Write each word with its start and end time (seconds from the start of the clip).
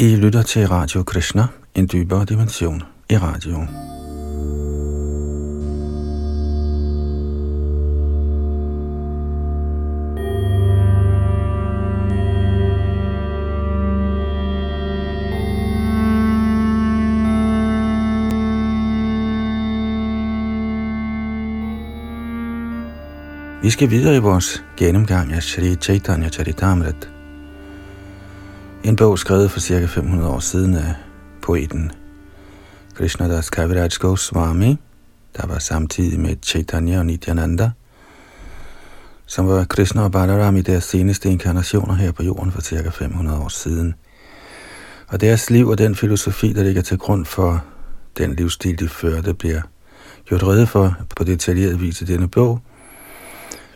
I 0.00 0.16
lytter 0.16 0.42
til 0.42 0.68
Radio 0.68 1.02
Krishna, 1.02 1.46
en 1.74 1.88
dybere 1.92 2.24
dimension 2.24 2.82
i 3.10 3.16
radio. 3.16 3.58
Vi 23.62 23.70
skal 23.70 23.90
videre 23.90 24.16
i 24.16 24.18
vores 24.18 24.64
gennemgang 24.76 25.32
af 25.32 25.42
Sri 25.42 25.74
Chaitanya 25.74 26.28
Charitamrita, 26.28 27.19
en 28.84 28.96
bog 28.96 29.18
skrevet 29.18 29.50
for 29.50 29.60
cirka 29.60 29.86
500 29.86 30.30
år 30.30 30.38
siden 30.38 30.74
af 30.74 30.94
poeten 31.42 31.92
Krishnadas 32.94 33.50
Kaviraj 33.50 33.88
Goswami, 33.98 34.76
der 35.36 35.46
var 35.46 35.58
samtidig 35.58 36.20
med 36.20 36.36
Chaitanya 36.42 36.98
og 36.98 37.06
Nityananda, 37.06 37.70
som 39.26 39.48
var 39.48 39.64
Krishna 39.64 40.02
og 40.02 40.12
Balaram 40.12 40.56
i 40.56 40.62
deres 40.62 40.84
seneste 40.84 41.30
inkarnationer 41.30 41.94
her 41.94 42.12
på 42.12 42.22
jorden 42.22 42.52
for 42.52 42.60
cirka 42.60 42.88
500 42.88 43.38
år 43.38 43.48
siden. 43.48 43.94
Og 45.08 45.20
deres 45.20 45.50
liv 45.50 45.68
og 45.68 45.78
den 45.78 45.96
filosofi, 45.96 46.52
der 46.52 46.62
ligger 46.62 46.82
til 46.82 46.98
grund 46.98 47.24
for 47.26 47.64
den 48.18 48.34
livsstil, 48.34 48.78
de 48.78 48.88
førte, 48.88 49.34
bliver 49.34 49.60
gjort 50.24 50.42
rede 50.42 50.66
for 50.66 50.96
på 51.16 51.24
detaljeret 51.24 51.80
vis 51.80 52.02
i 52.02 52.04
denne 52.04 52.28
bog– 52.28 52.60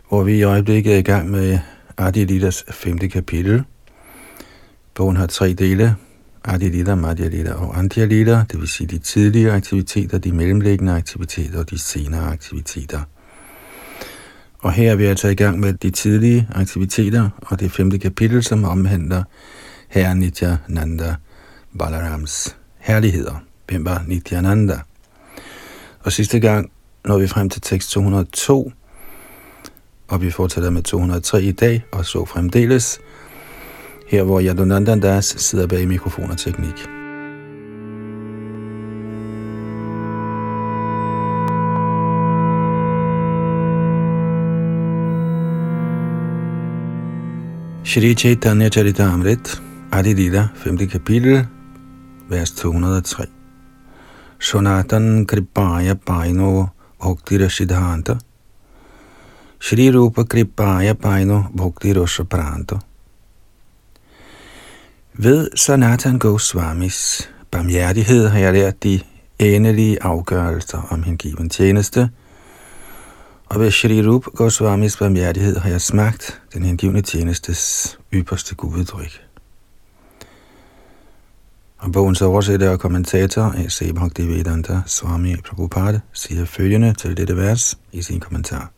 hvor 0.09 0.23
vi 0.23 0.39
i 0.39 0.43
øjeblikket 0.43 0.95
er 0.95 0.99
i 0.99 1.03
gang 1.03 1.31
med 1.31 1.59
Adi 1.99 2.25
Lidas 2.25 2.65
femte 2.71 3.09
kapitel. 3.09 3.65
Bogen 4.95 5.17
har 5.17 5.27
tre 5.27 5.53
dele, 5.53 5.97
Adi 6.45 6.69
Lida, 6.69 6.95
Madhya 6.95 7.55
og 7.55 7.79
Antya 7.79 8.05
Lida, 8.05 8.45
det 8.51 8.61
vil 8.61 8.69
sige 8.69 8.87
de 8.87 8.99
tidligere 8.99 9.57
aktiviteter, 9.57 10.19
de 10.19 10.33
mellemliggende 10.33 10.93
aktiviteter 10.93 11.59
og 11.59 11.71
de 11.71 11.79
senere 11.79 12.33
aktiviteter. 12.33 13.01
Og 14.59 14.73
her 14.73 14.93
er 14.93 14.97
vi 14.97 15.05
altså 15.05 15.29
i 15.29 15.35
gang 15.35 15.61
med 15.61 15.75
de 15.75 15.91
tidlige 15.91 16.49
aktiviteter 16.55 17.31
og 17.37 17.61
det 17.61 17.73
femte 17.73 17.99
kapitel, 17.99 18.43
som 18.43 18.65
omhandler 18.65 19.25
Herre 19.89 20.15
Nityananda 20.15 21.15
Balarams 21.79 22.57
herligheder. 22.79 23.45
Hvem 23.69 23.85
var 23.85 24.05
Nityananda? 24.07 24.79
Og 26.01 26.13
sidste 26.13 26.41
gang 26.41 26.71
når 27.05 27.19
vi 27.19 27.27
frem 27.27 27.49
til 27.49 27.63
tekst 27.63 27.91
202, 27.91 28.73
og 30.09 30.23
vi 30.23 30.31
fortsætter 30.31 30.71
med 30.71 30.83
203 30.83 31.43
i 31.43 31.53
dag, 31.53 31.85
og 31.93 32.07
så 32.07 32.25
fremdeles, 32.25 33.01
her 34.07 34.23
hvor 34.23 34.41
Yadunandan 34.41 35.01
Das 35.01 35.35
sidder 35.39 35.67
bag 35.67 35.89
mikrofon 35.89 36.31
og 36.31 36.39
teknik. 36.39 36.89
Shri 47.85 48.15
Chaitanya 48.15 48.69
Charitamrit, 48.69 49.63
Adi 49.93 50.15
Lila, 50.15 50.49
5. 50.55 50.87
kapitel, 50.87 51.47
vers 52.29 52.51
203. 52.51 53.27
Shonatan 54.45 55.25
Kripaya 55.27 55.95
Paino 55.95 56.69
Bhaktira 57.01 57.49
Siddhanta 57.49 58.19
Shri 59.59 59.91
Rupa 59.91 60.25
Kripaya 60.25 60.95
Paino 60.95 61.49
Bhakti 61.55 61.95
Rosha 61.95 62.25
ved 65.19 65.49
Sanatan 65.55 66.19
Goswamis 66.19 67.31
barmhjertighed 67.51 68.29
har 68.29 68.39
jeg 68.39 68.53
lært 68.53 68.83
de 68.83 69.01
endelige 69.39 70.03
afgørelser 70.03 70.89
om 70.91 71.03
hengiven 71.03 71.51
tjeneste, 71.51 72.11
og 73.47 73.61
ved 73.61 73.71
Shri 73.71 74.07
Rup 74.09 74.25
Goswamis 74.25 74.97
barmhjertighed 74.97 75.57
har 75.57 75.71
jeg 75.71 75.81
smagt 75.81 76.41
den 76.55 76.63
hengivne 76.65 77.03
tjenestes 77.03 77.99
ypperste 78.13 78.55
gududtryk. 78.55 79.23
Og 81.79 81.93
bogens 81.93 82.23
oversætter 82.23 82.71
og 82.71 82.81
kommentator 82.81 83.43
A.C. 83.43 83.95
Bhaktivedanta 83.95 84.81
Swami 84.87 85.37
Prabhupada 85.37 86.01
siger 86.13 86.45
følgende 86.45 86.95
til 86.95 87.17
dette 87.17 87.37
vers 87.37 87.79
i 87.93 88.03
sin 88.03 88.21
kommentar. 88.21 88.71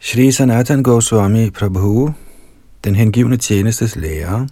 Shri 0.00 0.32
Sanatan 0.32 0.82
Goswami 0.82 1.50
Prabhu, 1.50 2.14
den 2.86 2.94
hengivne 2.94 3.36
tjenestes 3.36 3.96
lærer, 3.96 4.46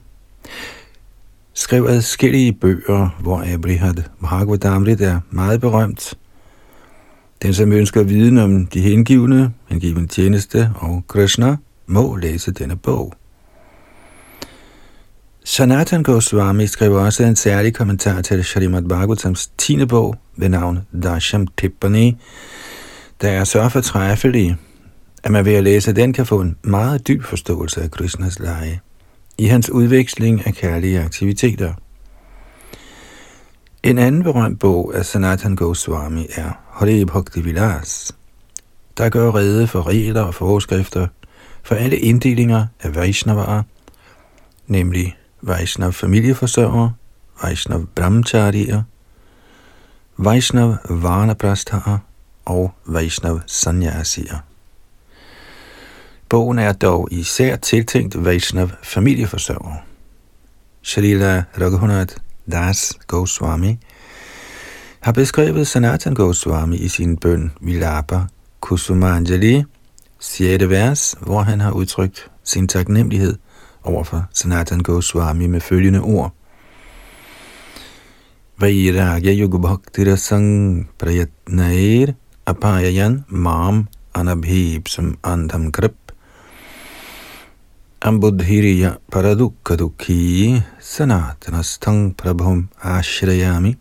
skrev 1.55 1.87
adskillige 1.89 2.53
bøger, 2.53 3.17
hvor 3.21 3.55
Abrihad 3.55 3.95
Bhagavadamrit 4.21 5.01
er 5.01 5.21
meget 5.31 5.61
berømt. 5.61 6.15
Den, 7.43 7.55
som 7.55 7.73
ønsker 7.73 8.03
viden 8.03 8.39
om 8.39 8.67
de 8.67 8.81
hengivne, 8.81 9.53
hengivne 9.69 10.07
tjeneste 10.07 10.71
og 10.77 11.03
Krishna, 11.09 11.57
må 11.87 12.17
læse 12.17 12.53
denne 12.53 12.77
bog. 12.77 13.13
Sanatan 15.45 16.03
Goswami 16.03 16.67
skrev 16.67 16.93
også 16.93 17.25
en 17.25 17.37
særlig 17.37 17.75
kommentar 17.75 18.21
til 18.21 18.45
Srimad 18.45 18.83
Bhagavatams 18.83 19.51
10. 19.59 19.85
bog 19.85 20.17
ved 20.37 20.49
navn 20.49 20.79
Dasham 21.03 21.47
Tippani, 21.47 22.17
der 23.21 23.29
er 23.29 23.45
så 23.45 23.69
fortræffelig, 23.69 24.57
at 25.25 25.31
man 25.31 25.45
ved 25.45 25.55
at 25.55 25.65
læse 25.65 25.93
den 25.93 26.13
kan 26.13 26.27
få 26.27 26.41
en 26.41 26.57
meget 26.63 27.09
dyb 27.09 27.25
forståelse 27.25 27.83
af 27.83 27.91
Krishnas 27.91 28.39
lege 28.39 28.81
i 29.39 29.47
hans 29.47 29.71
udveksling 29.71 30.47
af 30.47 30.55
kærlige 30.55 31.01
aktiviteter. 31.01 31.75
En 33.83 33.99
anden 33.99 34.23
berømt 34.23 34.61
bog 34.61 34.93
af 34.95 35.07
Sanatan 35.07 35.57
Goswami 35.57 36.27
er 36.35 36.53
Hare 36.71 37.07
Bhakti 37.07 37.41
Vilas, 37.41 38.13
der 38.99 39.09
gør 39.09 39.35
rede 39.35 39.67
for 39.67 39.87
regler 39.87 40.23
og 40.23 40.35
forskrifter 40.35 41.07
for 41.63 41.75
alle 41.75 41.99
inddelinger 41.99 42.67
af 42.81 42.95
Vaishnavaer, 42.95 43.63
nemlig 44.67 45.17
Vaishnav 45.43 45.93
familieforsørger, 45.93 46.91
Vaishnav 47.43 47.87
brahmacharier, 47.95 48.83
Vaishnav 50.17 50.77
varnaprasthaer 50.89 51.99
og 52.45 52.75
Vaishnav 52.87 53.41
sanyasier. 53.47 54.39
Bogen 56.35 56.59
er 56.59 56.73
dog 56.73 57.09
især 57.11 57.57
tiltænkt 57.57 58.25
Vaishnav 58.25 58.69
familieforsørger. 58.83 59.77
Shalila 60.83 61.45
Raghunath 61.61 62.17
Das 62.53 62.99
Goswami 63.07 63.79
har 65.01 65.13
beskrevet 65.13 65.67
Sanatan 65.67 66.15
Goswami 66.15 66.77
i 66.77 66.89
sin 66.89 67.17
bøn 67.17 67.53
Vilapa 67.61 68.21
Kusumanjali, 68.61 69.65
6. 70.19 70.69
vers, 70.69 71.15
hvor 71.21 71.43
han 71.43 71.61
har 71.61 71.71
udtrykt 71.71 72.31
sin 72.45 72.69
taknemmelighed 72.69 73.37
overfor 73.83 74.25
Sanatan 74.33 74.81
Goswami 74.81 75.47
med 75.47 75.61
følgende 75.61 76.01
ord. 76.01 76.33
Vairagya 78.59 79.33
yugubhaktira 79.33 80.17
sang 80.17 80.89
prayatnair 80.99 82.13
apayayan 82.47 83.25
mam 83.29 83.87
anabhipsam 84.15 85.19
andham 85.25 85.73
krip 85.73 86.04
Ambudhiriya 88.05 88.99
paradukadukhi 89.13 90.63
sanatanastang 90.81 92.15
prabhum 92.17 92.69
ashrayami. 92.83 93.77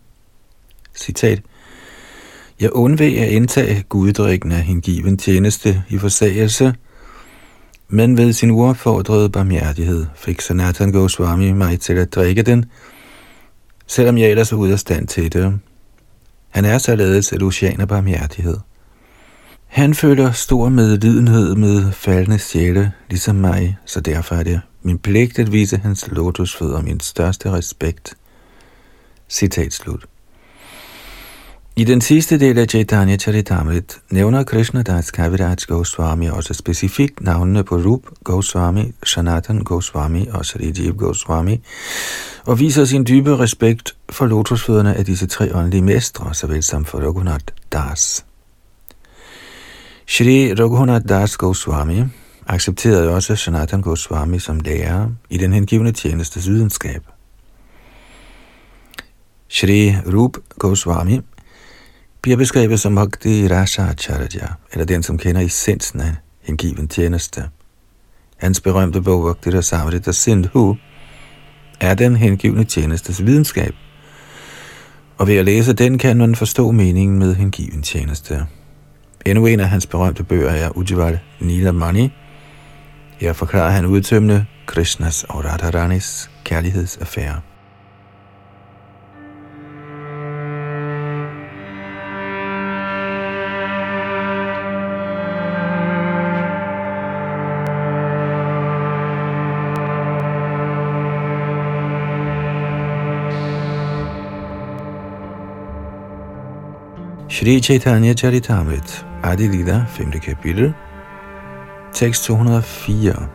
Citat. 0.96 1.42
Jeg 2.60 2.72
undveg 2.72 3.18
at 3.18 3.28
indtage 3.28 3.82
guddrikken 3.88 4.52
af 4.52 4.62
hengiven 4.62 5.18
tjeneste 5.18 5.84
i 5.88 5.98
forsagelse, 5.98 6.74
men 7.88 8.16
ved 8.16 8.32
sin 8.32 8.50
uopfordrede 8.50 9.30
barmhjertighed 9.30 10.06
fik 10.16 10.40
Sanatan 10.40 10.92
Goswami 10.92 11.52
mig 11.52 11.80
til 11.80 11.94
at 11.94 12.14
drikke 12.14 12.42
den, 12.42 12.64
selvom 13.86 14.18
jeg 14.18 14.30
ellers 14.30 14.52
er 14.52 14.56
ude 14.56 14.72
af 14.72 14.78
stand 14.78 15.06
til 15.06 15.32
det. 15.32 15.58
Han 16.48 16.64
er 16.64 16.78
således 16.78 17.32
et 17.32 17.42
ocean 17.42 17.80
af 17.80 17.88
barmhjertighed. 17.88 18.56
Han 19.74 19.94
føler 19.94 20.32
stor 20.32 20.68
medlidenhed 20.68 21.54
med 21.54 21.92
faldende 21.92 22.38
sjæle, 22.38 22.92
ligesom 23.10 23.36
mig, 23.36 23.78
så 23.86 24.00
derfor 24.00 24.34
er 24.34 24.42
det 24.42 24.60
min 24.82 24.98
pligt 24.98 25.38
at 25.38 25.52
vise 25.52 25.76
hans 25.78 26.08
lotusfødder 26.10 26.82
min 26.82 27.00
største 27.00 27.50
respekt. 27.50 28.14
Citat 29.28 29.72
slut. 29.72 30.06
I 31.76 31.84
den 31.84 32.00
sidste 32.00 32.40
del 32.40 32.58
af 32.58 32.66
Chaitanya 32.66 33.16
Charitamrit 33.16 34.00
nævner 34.10 34.42
Krishna 34.42 34.82
Das 34.82 35.10
Kaviraj 35.10 35.56
Goswami 35.66 36.26
også 36.26 36.54
specifikt 36.54 37.20
navnene 37.20 37.64
på 37.64 37.76
Rup 37.76 38.02
Goswami, 38.24 38.92
Sanatan 39.04 39.64
Goswami 39.64 40.26
og 40.32 40.46
Srijiv 40.46 40.96
Goswami, 40.96 41.60
og 42.44 42.60
viser 42.60 42.84
sin 42.84 43.06
dybe 43.06 43.38
respekt 43.38 43.96
for 44.10 44.26
lotusfødderne 44.26 44.94
af 44.94 45.04
disse 45.04 45.26
tre 45.26 45.54
åndelige 45.54 45.82
mestre, 45.82 46.34
såvel 46.34 46.62
som 46.62 46.84
for 46.84 46.98
Raghunath 46.98 47.44
Das. 47.72 48.24
Shri 50.06 50.54
Raghunath 50.54 51.08
Das 51.08 51.36
Goswami 51.36 52.02
accepterede 52.46 53.10
også 53.10 53.36
Sanatan 53.36 53.82
Goswami 53.82 54.38
som 54.38 54.60
lærer 54.60 55.08
i 55.30 55.38
den 55.38 55.52
hengivende 55.52 55.92
tjenestes 55.92 56.48
videnskab. 56.48 57.02
Shri 59.48 59.96
Rup 60.06 60.36
Goswami 60.58 61.20
bliver 62.22 62.36
beskrevet 62.36 62.80
som 62.80 62.94
Bhakti 62.94 63.48
Rasa 63.48 63.82
Acharya, 63.82 64.48
eller 64.72 64.84
den, 64.84 65.02
som 65.02 65.18
kender 65.18 65.40
essensen 65.40 66.00
af 66.00 66.14
hengiven 66.42 66.88
tjeneste. 66.88 67.44
Hans 68.36 68.60
berømte 68.60 69.02
bog 69.02 69.22
Bhakti 69.24 69.56
Rasamrita 69.56 70.12
Sindhu 70.12 70.76
er 71.80 71.94
den 71.94 72.16
hengivne 72.16 72.64
tjenestes 72.64 73.26
videnskab, 73.26 73.74
og 75.18 75.26
ved 75.26 75.36
at 75.36 75.44
læse 75.44 75.72
den 75.72 75.98
kan 75.98 76.16
man 76.16 76.34
forstå 76.34 76.70
meningen 76.70 77.18
med 77.18 77.34
hengiven 77.34 77.82
tjeneste. 77.82 78.46
Endnu 79.26 79.46
en 79.46 79.60
af 79.60 79.68
hans 79.68 79.86
berømte 79.86 80.24
bøger 80.24 80.50
er 80.50 80.76
Ujjval 80.76 81.18
Nilamani. 81.40 82.12
Her 83.18 83.32
forklarer 83.32 83.70
han 83.70 83.86
udtømmende 83.86 84.46
Krishnas 84.66 85.24
og 85.24 85.44
Radharanis 85.44 86.30
kærlighedsaffære. 86.44 87.40
Shri 107.28 107.60
Chaitanya 107.60 108.14
Charitamrita 108.14 109.13
Adi 109.24 109.48
Lida, 109.48 109.86
5. 109.88 110.20
kapitel, 110.20 110.74
tekst 111.92 112.24
204. 112.24 113.28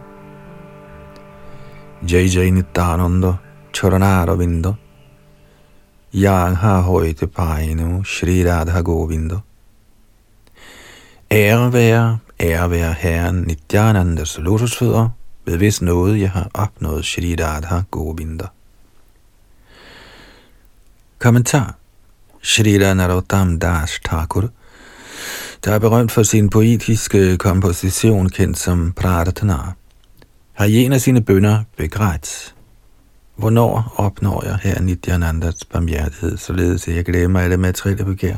Jai 2.01 2.27
Jai 2.27 2.49
Nityananda, 2.51 3.33
Charanara 3.73 4.35
Vinda, 4.35 4.73
Jeg 6.13 6.57
har 6.57 6.81
højte 6.81 7.27
pejno, 7.27 8.03
Shri 8.03 8.51
Radha 8.51 8.81
Govinda. 8.81 9.35
Ære 11.31 11.73
være, 11.73 12.19
ære 12.39 12.69
være 12.69 12.93
Herren 12.93 13.41
Nityanandas 13.41 14.37
lotusfødder, 14.37 15.09
ved 15.45 15.57
hvis 15.57 15.81
noget 15.81 16.21
jeg 16.21 16.31
har 16.31 16.49
opnået 16.53 17.05
Shri 17.05 17.35
Radha 17.35 17.81
Govinda. 17.91 18.45
Kommentar 21.19 21.75
Shri 22.41 22.77
Narottam 22.77 23.59
Das 23.59 23.99
Thakur, 24.05 24.49
der 25.65 25.71
er 25.71 25.79
berømt 25.79 26.11
for 26.11 26.23
sin 26.23 26.49
poetiske 26.49 27.37
komposition 27.37 28.29
kendt 28.29 28.57
som 28.57 28.91
Pratana. 28.91 29.57
har 30.53 30.65
i 30.65 30.75
en 30.75 30.93
af 30.93 31.01
sine 31.01 31.21
bønder 31.21 31.63
begrædt. 31.77 32.55
Hvornår 33.35 33.93
opnår 33.95 34.45
jeg 34.45 34.57
her 34.63 34.81
Nityanandas 34.81 35.65
barmhjertighed, 35.65 36.37
således 36.37 36.87
at 36.87 36.95
jeg 36.95 37.05
glemmer 37.05 37.39
alle 37.39 37.57
materielle 37.57 38.05
begær? 38.05 38.35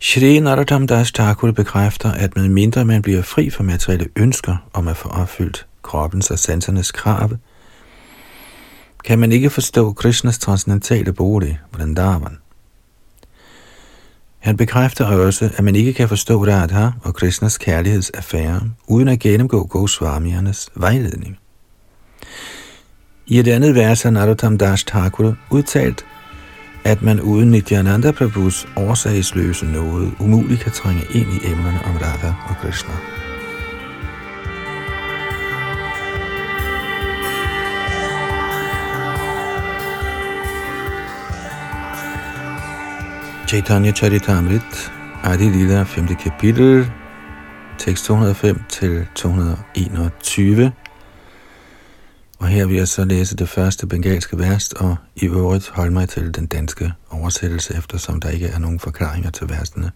Shri 0.00 0.38
Narottam 0.38 0.86
Das 0.86 1.12
Thakur 1.12 1.52
bekræfter, 1.52 2.12
at 2.12 2.36
med 2.36 2.48
mindre 2.48 2.84
man 2.84 3.02
bliver 3.02 3.22
fri 3.22 3.50
for 3.50 3.62
materielle 3.62 4.08
ønsker 4.16 4.56
om 4.72 4.88
at 4.88 4.96
få 4.96 5.08
opfyldt 5.08 5.66
kroppens 5.82 6.30
og 6.30 6.38
sansernes 6.38 6.92
krav, 6.92 7.30
kan 9.04 9.18
man 9.18 9.32
ikke 9.32 9.50
forstå 9.50 9.92
Krishnas 9.92 10.38
transcendentale 10.38 11.12
bolig, 11.12 11.60
Vrindavan. 11.72 12.38
Han 14.48 14.56
bekræfter 14.56 15.04
også, 15.04 15.50
at 15.56 15.64
man 15.64 15.76
ikke 15.76 15.92
kan 15.92 16.08
forstå 16.08 16.46
Radha 16.46 16.90
og 17.02 17.14
Krishnas 17.14 17.58
kærlighedsaffære, 17.58 18.60
uden 18.86 19.08
at 19.08 19.18
gennemgå 19.18 19.66
Goswamiernes 19.66 20.70
vejledning. 20.74 21.38
I 23.26 23.38
et 23.38 23.48
andet 23.48 23.74
vers 23.74 24.02
har 24.02 24.10
Narottam 24.10 24.58
Das 24.58 24.84
Thakur 24.84 25.36
udtalt, 25.50 26.04
at 26.84 27.02
man 27.02 27.20
uden 27.20 27.50
Nityananda 27.50 28.10
Prabhus 28.10 28.68
årsagsløse 28.76 29.66
noget 29.66 30.12
umuligt 30.20 30.60
kan 30.60 30.72
trænge 30.72 31.02
ind 31.14 31.28
i 31.32 31.50
emnerne 31.52 31.80
om 31.84 31.96
Radha 32.02 32.32
og 32.48 32.56
Krishna. 32.62 33.17
Chaitanya 43.48 43.92
Charitamrit, 43.92 44.92
Adi 45.24 45.48
Lila, 45.48 45.82
5. 45.82 46.06
kapitel, 46.14 46.90
tekst 47.78 48.04
205 48.04 48.60
til 48.68 49.06
221. 49.14 50.72
Og 52.38 52.48
her 52.48 52.66
vil 52.66 52.76
jeg 52.76 52.88
så 52.88 53.04
læse 53.04 53.36
det 53.36 53.48
første 53.48 53.86
bengalske 53.86 54.38
vers, 54.38 54.72
og 54.72 54.96
i 55.16 55.26
øvrigt 55.26 55.68
holde 55.68 55.92
mig 55.92 56.08
til 56.08 56.34
den 56.34 56.46
danske 56.46 56.92
oversættelse, 57.10 57.74
eftersom 57.78 58.20
der 58.20 58.28
ikke 58.28 58.46
er 58.46 58.58
nogen 58.58 58.78
forklaringer 58.78 59.30
til 59.30 59.48
versene. 59.48 59.90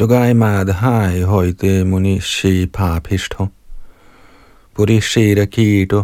Jogai 0.00 0.32
madhai 0.32 1.20
hoite 1.20 1.84
muni 1.84 2.20
she 2.20 2.66
papishto. 2.66 3.46
Buri 4.74 5.00
shira 5.00 5.44
kito 5.44 6.02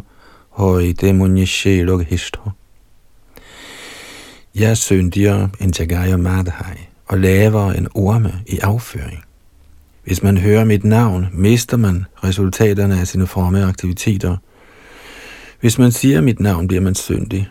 hoite 0.50 1.12
muni 1.12 1.46
loghishto. 1.64 2.50
Jeg 4.58 4.70
er 4.70 4.74
syndigere 4.74 5.50
end 5.60 5.78
Jagaya 5.80 6.16
Madhai 6.16 6.76
og 7.06 7.18
lavere 7.18 7.76
end 7.76 7.86
orme 7.94 8.32
i 8.46 8.58
afføring. 8.58 9.24
Hvis 10.04 10.22
man 10.22 10.38
hører 10.38 10.64
mit 10.64 10.84
navn, 10.84 11.26
mister 11.32 11.76
man 11.76 12.04
resultaterne 12.24 13.00
af 13.00 13.06
sine 13.06 13.26
forme 13.26 13.64
aktiviteter. 13.64 14.36
Hvis 15.60 15.78
man 15.78 15.92
siger 15.92 16.20
mit 16.20 16.40
navn, 16.40 16.68
bliver 16.68 16.80
man 16.80 16.94
syndig. 16.94 17.48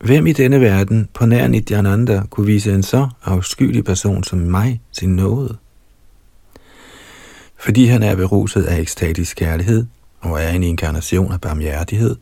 Hvem 0.00 0.26
i 0.26 0.32
denne 0.32 0.60
verden 0.60 1.08
på 1.14 1.26
nær 1.26 1.48
Nityananda 1.48 2.22
kunne 2.30 2.46
vise 2.46 2.72
en 2.72 2.82
så 2.82 3.08
afskyelig 3.24 3.84
person 3.84 4.24
som 4.24 4.38
mig 4.38 4.80
sin 4.92 5.16
nåde? 5.16 5.56
Fordi 7.58 7.86
han 7.86 8.02
er 8.02 8.16
beruset 8.16 8.62
af 8.62 8.80
ekstatisk 8.80 9.36
kærlighed 9.36 9.86
og 10.20 10.42
er 10.42 10.48
en 10.48 10.62
inkarnation 10.62 11.32
af 11.32 11.40
barmhjertighed, 11.40 12.16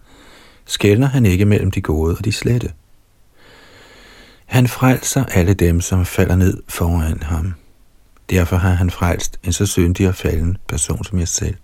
skældner 0.66 1.06
han 1.06 1.26
ikke 1.26 1.44
mellem 1.44 1.70
de 1.70 1.80
gode 1.80 2.16
og 2.18 2.24
de 2.24 2.32
slette. 2.32 2.70
Han 4.46 4.68
frelser 4.68 5.24
alle 5.24 5.54
dem, 5.54 5.80
som 5.80 6.04
falder 6.04 6.36
ned 6.36 6.62
foran 6.68 7.22
ham. 7.22 7.54
Derfor 8.30 8.56
har 8.56 8.70
han 8.70 8.90
frelst 8.90 9.38
en 9.44 9.52
så 9.52 9.66
syndig 9.66 10.08
og 10.08 10.14
falden 10.14 10.56
person 10.68 11.04
som 11.04 11.18
jeg 11.18 11.28
selv. 11.28 11.54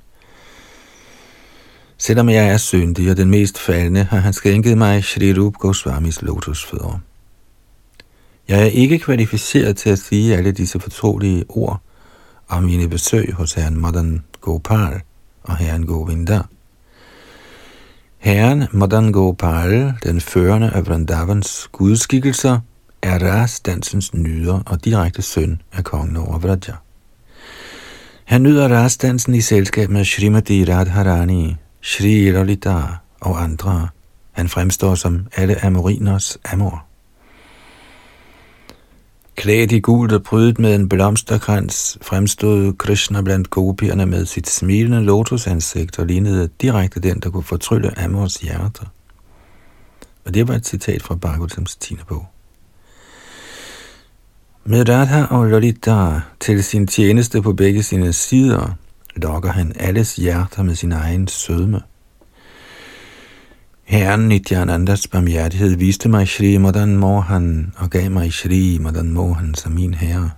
Selvom 1.99 2.29
jeg 2.29 2.49
er 2.49 2.56
syndig 2.56 3.11
og 3.11 3.17
den 3.17 3.31
mest 3.31 3.59
faldende, 3.59 4.05
har 4.05 4.19
han 4.19 4.33
skænket 4.33 4.78
mig 4.78 5.05
Shri 5.05 5.38
Rup 5.38 5.55
Goswamis 5.55 6.23
lotusfødder. 6.23 7.00
Jeg 8.49 8.61
er 8.61 8.71
ikke 8.71 8.99
kvalificeret 8.99 9.76
til 9.76 9.90
at 9.90 9.99
sige 9.99 10.37
alle 10.37 10.52
disse 10.52 10.81
fortrolige 10.81 11.45
ord 11.49 11.81
om 12.49 12.62
mine 12.62 12.88
besøg 12.88 13.33
hos 13.33 13.52
herren 13.52 13.81
Madan 13.81 14.25
Gopal 14.40 15.00
og 15.43 15.57
herren 15.57 15.87
Govinda. 15.87 16.40
Herren 18.19 18.64
Madan 18.73 19.12
Gopal, 19.12 19.95
den 20.02 20.21
førende 20.21 20.71
af 20.71 20.87
Vrindavans 20.87 21.69
gudskikkelser, 21.73 22.61
er 23.02 23.19
rasdansens 23.19 24.14
nyder 24.14 24.61
og 24.66 24.85
direkte 24.85 25.23
søn 25.23 25.62
af 25.73 25.85
kongen 25.85 26.16
over 26.16 26.38
Vraja. 26.38 26.75
Han 28.25 28.42
nyder 28.42 28.69
rasdansen 28.69 29.35
i 29.35 29.40
selskab 29.40 29.90
med 29.90 30.04
Srimati 30.04 30.64
Radharani, 30.64 31.57
Shri 31.83 32.30
Lalita 32.30 32.83
og 33.21 33.42
andre. 33.42 33.88
Han 34.33 34.49
fremstår 34.49 34.95
som 34.95 35.26
alle 35.37 35.64
amoriners 35.64 36.38
amor. 36.45 36.85
Klædt 39.37 39.73
i 39.73 39.80
gult 39.80 40.12
og 40.12 40.23
prydet 40.23 40.59
med 40.59 40.75
en 40.75 40.88
blomsterkrans, 40.88 41.99
fremstod 42.02 42.73
Krishna 42.73 43.23
blandt 43.23 43.50
gopierne 43.50 44.07
med 44.07 44.26
sit 44.26 44.49
smilende 44.49 45.04
lotusansigt 45.04 45.99
og 45.99 46.07
lignede 46.07 46.49
direkte 46.61 47.00
den, 47.00 47.21
der 47.21 47.30
kunne 47.30 47.42
fortrylle 47.42 47.99
Amors 47.99 48.37
hjerter. 48.37 48.85
Og 50.25 50.35
det 50.35 50.49
var 50.49 50.54
et 50.54 50.66
citat 50.66 51.02
fra 51.02 51.14
Bhagavatams 51.14 51.76
10. 51.76 51.97
bog. 52.09 52.26
Med 54.64 54.88
Radha 54.88 55.25
og 55.25 55.47
Lolita 55.47 56.21
til 56.40 56.64
sin 56.64 56.87
tjeneste 56.87 57.43
på 57.43 57.52
begge 57.52 57.83
sine 57.83 58.12
sider, 58.12 58.76
lokker 59.17 59.52
han 59.52 59.73
alles 59.76 60.17
hjerter 60.17 60.62
med 60.62 60.75
sin 60.75 60.93
egen 60.93 61.29
sødme. 61.29 61.81
Herren 63.85 64.29
Nityanandas 64.29 65.07
barmhjertighed 65.07 65.76
viste 65.76 66.09
mig 66.09 66.29
Shri 66.29 66.59
Madan 66.59 66.97
Mohan 66.97 67.73
og 67.76 67.90
gav 67.90 68.11
mig 68.11 68.33
Shri 68.33 68.79
Madan 68.81 69.12
Mohan 69.12 69.55
som 69.55 69.73
min 69.73 69.95
herre. 69.95 70.31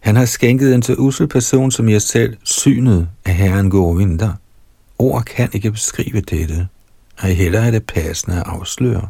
Han 0.00 0.16
har 0.16 0.24
skænket 0.24 0.74
en 0.74 0.82
så 0.82 0.94
usel 0.94 1.28
person 1.28 1.70
som 1.70 1.88
jeg 1.88 2.02
selv 2.02 2.36
synet 2.44 3.08
af 3.24 3.34
Herren 3.34 3.70
Govinda. 3.70 4.30
Ord 4.98 5.24
kan 5.24 5.48
ikke 5.52 5.72
beskrive 5.72 6.20
dette, 6.20 6.68
og 7.18 7.28
heller 7.28 7.60
er 7.60 7.70
det 7.70 7.86
passende 7.86 8.36
at 8.36 8.46
afsløre. 8.46 9.08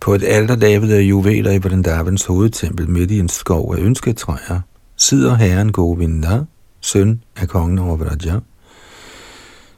På 0.00 0.14
et 0.14 0.24
alter 0.24 0.56
lavet 0.56 0.92
af 0.92 1.00
juveler 1.00 1.50
i 1.50 1.58
Vrindavans 1.58 2.24
hovedtempel 2.24 2.90
midt 2.90 3.10
i 3.10 3.18
en 3.18 3.28
skov 3.28 3.74
af 3.74 3.80
ønsketræer, 3.80 4.60
sidder 4.96 5.34
herren 5.34 5.72
Govinda, 5.72 6.40
søn 6.80 7.22
af 7.36 7.48
kongen 7.48 7.78
over 7.78 7.96
Vraja, 7.96 8.40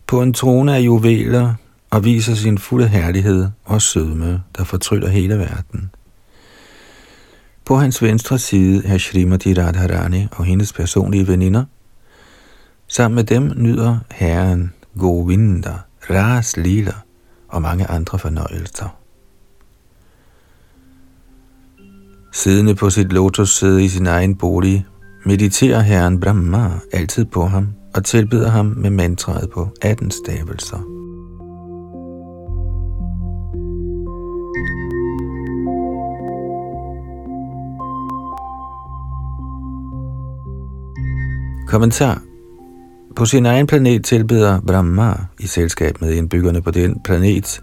på 0.07 0.23
en 0.23 0.33
trone 0.33 0.77
af 0.77 0.81
juveler 0.81 1.55
og 1.91 2.05
viser 2.05 2.35
sin 2.35 2.59
fulde 2.59 2.89
herlighed 2.89 3.49
og 3.65 3.83
sødme, 3.83 4.43
der 4.59 4.65
fortryller 4.65 5.09
hele 5.09 5.39
verden. 5.39 5.91
På 7.65 7.77
hans 7.77 8.03
venstre 8.03 8.39
side 8.39 8.87
er 8.87 8.99
Srimati 8.99 9.55
Radharani 9.55 10.27
og 10.33 10.45
hendes 10.45 10.73
personlige 10.73 11.29
veninder. 11.29 11.65
Sammen 12.89 13.15
med 13.15 13.25
dem 13.25 13.53
nyder 13.57 13.99
herren 14.11 14.73
Govinda, 14.99 15.75
Ras 16.11 16.57
Lila 16.57 16.95
og 17.49 17.63
mange 17.63 17.87
andre 17.87 18.19
fornøjelser. 18.19 18.97
Siddende 22.37 22.75
på 22.75 22.91
sit 22.91 23.13
lotussæde 23.13 23.85
i 23.85 23.89
sin 23.89 24.07
egen 24.07 24.35
bolig, 24.35 24.87
mediterer 25.25 25.81
herren 25.81 26.21
Brahma 26.21 26.71
altid 26.93 27.25
på 27.25 27.45
ham 27.45 27.69
og 27.95 28.05
tilbeder 28.05 28.49
ham 28.49 28.67
med 28.67 28.91
mantraet 28.91 29.51
på 29.51 29.69
18 29.83 30.11
stavelser. 30.11 30.77
Kommentar 41.67 42.23
På 43.17 43.25
sin 43.25 43.47
egen 43.47 43.67
planet 43.67 44.05
tilbeder 44.05 44.61
Brahma 44.61 45.15
i 45.41 45.47
selskab 45.47 46.01
med 46.01 46.13
indbyggerne 46.13 46.63
på 46.63 46.71
den 46.71 47.01
planet 47.05 47.63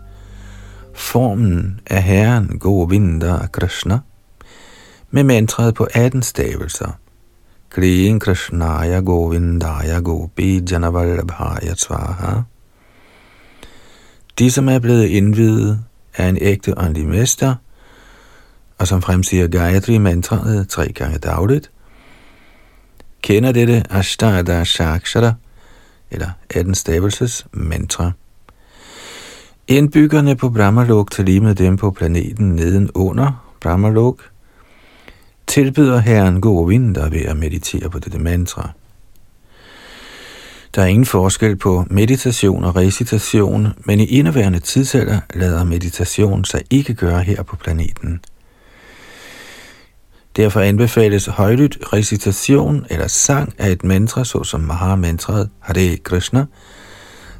formen 0.95 1.79
af 1.87 2.03
Herren 2.03 2.59
Govinda 2.59 3.47
Krishna 3.51 3.99
med 5.13 5.24
mantraet 5.24 5.75
på 5.75 5.88
18 5.93 6.24
stavelser. 6.24 6.91
Kriyen 7.70 8.20
Krishnaya 8.20 9.00
Govindaya 9.00 10.00
Gopi 10.00 10.62
Janavallabhaya 10.72 11.74
Svaha. 11.75 12.41
De, 14.39 14.51
som 14.51 14.70
er 14.70 14.79
blevet 14.79 15.05
indvidet 15.05 15.79
af 16.17 16.27
en 16.27 16.38
ægte 16.41 16.77
åndelig 16.77 17.08
mester, 17.08 17.55
og 18.77 18.88
som 18.88 19.01
fremsiger 19.01 19.48
Gayatri 19.48 19.98
mantraet 19.98 20.70
tre 20.70 20.91
gange 20.91 21.17
dagligt, 21.17 21.72
kender 23.22 23.51
dette 23.51 23.84
Ashtada 23.89 24.63
Shakshara, 24.63 25.34
eller 26.12 26.29
18 26.50 26.75
stavelses 26.75 27.46
mantra. 27.51 28.12
Indbyggerne 29.67 30.36
på 30.36 30.50
Brahmalok 30.50 31.12
til 31.12 31.25
lige 31.25 31.39
med 31.39 31.55
dem 31.55 31.77
på 31.77 31.91
planeten 31.91 32.55
nedenunder 32.55 33.55
Brahmalok, 33.62 34.32
tilbyder 35.47 36.00
Herren 36.00 36.41
Govinda 36.41 37.01
ved 37.01 37.21
at 37.21 37.38
meditere 37.38 37.89
på 37.89 38.00
dette 38.00 38.19
mantra. 38.19 38.69
Der 40.75 40.81
er 40.81 40.85
ingen 40.85 41.05
forskel 41.05 41.55
på 41.55 41.85
meditation 41.89 42.63
og 42.63 42.75
recitation, 42.75 43.67
men 43.85 44.00
i 44.00 44.05
indeværende 44.05 44.59
tidsalder 44.59 45.19
lader 45.33 45.63
meditation 45.63 46.45
sig 46.45 46.62
ikke 46.69 46.93
gøre 46.93 47.23
her 47.23 47.43
på 47.43 47.55
planeten– 47.55 48.19
Derfor 50.35 50.59
anbefales 50.59 51.25
højlydt 51.25 51.77
recitation 51.93 52.85
eller 52.89 53.07
sang 53.07 53.53
af 53.57 53.69
et 53.69 53.83
mantra, 53.83 54.23
såsom 54.23 54.62
Maha-mantraet 54.62 55.50
Hare 55.59 55.97
Krishna, 55.97 56.45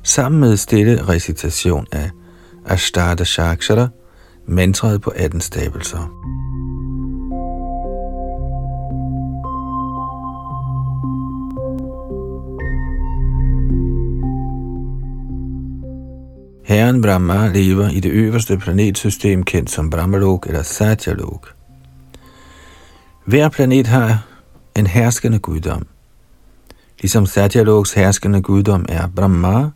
sammen 0.04 0.42
med 0.42 0.58
stille 0.58 1.08
recitation 1.08 1.88
af 1.92 2.10
Ashtada 2.66 3.24
Shakshara, 3.24 3.88
mantraet 4.48 5.02
på 5.02 5.14
18 5.16 5.42
stavelser. 5.42 6.33
Herren 16.64 17.02
Brahma 17.02 17.48
lever 17.48 17.90
i 17.90 18.00
det 18.00 18.10
øverste 18.10 18.58
planetsystem 18.58 19.44
kendt 19.44 19.70
som 19.70 19.90
Brahmalok 19.90 20.48
eller 20.48 20.64
Satyalok. 20.64 21.54
Hver 23.26 23.50
planet 23.50 23.88
har 23.88 24.26
en 24.76 24.88
herskende 24.88 25.40
guddom. 25.40 25.88
Ligesom 27.02 27.26
Satyaloks 27.26 27.94
herskende 27.94 28.42
guddom 28.42 28.86
er 28.90 29.08
Brahma, 29.16 29.70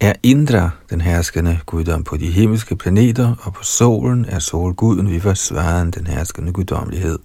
er 0.00 0.12
Indra 0.22 0.70
den 0.90 1.00
herskende 1.00 1.58
guddom 1.66 2.04
på 2.04 2.16
de 2.16 2.30
himmelske 2.30 2.76
planeter, 2.76 3.34
og 3.40 3.52
på 3.54 3.62
solen 3.62 4.24
er 4.28 4.38
solguden 4.38 5.10
Vivasvaren 5.10 5.90
den 5.90 6.06
herskende 6.06 6.52
guddommelighed. 6.52 7.18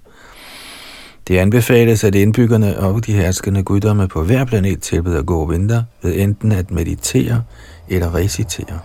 Det 1.27 1.37
anbefales, 1.37 2.03
at 2.03 2.15
indbyggerne 2.15 2.79
og 2.79 3.05
de 3.05 3.13
herskende 3.13 3.63
guddomme 3.63 4.07
på 4.07 4.23
hver 4.23 4.45
planet 4.45 4.81
tilbeder 4.81 5.23
gå 5.23 5.45
vinter 5.45 5.83
ved 6.01 6.19
enten 6.19 6.51
at 6.51 6.71
meditere 6.71 7.43
eller 7.89 8.09
recitere. 8.15 8.79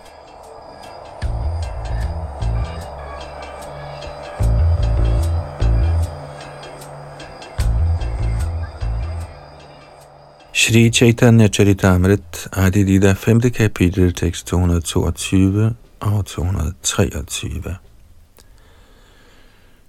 Shri 10.53 10.89
Chaitanya 10.89 11.47
Charitamrit, 11.47 12.47
Adidida, 12.51 13.13
5. 13.13 13.51
kapitel, 13.51 14.13
tekst 14.13 14.47
222 14.47 15.75
og 15.99 16.25
223. 16.25 17.75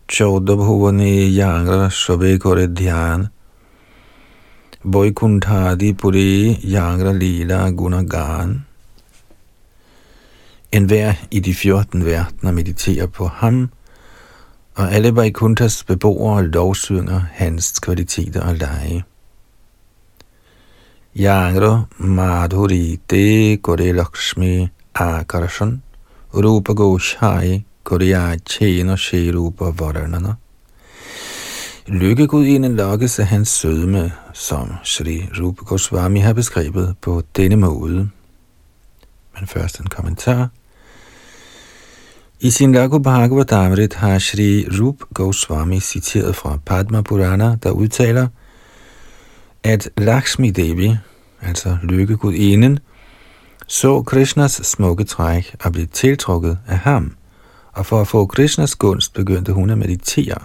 Chodabhuvani 0.09 1.37
yangra 1.37 1.91
shabe 1.91 2.39
kore 2.39 2.67
dhyan, 2.67 3.27
Boykunthadi 4.85 5.93
puri 5.93 6.59
yangra 6.63 7.13
lila 7.13 7.71
gunagan. 7.71 8.66
En 10.77 10.85
hver 10.85 11.15
i 11.31 11.41
de 11.41 11.55
14 11.55 12.05
verdener 12.05 12.53
mediterer 12.53 13.07
på 13.07 13.27
ham, 13.27 13.69
og 14.75 14.93
alle 14.93 15.17
Vaikuntas 15.17 15.85
beboere 15.85 16.43
lovsynger 16.47 17.21
hans 17.33 17.81
kvaliteter 17.81 18.41
og 18.41 18.55
lege. 18.55 19.05
Yangro 21.17 21.79
Madhuri 21.99 22.99
Te 23.09 23.57
Kore 23.57 23.93
Lakshmi 23.93 24.69
Akarshan 24.95 25.83
Rupa 26.35 26.73
Goshai 26.73 27.65
Korea 27.85 28.37
Tjena 28.37 28.97
Rupa 29.35 29.65
Varanana 29.65 30.35
Lykkegudinen 31.87 32.77
lokkes 32.77 33.19
af 33.19 33.27
hans 33.27 33.49
sødme, 33.49 34.13
som 34.33 34.73
Sri 34.85 35.29
Rupa 35.41 35.65
Goswami 35.65 36.21
har 36.21 36.33
beskrevet 36.33 36.97
på 37.01 37.23
denne 37.37 37.57
måde. 37.57 38.11
Men 39.35 39.47
først 39.47 39.81
en 39.81 39.87
kommentar. 39.87 40.49
I 42.41 42.51
sin 42.51 42.73
Lago 42.73 42.99
Bhagavatamrit 42.99 43.95
har 43.95 44.19
Sri 44.19 44.67
Rup 44.81 44.95
Goswami 45.15 45.81
citeret 45.81 46.37
fra 46.37 46.59
Padma 46.67 47.01
Purana, 47.01 47.57
der 47.63 47.71
udtaler, 47.71 48.29
at 49.65 49.91
Lakshmi 49.97 50.51
Devi, 50.51 50.97
altså 51.43 51.77
lykkegudinden, 51.83 52.79
så 53.67 54.03
Krishnas 54.03 54.53
smukke 54.53 55.05
træk 55.05 55.57
og 55.65 55.73
blev 55.73 55.87
tiltrukket 55.87 56.59
af 56.67 56.79
ham, 56.79 57.13
og 57.73 57.87
for 57.87 58.01
at 58.01 58.09
få 58.09 58.27
Krishnas 58.27 58.75
gunst 58.75 59.15
begyndte 59.15 59.53
hun 59.53 59.71
at 59.71 59.79
meditere. 59.79 60.39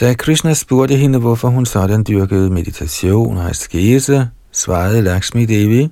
Da 0.00 0.14
Krishna 0.14 0.54
spurgte 0.54 0.96
hende, 0.96 1.18
hvorfor 1.18 1.48
hun 1.48 1.66
sådan 1.66 2.04
dyrkede 2.08 2.50
meditation 2.50 3.36
og 3.36 3.50
askese, 3.50 4.28
svarede 4.52 5.02
Lakshmi 5.02 5.44
Devi, 5.46 5.90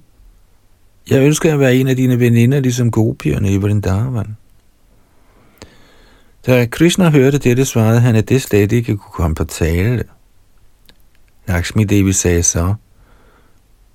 jeg 1.10 1.22
ønsker 1.22 1.52
at 1.52 1.60
være 1.60 1.76
en 1.76 1.88
af 1.88 1.96
dine 1.96 2.20
veninder, 2.20 2.60
ligesom 2.60 2.90
gopierne 2.90 3.52
i 3.52 3.56
Vrindavan. 3.56 4.36
Da 6.46 6.66
Krishna 6.66 7.10
hørte 7.10 7.38
dette, 7.38 7.64
svarede 7.64 8.00
han, 8.00 8.16
at 8.16 8.28
det 8.28 8.42
slet 8.42 8.72
ikke 8.72 8.96
kunne 8.96 9.12
komme 9.12 9.34
på 9.34 9.44
tale. 9.44 10.04
Lakshmi 11.46 11.84
Devi 11.84 12.12
sagde 12.12 12.42
så, 12.42 12.74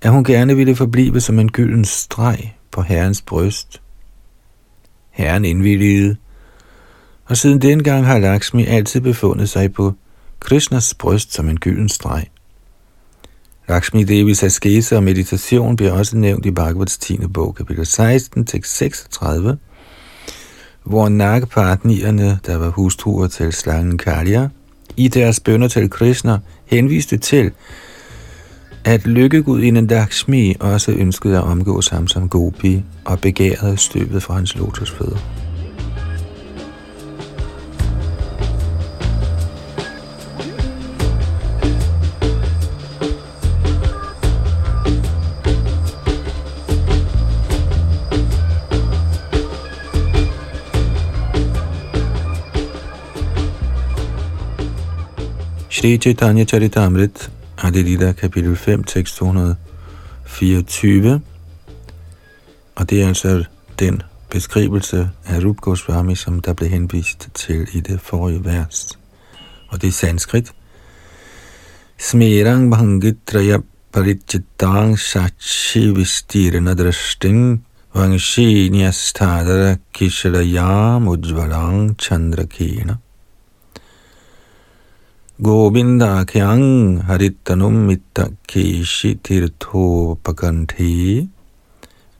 at 0.01 0.11
hun 0.11 0.23
gerne 0.23 0.55
ville 0.55 0.75
forblive 0.75 1.21
som 1.21 1.39
en 1.39 1.51
gylden 1.51 1.85
streg 1.85 2.55
på 2.71 2.81
herrens 2.81 3.21
bryst. 3.21 3.81
Herren 5.11 5.45
indvilligede, 5.45 6.15
og 7.25 7.37
siden 7.37 7.61
dengang 7.61 8.05
har 8.05 8.19
Lakshmi 8.19 8.65
altid 8.65 9.01
befundet 9.01 9.49
sig 9.49 9.73
på 9.73 9.93
Krishnas 10.39 10.93
bryst 10.93 11.33
som 11.33 11.49
en 11.49 11.59
gylden 11.59 11.89
streg. 11.89 12.25
Lakshmi 13.69 14.03
Devis 14.03 14.43
askese 14.43 14.95
og 14.95 15.03
meditation 15.03 15.75
bliver 15.75 15.91
også 15.91 16.17
nævnt 16.17 16.45
i 16.45 16.51
Bhagavats 16.51 16.97
10. 16.97 17.17
bog, 17.33 17.55
kapitel 17.55 17.85
16, 17.85 18.45
tekst 18.45 18.77
36, 18.77 19.57
hvor 20.83 21.09
nakkepartnierne, 21.09 22.39
der 22.45 22.57
var 22.57 22.69
hustruer 22.69 23.27
til 23.27 23.53
slangen 23.53 23.97
Kalya, 23.97 24.47
i 24.97 25.07
deres 25.07 25.39
bønder 25.39 25.67
til 25.67 25.89
Krishna 25.89 26.37
henviste 26.65 27.17
til, 27.17 27.51
at 28.85 29.07
lykkegudinden 29.07 29.87
Lakshmi 29.87 30.55
også 30.59 30.91
ønskede 30.91 31.37
at 31.37 31.43
omgås 31.43 31.87
ham 31.87 32.07
som 32.07 32.29
gopi 32.29 32.83
og 33.05 33.19
begærede 33.19 33.77
støbet 33.77 34.23
fra 34.23 34.33
hans 34.33 34.55
lotusfødder. 34.55 35.42
Shri 55.83 55.97
Chaitanya 55.97 56.45
Charitamrit, 56.45 57.29
Adilita 57.57 58.13
kapitel 58.13 58.55
5, 58.55 58.83
tekst 58.83 59.17
224. 59.17 61.21
Og 62.75 62.89
det 62.89 63.01
er 63.01 63.07
altså 63.07 63.43
den 63.79 64.01
beskrivelse 64.29 65.09
af 65.25 65.43
Rup 65.43 65.61
Goswami, 65.61 66.15
som 66.15 66.39
der 66.39 66.53
blev 66.53 66.69
henvist 66.69 67.29
til 67.33 67.67
i 67.73 67.79
det 67.79 68.01
forrige 68.01 68.45
vers. 68.45 68.99
Og 69.69 69.81
det 69.81 69.87
er 69.87 69.91
sanskrit. 69.91 70.53
Smerang 71.99 72.71
bhangitraya 72.71 73.57
parichitang 73.93 74.99
sachi 74.99 75.95
vistirna 75.95 76.73
drashting 76.73 77.65
vangshi 77.95 78.69
nyastadara 78.69 79.75
kishalayam 79.93 81.07
ujvalang 81.07 82.01
chandrakena. 82.01 82.95
Govinda 85.41 86.25
kyang 86.25 87.01
haritanum 87.01 87.87
mitta 87.87 88.29
kishi 88.47 89.15
tirtho 89.15 90.15
pakanthi 90.21 91.27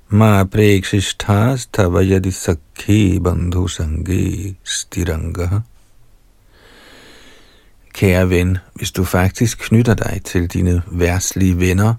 ma 0.09 0.43
prekshishthas 0.45 1.67
tavayadi 1.69 2.33
sakhi 2.33 3.19
bandhu 3.19 3.69
sangi 3.69 4.55
stiranga. 4.63 5.61
Kære 7.93 8.29
ven, 8.29 8.57
hvis 8.73 8.91
du 8.91 9.03
faktisk 9.03 9.59
knytter 9.59 9.93
dig 9.93 10.21
til 10.25 10.47
dine 10.47 10.81
værtslige 10.91 11.59
venner, 11.59 11.93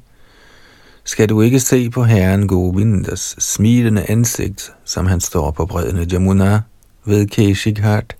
skal 1.04 1.28
du 1.28 1.40
ikke 1.40 1.60
se 1.60 1.90
på 1.90 2.04
herren 2.04 2.48
Govindas 2.48 3.36
smilende 3.38 4.10
ansigt, 4.10 4.72
som 4.84 5.06
han 5.06 5.20
står 5.20 5.50
på 5.50 5.66
bredden 5.66 6.10
Jamuna 6.10 6.62
ved 7.04 7.26
Keshikhat, 7.26 8.16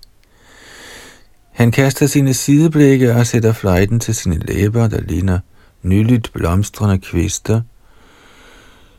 han 1.55 1.71
kaster 1.71 2.07
sine 2.07 2.33
sideblikke 2.33 3.15
og 3.15 3.27
sætter 3.27 3.53
fløjten 3.53 3.99
til 3.99 4.15
sine 4.15 4.39
læber, 4.39 4.87
der 4.87 5.01
ligner 5.01 5.39
nyligt 5.83 6.33
blomstrende 6.33 6.97
kvister. 6.97 7.61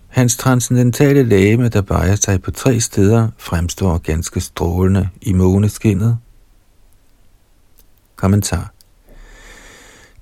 Hans 0.08 0.36
transcendentale 0.36 1.22
læme, 1.22 1.68
der 1.68 1.82
bejer 1.82 2.14
sig 2.14 2.42
på 2.42 2.50
tre 2.50 2.80
steder, 2.80 3.28
fremstår 3.38 3.98
ganske 3.98 4.40
strålende 4.40 5.08
i 5.22 5.32
måneskinnet. 5.32 6.18
Kommentar 8.16 8.72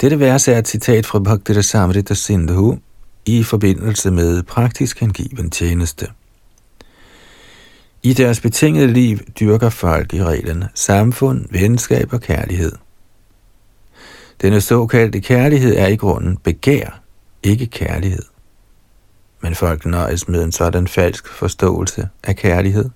Dette 0.00 0.20
vers 0.20 0.48
er 0.48 0.58
et 0.58 0.68
citat 0.68 1.06
fra 1.06 1.18
Bhakti 1.18 1.52
Rasamrita 1.52 2.14
Sindhu 2.14 2.78
i 3.26 3.42
forbindelse 3.42 4.10
med 4.10 4.42
praktisk 4.42 5.00
hengiven 5.00 5.50
tjeneste. 5.50 6.06
I 8.06 8.12
deres 8.12 8.40
betingede 8.40 8.86
liv 8.86 9.18
dyrker 9.40 9.70
folk 9.70 10.14
i 10.14 10.24
reglen 10.24 10.64
samfund, 10.74 11.46
venskab 11.50 12.12
og 12.12 12.20
kærlighed. 12.20 12.72
Denne 14.42 14.60
såkaldte 14.60 15.20
kærlighed 15.20 15.76
er 15.76 15.86
i 15.86 15.96
grunden 15.96 16.36
begær, 16.36 17.00
ikke 17.42 17.66
kærlighed. 17.66 18.22
Men 19.40 19.54
folk 19.54 19.86
nøjes 19.86 20.28
med 20.28 20.44
en 20.44 20.52
sådan 20.52 20.88
falsk 20.88 21.28
forståelse 21.28 22.08
af 22.24 22.36
kærlighed. 22.36 22.90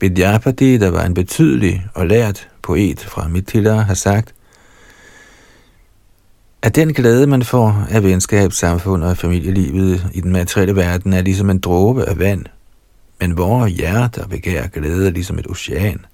Vidyapati, 0.00 0.78
der 0.78 0.90
var 0.90 1.04
en 1.04 1.14
betydelig 1.14 1.86
og 1.94 2.06
lært 2.06 2.48
poet 2.62 3.00
fra 3.00 3.28
Mithila, 3.28 3.74
har 3.74 3.94
sagt, 3.94 4.34
at 6.62 6.74
den 6.74 6.94
glæde, 6.94 7.26
man 7.26 7.42
får 7.42 7.86
af 7.90 8.02
venskab, 8.02 8.52
samfund 8.52 9.04
og 9.04 9.16
familielivet 9.16 10.06
i 10.14 10.20
den 10.20 10.32
materielle 10.32 10.76
verden, 10.76 11.12
er 11.12 11.22
ligesom 11.22 11.50
en 11.50 11.58
dråbe 11.58 12.04
af 12.04 12.18
vand– 12.18 12.44
men 13.20 13.36
vores 13.36 13.72
hjerter 13.72 14.26
begærer 14.26 14.68
glæde 14.68 15.10
ligesom 15.10 15.38
et 15.38 15.46
ocean. 15.46 16.06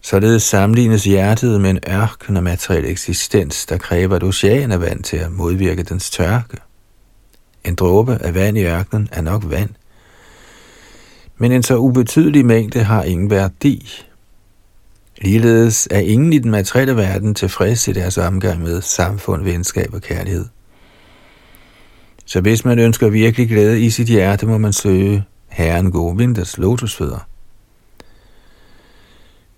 Således 0.00 0.42
sammenlignes 0.42 1.04
hjertet 1.04 1.60
med 1.60 1.70
en 1.70 1.78
ørken 1.88 2.36
af 2.36 2.42
materiel 2.42 2.84
eksistens, 2.84 3.66
der 3.66 3.78
kræver 3.78 4.16
et 4.16 4.22
ocean 4.22 4.72
af 4.72 4.80
vand 4.80 5.02
til 5.02 5.16
at 5.16 5.32
modvirke 5.32 5.82
dens 5.82 6.10
tørke. 6.10 6.56
En 7.64 7.74
dråbe 7.74 8.18
af 8.20 8.34
vand 8.34 8.58
i 8.58 8.64
ørkenen 8.64 9.08
er 9.12 9.22
nok 9.22 9.42
vand, 9.50 9.70
men 11.36 11.52
en 11.52 11.62
så 11.62 11.76
ubetydelig 11.76 12.46
mængde 12.46 12.82
har 12.82 13.02
ingen 13.02 13.30
værdi. 13.30 14.04
Ligeledes 15.18 15.88
er 15.90 15.98
ingen 15.98 16.32
i 16.32 16.38
den 16.38 16.50
materielle 16.50 16.96
verden 16.96 17.34
tilfreds 17.34 17.88
i 17.88 17.92
deres 17.92 18.18
omgang 18.18 18.62
med 18.62 18.82
samfund, 18.82 19.42
venskab 19.42 19.94
og 19.94 20.02
kærlighed. 20.02 20.46
Så 22.24 22.40
hvis 22.40 22.64
man 22.64 22.78
ønsker 22.78 23.08
virkelig 23.08 23.48
glæde 23.48 23.80
i 23.80 23.90
sit 23.90 24.06
hjerte, 24.08 24.46
må 24.46 24.58
man 24.58 24.72
søge 24.72 25.24
Herren 25.48 25.90
Govindas 25.90 26.58
lotusfødder. 26.58 27.26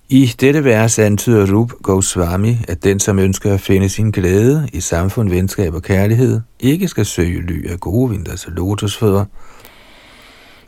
I 0.09 0.35
dette 0.41 0.65
vers 0.65 0.99
antyder 0.99 1.53
Rup 1.53 1.73
Goswami, 1.83 2.59
at 2.69 2.85
den, 2.85 3.01
som 3.01 3.19
ønsker 3.19 3.55
at 3.55 3.61
finde 3.61 3.89
sin 3.89 4.11
glæde 4.11 4.69
i 4.73 4.81
samfund, 4.81 5.31
venskab 5.31 5.75
og 5.75 5.83
kærlighed, 5.83 6.41
ikke 6.61 6.89
skal 6.89 7.07
søge 7.07 7.41
ly 7.41 7.71
af 7.71 7.81
Govindas 7.81 8.47
lotusfødder. 8.49 9.25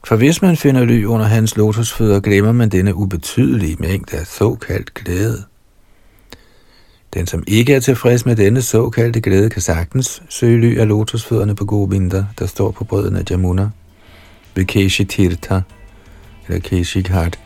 For 0.04 0.16
hvis 0.16 0.42
man 0.42 0.56
finder 0.56 0.84
ly 0.84 1.04
under 1.04 1.26
hans 1.26 1.56
lotusfødder, 1.56 2.20
glemmer 2.20 2.52
man 2.52 2.68
denne 2.68 2.94
ubetydelige 2.94 3.76
mængde 3.80 4.16
af 4.16 4.26
såkaldt 4.26 4.94
glæde. 4.94 5.44
Den, 7.16 7.26
som 7.26 7.44
ikke 7.46 7.74
er 7.74 7.80
tilfreds 7.80 8.26
med 8.26 8.36
denne 8.36 8.62
såkaldte 8.62 9.20
glæde, 9.20 9.50
kan 9.50 9.62
sagtens 9.62 10.22
søge 10.28 10.60
ly 10.60 10.78
af 10.78 10.88
lotusfødderne 10.88 11.54
på 11.54 11.64
Govinda, 11.64 12.24
der 12.38 12.46
står 12.46 12.70
på 12.70 12.84
brøden 12.84 13.16
af 13.16 13.22
Jamuna, 13.30 13.70
ved 14.54 14.64
Keshi 14.64 15.04
Tirtha, 15.04 15.60
eller 16.48 16.60
Keshi 16.60 17.02
Ghat, 17.02 17.38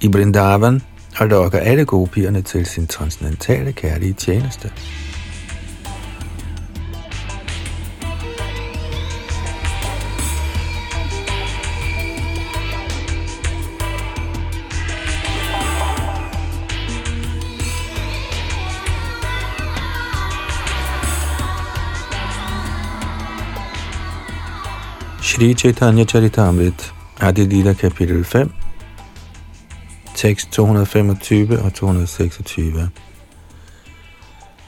i 0.00 0.08
Brindavan, 0.08 0.82
og 1.18 1.26
lokker 1.26 1.58
alle 1.58 1.84
gopierne 1.84 2.42
til 2.42 2.66
sin 2.66 2.86
transcendentale 2.86 3.72
kærlige 3.72 4.12
tjeneste. 4.12 4.70
Shri 25.40 25.54
Chaitanya 25.54 26.04
Charitamrit, 26.04 26.92
Adi 27.18 27.46
Lila 27.46 27.72
kapitel 27.72 28.24
5, 28.24 28.52
tekst 30.14 30.50
225 30.52 31.58
og 31.64 31.74
226. 31.74 32.88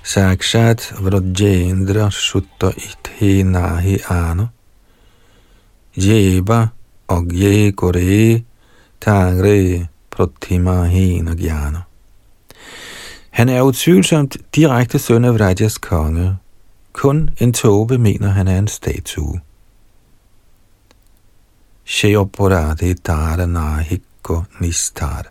Sakshat 0.03 0.95
Vrajendra 0.99 2.11
Sutta 2.11 2.71
Ithe 2.77 3.45
Nahi 3.45 3.99
Ano 4.09 4.47
Jeba 5.97 6.67
og 7.09 7.33
Je 7.33 7.73
Kore 7.73 8.43
Tangre 9.01 9.87
Pratimahina 10.11 11.35
Gyana. 11.35 11.81
Han 13.31 13.49
er 13.49 13.63
utvivlsomt 13.63 14.37
direkte 14.55 14.99
søn 14.99 15.25
af 15.25 15.35
Vrajas 15.35 15.79
konge. 15.79 16.37
Kun 16.93 17.31
en 17.39 17.53
tåbe 17.53 17.99
mener 17.99 18.29
han 18.29 18.49
er 18.49 18.59
en 18.59 18.69
statue. 18.69 19.41
Sheoporade 21.93 22.95
dharana 22.95 23.47
nahikko 23.47 24.45
nistar. 24.61 25.27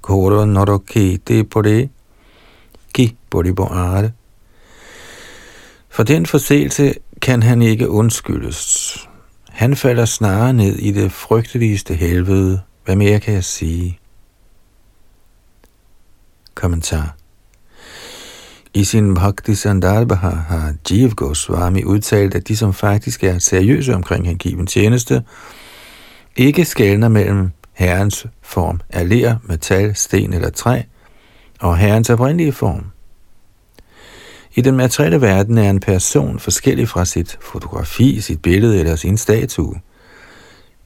Koro 0.00 0.44
norokete 0.44 1.44
på 1.44 1.62
det, 1.62 1.90
ki 2.94 3.16
på 3.30 3.42
boare. 3.56 4.12
For 5.88 6.02
den 6.02 6.26
forseelse 6.26 6.94
kan 7.22 7.42
han 7.42 7.62
ikke 7.62 7.90
undskyldes. 7.90 8.96
Han 9.48 9.76
falder 9.76 10.04
snarere 10.04 10.52
ned 10.52 10.76
i 10.76 10.90
det 10.90 11.12
frygteligste 11.12 11.94
helvede. 11.94 12.60
Hvad 12.84 12.96
mere 12.96 13.20
kan 13.20 13.34
jeg 13.34 13.44
sige? 13.44 13.98
Kommentar 16.54 17.16
i 18.74 18.84
sin 18.84 19.14
Bhakti 19.14 19.54
Sandarbha 19.54 20.28
har 20.28 20.74
Jeev 20.90 21.10
Goswami 21.10 21.84
udtalt, 21.84 22.34
at 22.34 22.48
de, 22.48 22.56
som 22.56 22.72
faktisk 22.72 23.24
er 23.24 23.38
seriøse 23.38 23.94
omkring 23.94 24.26
hengiven 24.26 24.66
tjeneste, 24.66 25.22
ikke 26.36 26.64
skældner 26.64 27.08
mellem 27.08 27.50
herrens 27.72 28.26
form 28.42 28.80
af 28.90 29.08
ler, 29.08 29.36
metal, 29.42 29.96
sten 29.96 30.32
eller 30.32 30.50
træ, 30.50 30.82
og 31.60 31.78
herrens 31.78 32.10
oprindelige 32.10 32.52
form. 32.52 32.84
I 34.54 34.60
den 34.60 34.76
materielle 34.76 35.20
verden 35.20 35.58
er 35.58 35.70
en 35.70 35.80
person 35.80 36.38
forskellig 36.38 36.88
fra 36.88 37.04
sit 37.04 37.38
fotografi, 37.40 38.20
sit 38.20 38.42
billede 38.42 38.80
eller 38.80 38.96
sin 38.96 39.16
statue. 39.16 39.74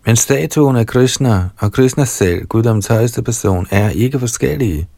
Men 0.07 0.17
statuen 0.17 0.77
af 0.77 0.87
Krishna 0.87 1.49
og 1.59 1.73
Krishna 1.73 2.05
selv, 2.05 2.47
Guddoms 2.47 2.87
højeste 2.87 3.23
person, 3.23 3.67
er 3.71 3.91
ikke 3.91 4.19
forskellige, 4.19 4.89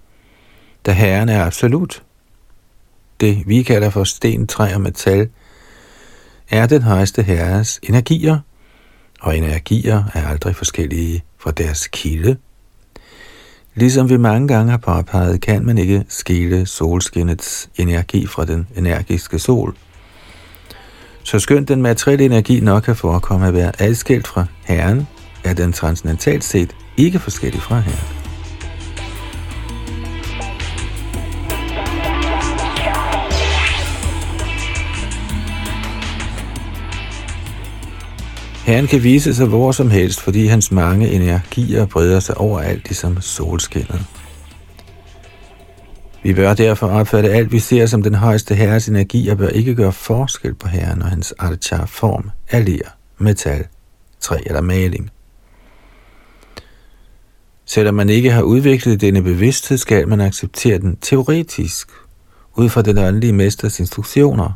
da 0.86 0.92
Herren 0.92 1.28
er 1.28 1.44
absolut. 1.44 2.02
Det 3.20 3.42
vi 3.46 3.62
kalder 3.62 3.90
for 3.90 4.04
sten, 4.04 4.46
træ 4.46 4.74
og 4.74 4.80
metal, 4.80 5.28
er 6.50 6.66
den 6.66 6.82
højeste 6.82 7.22
herres 7.22 7.80
energier, 7.82 8.38
og 9.20 9.36
energier 9.36 10.04
er 10.14 10.28
aldrig 10.28 10.56
forskellige 10.56 11.22
fra 11.38 11.50
deres 11.50 11.86
kilde. 11.86 12.36
Ligesom 13.74 14.10
vi 14.10 14.16
mange 14.16 14.48
gange 14.48 14.70
har 14.70 14.78
påpeget, 14.78 15.40
kan 15.40 15.66
man 15.66 15.78
ikke 15.78 16.04
skille 16.08 16.66
solskinnets 16.66 17.70
energi 17.76 18.26
fra 18.26 18.44
den 18.44 18.66
energiske 18.76 19.38
sol. 19.38 19.74
Så 21.22 21.38
skønt 21.38 21.68
den 21.68 21.82
materielle 21.82 22.24
energi 22.24 22.60
nok 22.60 22.82
kan 22.82 22.96
forekomme 22.96 23.46
at 23.46 23.54
være 23.54 23.72
adskilt 23.78 24.26
fra 24.26 24.44
Herren, 24.64 25.08
er 25.44 25.54
den 25.54 25.72
transcendentalt 25.72 26.44
set 26.44 26.76
ikke 26.96 27.18
forskellig 27.18 27.62
fra 27.62 27.78
Herren. 27.80 28.19
Herren 38.64 38.86
kan 38.86 39.02
vise 39.02 39.34
sig 39.34 39.46
hvor 39.46 39.72
som 39.72 39.90
helst, 39.90 40.20
fordi 40.20 40.46
hans 40.46 40.72
mange 40.72 41.08
energier 41.08 41.86
breder 41.86 42.20
sig 42.20 42.38
overalt 42.38 42.84
ligesom 42.84 43.20
solskinnet. 43.20 44.06
Vi 46.22 46.34
bør 46.34 46.54
derfor 46.54 46.86
opfatte 46.86 47.30
alt, 47.30 47.52
vi 47.52 47.58
ser 47.58 47.86
som 47.86 48.02
den 48.02 48.14
højeste 48.14 48.54
herres 48.54 48.88
energi, 48.88 49.28
og 49.28 49.38
bør 49.38 49.48
ikke 49.48 49.74
gøre 49.74 49.92
forskel 49.92 50.54
på 50.54 50.68
herren 50.68 51.02
og 51.02 51.08
hans 51.08 51.34
archa 51.38 51.84
form 51.84 52.30
af 52.50 52.64
ler, 52.64 52.88
metal, 53.18 53.66
træ 54.20 54.36
eller 54.46 54.60
maling. 54.60 55.10
Selvom 57.64 57.94
man 57.94 58.08
ikke 58.08 58.30
har 58.30 58.42
udviklet 58.42 59.00
denne 59.00 59.22
bevidsthed, 59.22 59.78
skal 59.78 60.08
man 60.08 60.20
acceptere 60.20 60.78
den 60.78 60.96
teoretisk, 60.96 61.88
ud 62.56 62.68
fra 62.68 62.82
den 62.82 62.98
åndelige 62.98 63.32
mesters 63.32 63.80
instruktioner, 63.80 64.52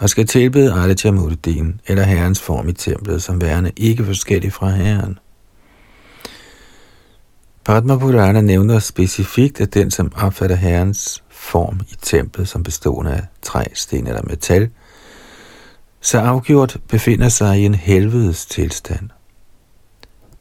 og 0.00 0.10
skal 0.10 0.26
tilbede 0.26 0.74
Aditya 0.74 1.10
Muddin 1.10 1.80
eller 1.86 2.02
herrens 2.02 2.40
form 2.40 2.68
i 2.68 2.72
templet 2.72 3.22
som 3.22 3.40
værende 3.40 3.72
ikke 3.76 4.04
forskellig 4.04 4.52
fra 4.52 4.70
herren. 4.70 5.18
Padma 7.64 7.96
Purana 7.96 8.40
nævner 8.40 8.78
specifikt, 8.78 9.60
at 9.60 9.74
den, 9.74 9.90
som 9.90 10.12
opfatter 10.16 10.56
herrens 10.56 11.22
form 11.30 11.80
i 11.90 11.94
templet 12.02 12.48
som 12.48 12.62
bestående 12.62 13.12
af 13.12 13.22
træ, 13.42 13.64
sten 13.74 14.06
eller 14.06 14.22
metal, 14.22 14.70
så 16.00 16.18
afgjort 16.18 16.78
befinder 16.88 17.28
sig 17.28 17.60
i 17.60 17.64
en 17.64 17.74
helvedes 17.74 18.46
tilstand. 18.46 19.08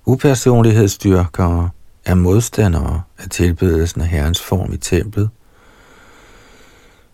Upersonlighedsdyrkere 0.06 1.70
er 2.06 2.16
modstandere 2.16 3.02
af 3.18 3.30
tilbedelsen 3.30 4.02
af 4.02 4.08
herrens 4.08 4.42
form 4.42 4.74
i 4.74 4.78
templet, 4.78 5.30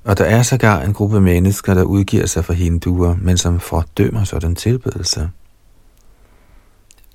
og 0.06 0.18
der 0.18 0.26
er 0.26 0.44
sågar 0.44 0.82
en 0.82 0.94
gruppe 0.94 1.22
mennesker, 1.22 1.74
der 1.74 1.84
udgiver 1.84 2.26
sig 2.26 2.46
for 2.46 2.54
hinduer, 2.54 3.16
men 3.22 3.38
som 3.38 3.60
fordømmer 3.60 4.24
sådan 4.24 4.56
tilbedelse. 4.56 5.30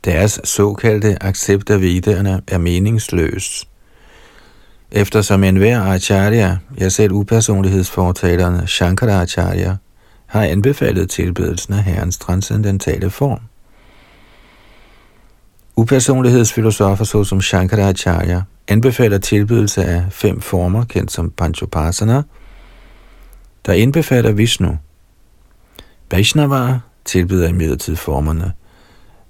Deres 0.05 0.40
såkaldte 0.44 1.22
accept 1.22 1.70
af 1.70 1.81
vedderne 1.81 2.42
er 2.48 2.59
meningsløs. 2.59 3.68
Eftersom 4.90 5.44
enhver 5.44 5.83
acharya, 5.83 6.57
jeg 6.79 6.92
selv 6.92 7.12
upersonlighedsfortalerne 7.12 8.66
Shankaracharya, 8.66 9.76
har 10.26 10.44
anbefalet 10.44 11.11
tilbedelsen 11.11 11.74
af 11.74 11.83
Herrens 11.83 12.18
transcendentale 12.18 13.11
form. 13.11 13.40
Upersonlighedsfilosofer 15.76 17.05
såsom 17.05 17.40
Shankaracharya 17.40 18.42
anbefaler 18.68 19.18
tilbedelse 19.18 19.85
af 19.85 20.05
fem 20.11 20.40
former, 20.40 20.85
kendt 20.85 21.12
som 21.12 21.31
Panchopasana, 21.31 22.22
der 23.66 23.72
indbefatter 23.72 24.32
Vishnu. 24.32 24.78
Vaishnava 26.10 26.78
tilbyder 27.04 27.48
imidlertid 27.48 27.96
formerne 27.96 28.52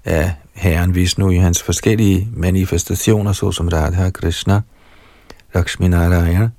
af 0.05 0.33
Herren 0.53 0.95
Vishnu 0.95 1.29
i 1.29 1.35
hans 1.35 1.63
forskellige 1.63 2.27
manifestationer, 2.33 3.33
såsom 3.33 3.67
Radha 3.67 4.09
Krishna, 4.09 4.61
Lakshmi 5.53 5.87
Narayana, 5.87 6.49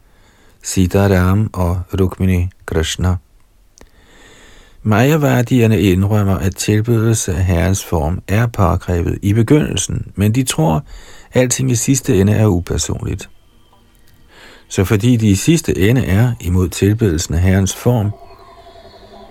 Ram 0.95 1.51
og 1.53 1.83
Rukmini 2.01 2.49
Krishna. 2.67 3.17
Mayavadierne 4.83 5.81
indrømmer, 5.81 6.35
at 6.39 6.57
tilbydelse 6.57 7.35
af 7.35 7.45
Herrens 7.45 7.85
form 7.85 8.23
er 8.29 8.47
påkrævet 8.47 9.19
i 9.23 9.33
begyndelsen, 9.33 10.13
men 10.15 10.35
de 10.35 10.43
tror, 10.43 10.75
at 10.75 11.43
alting 11.43 11.71
i 11.71 11.75
sidste 11.75 12.21
ende 12.21 12.33
er 12.33 12.47
upersonligt. 12.47 13.29
Så 14.73 14.85
fordi 14.85 15.17
de 15.17 15.31
i 15.31 15.35
sidste 15.35 15.79
ende 15.79 16.07
er 16.07 16.33
imod 16.41 16.69
tilbedelsen 16.69 17.35
af 17.35 17.41
Herrens 17.41 17.77
form, 17.77 18.11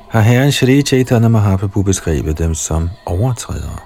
har 0.09 0.21
Herren 0.21 0.51
Shri 0.51 0.81
Chaitanya 0.81 1.27
Mahaprabhu 1.27 1.81
beskrevet 1.83 2.37
dem 2.37 2.55
som 2.55 2.89
overtrædere. 3.05 3.77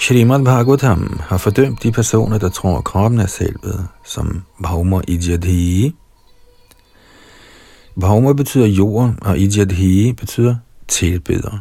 Srimad 0.00 0.44
Bhagavatam 0.44 1.20
har 1.22 1.36
fordømt 1.36 1.82
de 1.82 1.92
personer, 1.92 2.38
der 2.38 2.48
tror, 2.48 2.78
at 2.78 2.84
kroppen 2.84 3.20
er 3.20 3.26
selvet, 3.26 3.86
som 4.04 4.42
Bhauma 4.62 5.00
Ijadhi, 5.08 5.94
Bhauma 8.00 8.32
betyder 8.32 8.66
jord, 8.66 9.14
og 9.20 9.38
Ijadhi 9.38 10.12
betyder 10.12 10.56
tilbeder. 10.88 11.58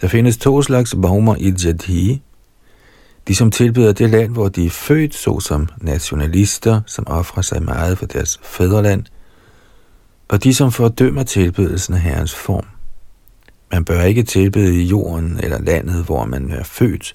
Der 0.00 0.08
findes 0.08 0.36
to 0.36 0.62
slags 0.62 0.94
Bhauma 1.02 1.34
Ijadhi. 1.38 2.22
De, 3.28 3.34
som 3.34 3.50
tilbeder 3.50 3.92
det 3.92 4.10
land, 4.10 4.32
hvor 4.32 4.48
de 4.48 4.66
er 4.66 4.70
født, 4.70 5.14
såsom 5.14 5.68
nationalister, 5.80 6.80
som 6.86 7.06
offrer 7.06 7.42
sig 7.42 7.62
meget 7.62 7.98
for 7.98 8.06
deres 8.06 8.40
fædreland, 8.42 9.04
og 10.28 10.44
de, 10.44 10.54
som 10.54 10.72
fordømmer 10.72 11.22
tilbedelsen 11.22 11.94
af 11.94 12.00
Herrens 12.00 12.34
form. 12.34 12.66
Man 13.72 13.84
bør 13.84 14.02
ikke 14.02 14.22
tilbede 14.22 14.82
i 14.82 14.84
jorden 14.84 15.40
eller 15.42 15.62
landet, 15.62 16.04
hvor 16.04 16.24
man 16.24 16.50
er 16.50 16.64
født, 16.64 17.14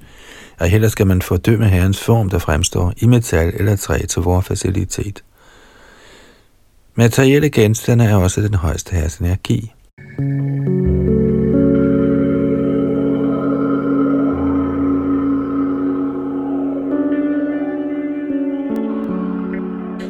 og 0.60 0.68
heller 0.68 0.88
skal 0.88 1.08
man 1.08 1.22
fordømme 1.22 1.68
Herrens 1.68 2.04
form, 2.04 2.30
der 2.30 2.40
fremstår 2.40 2.94
i 2.98 3.08
metal 3.08 3.54
eller 3.56 3.76
træ 3.76 4.00
til 4.10 4.22
vores 4.22 4.46
facilitet. 4.46 5.24
Materielle 6.96 7.50
genstande 7.50 8.06
er 8.06 8.16
også 8.16 8.42
den 8.42 8.54
højeste 8.54 8.96
herres 8.96 9.18
energi. 9.18 9.72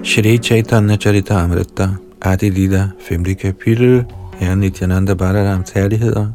Shri 0.04 0.38
Chaitanya 0.38 0.96
Charitamrita, 0.98 1.90
Adi 2.22 2.50
Lila, 2.50 2.90
5. 3.00 3.24
kapitel, 3.24 4.06
Herren 4.34 4.60
Nityananda 4.60 5.14
Balaram 5.14 5.64
Herligheder, 5.74 6.28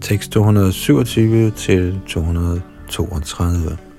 tekst 0.00 0.30
227 0.30 1.50
til 1.50 2.00
232. 2.08 3.91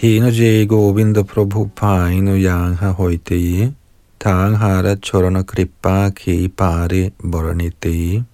Hina 0.00 0.30
je 0.32 0.66
Govinda 0.66 1.22
Prabhu 1.22 1.68
painu 1.76 2.34
yang 2.36 2.76
ha 2.76 2.90
hoite, 2.90 3.74
tang 4.18 4.56
hara 4.56 4.96
chorana 4.96 5.42
kripa 5.42 6.10
ke 6.10 6.48
pare 6.48 7.10
boranite. 7.22 8.24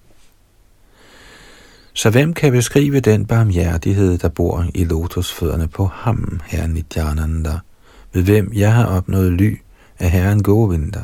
Så 1.93 2.09
hvem 2.09 2.33
kan 2.33 2.51
beskrive 2.51 2.99
den 2.99 3.25
barmhjertighed, 3.25 4.17
der 4.17 4.29
bor 4.29 4.65
i 4.73 4.83
lotusfødderne 4.83 5.67
på 5.67 5.85
ham, 5.85 6.39
herren 6.45 6.71
Nityananda, 6.71 7.59
ved 8.13 8.23
hvem 8.23 8.51
jeg 8.53 8.73
har 8.73 8.85
opnået 8.85 9.31
ly 9.31 9.57
af 9.99 10.11
herren 10.11 10.43
Govinda? 10.43 11.03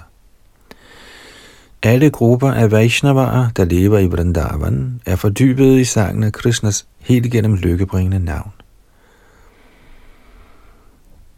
Alle 1.82 2.10
grupper 2.10 2.52
af 2.52 2.72
Vaishnavaer, 2.72 3.50
der 3.58 3.66
lever 3.66 4.00
i 4.00 4.08
Vrindavan, 4.08 5.02
er 5.06 5.16
fordybet 5.16 5.80
i 5.80 5.86
sangen 5.86 6.24
af 6.24 6.32
Krishnas 6.32 6.88
helt 7.00 7.32
gennem 7.32 7.56
lykkebringende 7.56 8.20
navn. 8.20 8.52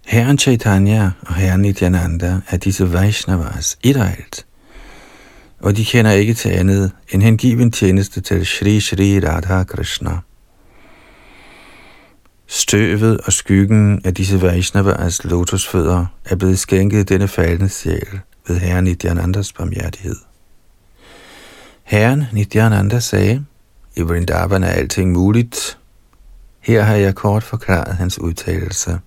Herren 0.06 0.38
Chaitanya 0.38 1.12
og 1.22 1.36
Herren 1.36 1.62
Nityananda 1.62 2.40
er 2.50 2.58
disse 2.58 2.94
Vaishnavas 2.94 3.78
alt, 3.84 4.46
og 5.60 5.78
de 5.78 5.86
kender 5.86 6.12
ikke 6.12 6.34
til 6.34 6.50
andet 6.50 6.92
end 7.10 7.24
hengiven 7.24 7.72
tjeneste 7.72 8.22
til 8.22 8.46
Shri 8.46 8.80
Shri 8.80 9.20
Radha 9.20 9.64
Krishna. 9.64 10.18
Støvet 12.48 13.22
og 13.22 13.34
skyggen 13.34 14.02
af 14.04 14.14
disse 14.14 14.42
Vaishnavas 14.42 15.24
lotusfødder 15.24 16.06
er 16.26 16.36
blevet 16.36 16.60
skænket 16.60 17.10
denne 17.10 17.28
faldende 17.28 17.70
sjæl 17.70 18.20
ved 18.48 18.58
Herren 18.58 18.84
Nityanandas 18.84 19.54
barmhjertighed. 19.54 20.16
Herren 21.84 22.24
Nityananda 22.34 23.00
sagde, 23.00 23.46
I 23.96 24.02
Vrindavan 24.02 24.64
er 24.64 24.70
alting 24.70 25.12
muligt. 25.12 25.78
Her 26.60 26.84
har 26.84 26.96
jeg 26.96 27.16
kort 27.16 27.44
forklaret 27.44 27.96
hans 27.96 28.20
udtalelse. 28.20 29.00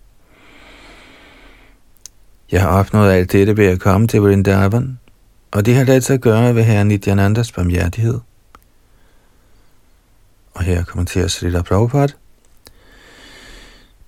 Jeg 2.53 2.61
har 2.63 2.69
opnået 2.69 3.13
alt 3.13 3.33
dette 3.33 3.57
ved 3.57 3.67
at 3.67 3.81
komme 3.81 4.07
til 4.07 4.21
Vrindavan, 4.21 4.99
og 5.51 5.67
det 5.67 5.75
har 5.75 5.85
ladet 5.85 6.05
sig 6.05 6.21
gøre 6.21 6.55
ved 6.55 6.63
herren 6.63 6.89
Nityanandas 6.89 7.53
barmhjertighed. 7.53 8.19
Og 10.55 10.63
her 10.63 10.85
kommenterer 10.85 11.29
Srila 11.29 11.63
Prabhupada. 11.63 12.13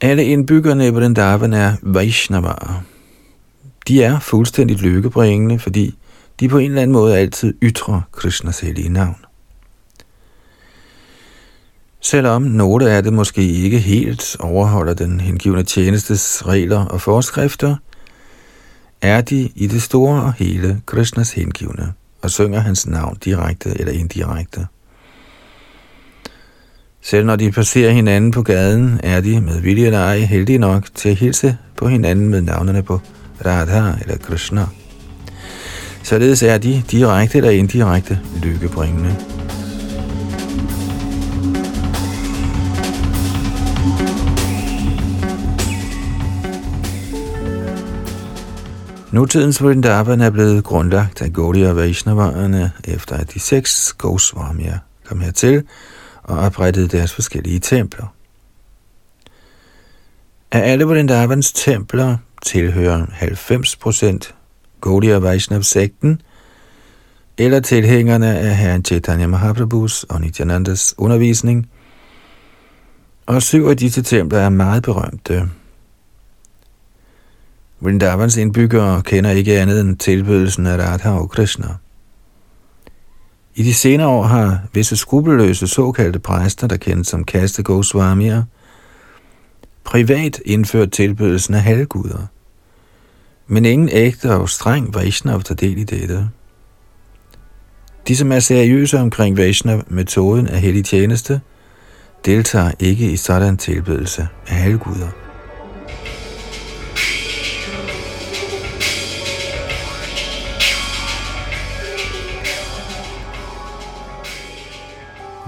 Alle 0.01 0.25
indbyggerne 0.25 0.87
i 0.87 0.91
Vrindavan 0.91 1.53
er 1.53 1.77
Vaishnavaer. 1.83 2.83
De 3.89 4.03
er 4.03 4.19
fuldstændig 4.19 4.77
lykkebringende, 4.77 5.59
fordi 5.59 5.99
de 6.41 6.49
på 6.49 6.59
en 6.59 6.71
eller 6.71 6.83
anden 6.83 6.93
måde 6.93 7.19
altid 7.19 7.55
ytrer 7.63 8.01
Krishnas 8.13 8.61
hellige 8.61 8.89
navn. 8.89 9.17
Selvom 12.01 12.43
nogle 12.43 12.91
af 12.91 13.03
det 13.03 13.13
måske 13.13 13.43
ikke 13.43 13.79
helt 13.79 14.37
overholder 14.41 14.95
den 14.95 15.21
hengivne 15.21 15.63
tjenestes 15.63 16.47
regler 16.47 16.85
og 16.85 17.01
forskrifter, 17.01 17.77
er 19.03 19.21
de 19.21 19.51
i 19.55 19.67
det 19.67 19.83
store 19.83 20.23
og 20.23 20.33
hele 20.33 20.81
Krishnas 20.87 21.33
hengivne 21.33 21.93
og 22.23 22.31
synger 22.31 22.61
hans 22.61 22.87
navn 22.87 23.19
direkte 23.25 23.81
eller 23.81 23.93
indirekte. 23.93 24.67
Selv 27.03 27.27
når 27.27 27.37
de 27.37 27.53
passerer 27.53 27.91
hinanden 27.91 28.31
på 28.31 28.43
gaden, 28.43 29.01
er 29.03 29.21
de 29.21 29.41
med 29.41 29.61
vilje 29.61 29.87
eller 29.87 29.99
ej 29.99 30.19
heldige 30.19 30.59
nok 30.59 30.85
til 30.95 31.09
at 31.09 31.17
hilse 31.17 31.57
på 31.77 31.89
hinanden 31.89 32.29
med 32.29 32.41
navnene 32.41 32.83
på 32.83 33.01
Radha 33.47 33.93
eller 34.03 34.17
Krishna. 34.17 34.67
Således 36.03 36.43
er 36.43 36.59
de 36.59 36.83
direkte 36.91 37.39
eller 37.39 37.51
indirekte 37.51 38.21
lykkebringende. 38.43 39.40
Nutidens 49.13 49.63
Vrindavan 49.63 50.21
er 50.21 50.31
blevet 50.31 50.65
grundlagt 50.65 51.23
af 51.23 51.33
Gaudiya 51.33 51.73
Vaishnavarerne, 51.73 52.73
efter 52.85 53.17
at 53.17 53.35
de 53.35 53.41
seks 53.41 53.93
Goswamier 53.93 54.79
kom 55.05 55.21
hertil 55.21 55.63
og 56.23 56.39
oprettede 56.39 56.89
deres 56.89 57.13
forskellige 57.13 57.59
templer. 57.59 58.15
Af 60.53 60.73
alle 60.73 60.85
Vrindavans 60.85 61.53
templer 61.53 62.17
tilhører 62.43 63.07
90% 63.07 64.33
Gaudiya 64.81 65.19
Vaishnav-sekten, 65.19 66.23
eller 67.39 67.61
tilhængerne 67.61 68.39
af 68.39 68.57
herren 68.57 68.85
Chaitanya 68.85 69.27
Mahaprabhus 69.27 70.05
og 70.05 70.21
Nityanandas 70.21 70.95
undervisning, 70.99 71.71
og 73.27 73.43
syv 73.43 73.67
af 73.67 73.77
disse 73.77 74.03
templer 74.03 74.39
er 74.39 74.49
meget 74.49 74.83
berømte. 74.83 75.49
Vrindavans 77.81 78.37
indbyggere 78.37 79.03
kender 79.03 79.31
ikke 79.31 79.61
andet 79.61 79.81
end 79.81 79.97
tilbydelsen 79.97 80.67
af 80.67 80.77
Radha 80.79 81.11
og 81.11 81.31
Krishna. 81.31 81.69
I 83.55 83.63
de 83.63 83.75
senere 83.75 84.09
år 84.09 84.23
har 84.23 84.63
visse 84.75 84.97
skrupelløse 84.97 85.67
såkaldte 85.67 86.19
præster, 86.19 86.67
der 86.67 86.77
kendes 86.77 87.09
som 87.09 87.25
Kaste 87.25 87.63
Goswamier, 87.63 88.43
privat 89.85 90.41
indført 90.45 90.91
tilbydelsen 90.91 91.55
af 91.55 91.63
halvguder. 91.63 92.27
Men 93.47 93.65
ingen 93.65 93.89
ægte 93.93 94.35
og 94.35 94.49
streng 94.49 94.95
Vaishnav 94.95 95.43
tager 95.43 95.57
del 95.57 95.79
i 95.79 95.85
dette. 95.85 96.29
De, 98.09 98.17
som 98.17 98.33
er 98.33 98.41
seriøse 98.41 98.99
omkring 98.99 99.37
Vaishnav-metoden 99.37 100.47
af 100.47 100.61
hellig 100.61 100.85
tjeneste, 100.85 101.41
deltager 102.25 102.71
ikke 102.79 103.13
i 103.13 103.17
sådan 103.17 103.57
tilbedelse 103.57 104.29
af 104.49 104.55
halvguder. 104.55 105.09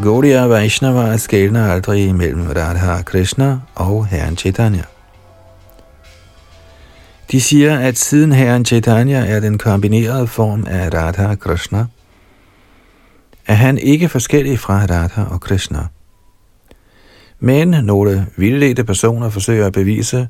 Gaudiya 0.03 0.47
Vaishnava 0.47 1.17
skældner 1.17 1.73
aldrig 1.73 2.07
imellem 2.09 2.47
Radha 2.57 3.03
Krishna 3.03 3.59
og 3.75 4.07
Herren 4.07 4.37
Chaitanya. 4.37 4.83
De 7.33 7.41
siger, 7.41 7.79
at 7.79 7.99
siden 7.99 8.33
Herren 8.33 8.65
Chaitanya 8.65 9.27
er 9.27 9.41
den 9.41 9.59
kombinerede 9.59 10.27
form 10.27 10.67
af 10.69 10.95
Radha 10.95 11.35
Krishna, 11.35 11.87
er 13.47 13.55
han 13.55 13.79
ikke 13.79 14.09
forskellig 14.09 14.59
fra 14.59 14.87
Radha 14.91 15.23
og 15.23 15.41
Krishna. 15.41 15.87
Men 17.41 17.69
nogle 17.69 18.27
vildledte 18.37 18.85
personer 18.85 19.31
forsøger 19.31 19.67
at 19.67 19.73
bevise, 19.73 20.29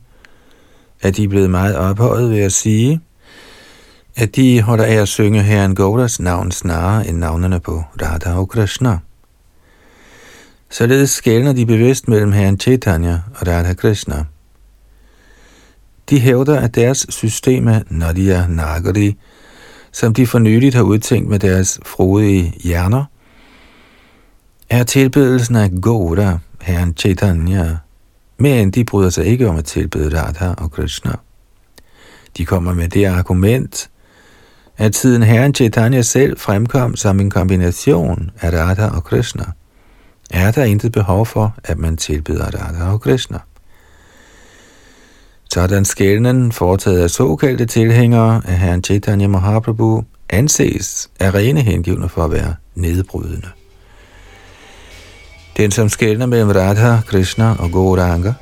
at 1.03 1.17
de 1.17 1.25
er 1.25 1.29
blevet 1.29 1.51
meget 1.51 1.77
ophøjet 1.77 2.31
ved 2.31 2.41
at 2.41 2.53
sige, 2.53 3.01
at 4.17 4.37
de 4.37 4.63
holder 4.63 4.85
af 4.85 4.95
at 4.95 5.09
synge 5.09 5.43
Herren 5.43 5.75
Gaudas 5.75 6.21
navn 6.21 6.51
snarere 6.51 7.09
end 7.09 7.19
navnene 7.19 7.61
på 7.61 7.83
Radha 8.03 8.33
og 8.33 8.49
Krishna. 8.49 8.99
Således 10.73 11.11
skældner 11.11 11.53
de 11.53 11.67
bevidst 11.67 12.09
mellem 12.09 12.33
herren 12.33 12.61
Chaitanya 12.61 13.19
og 13.35 13.47
Radha 13.47 13.75
Krishna. 13.75 14.25
De 16.11 16.21
hævder, 16.21 16.61
at 16.61 16.75
deres 16.75 17.07
system 17.09 17.69
af 17.69 17.83
Nadia 17.91 18.47
Nagari, 18.47 19.17
som 19.93 20.15
de 20.15 20.27
for 20.27 20.39
nyligt 20.39 20.75
har 20.75 20.83
udtænkt 20.83 21.29
med 21.29 21.39
deres 21.39 21.81
frodige 21.87 22.55
hjerner, 22.65 23.05
er 24.71 24.85
tilbedelsen 24.85 25.57
af 25.57 25.71
Gora, 25.83 26.39
herren 26.61 26.95
Chaitanya, 26.97 27.77
men 28.39 28.71
de 28.71 28.85
bryder 28.85 29.11
sig 29.11 29.27
ikke 29.27 29.49
om 29.49 29.57
at 29.57 29.65
tilbede 29.65 30.23
Radha 30.23 30.49
og 30.59 30.71
Krishna. 30.71 31.13
De 32.37 32.45
kommer 32.45 32.75
med 32.75 32.89
det 32.89 33.05
argument, 33.05 33.91
at 34.77 34.97
siden 34.97 35.23
herren 35.23 35.55
Chaitanya 35.55 36.03
selv 36.03 36.39
fremkom 36.39 36.97
som 36.97 37.21
en 37.21 37.31
kombination 37.31 38.31
af 38.41 38.53
Radha 38.53 38.87
og 38.87 39.05
Krishna– 39.05 39.45
er 40.33 40.51
der 40.51 40.65
intet 40.65 40.93
behov 40.93 41.27
for, 41.27 41.55
at 41.65 41.79
man 41.79 41.97
tilbeder 41.97 42.45
Radha 42.45 42.93
og 42.93 43.01
Krishna. 43.01 43.39
Sådan 45.53 45.85
skælden 45.85 46.53
foretaget 46.53 47.03
af 47.03 47.11
såkaldte 47.11 47.67
tilhængere 47.67 48.43
af 48.45 48.59
herren 48.59 48.85
Chaitanya 48.85 49.27
Mahaprabhu 49.27 50.05
anses 50.31 51.11
af 51.21 51.35
rene 51.35 51.61
hengivne 51.61 52.09
for 52.09 52.25
at 52.25 52.31
være 52.31 52.55
nedbrydende. 52.75 53.49
Den, 55.57 55.71
som 55.71 55.89
skældner 55.89 56.27
mellem 56.27 56.51
Radha, 56.51 57.01
Krishna 57.07 57.55
og 57.59 57.71
Gauranga, 57.71 58.33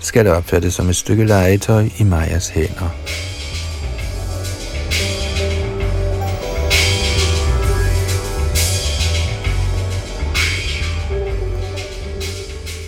skal 0.00 0.26
opfattes 0.26 0.74
som 0.74 0.88
et 0.88 0.96
stykke 0.96 1.24
legetøj 1.24 1.88
i 1.98 2.04
Majas 2.04 2.48
hænder. 2.48 2.88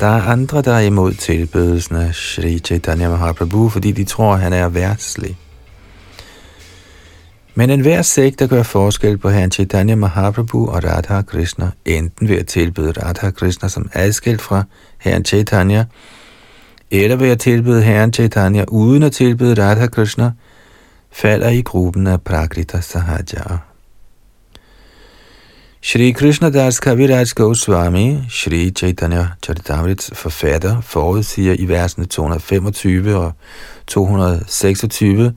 Der 0.02 0.08
er 0.08 0.22
andre, 0.22 0.62
der 0.62 0.72
er 0.72 0.80
imod 0.80 1.12
tilbedelsen 1.12 1.96
af 1.96 2.14
Sri 2.14 2.58
Chaitanya 2.58 3.08
Mahaprabhu, 3.08 3.68
fordi 3.68 3.92
de 3.92 4.04
tror, 4.04 4.34
at 4.34 4.40
han 4.40 4.52
er 4.52 4.68
værtslig. 4.68 5.36
Men 7.54 7.70
enhver 7.70 8.02
sekt, 8.02 8.38
der 8.38 8.46
gør 8.46 8.62
forskel 8.62 9.18
på 9.18 9.28
herren 9.30 9.50
Chaitanya 9.50 9.94
Mahaprabhu 9.94 10.68
og 10.68 10.84
Radha 10.84 11.22
Krishna, 11.22 11.70
enten 11.84 12.28
ved 12.28 12.38
at 12.38 12.46
tilbyde 12.46 12.92
Radha 12.92 13.30
Krishna 13.30 13.68
som 13.68 13.90
adskilt 13.92 14.42
fra 14.42 14.64
herren 14.98 15.24
Chaitanya, 15.24 15.84
eller 16.90 17.16
ved 17.16 17.28
at 17.28 17.40
tilbyde 17.40 17.82
herren 17.82 18.12
Chaitanya 18.12 18.64
uden 18.68 19.02
at 19.02 19.12
tilbede 19.12 19.62
Radha 19.62 19.86
Krishna, 19.86 20.30
falder 21.12 21.48
i 21.48 21.60
gruppen 21.60 22.06
af 22.06 22.22
Prakrita 22.22 22.80
Sahaja. 22.80 23.71
Shri 25.84 26.12
Krishna 26.12 26.50
Das 26.50 26.80
Kaviraj 26.80 27.34
Goswami, 27.34 28.22
Shri 28.28 28.70
Chaitanya 28.70 29.26
Charitamrits 29.42 30.10
forfatter, 30.14 30.80
forudsiger 30.80 31.56
i 31.58 31.64
versene 31.68 32.06
225 32.06 33.16
og 33.16 33.32
226, 33.86 35.32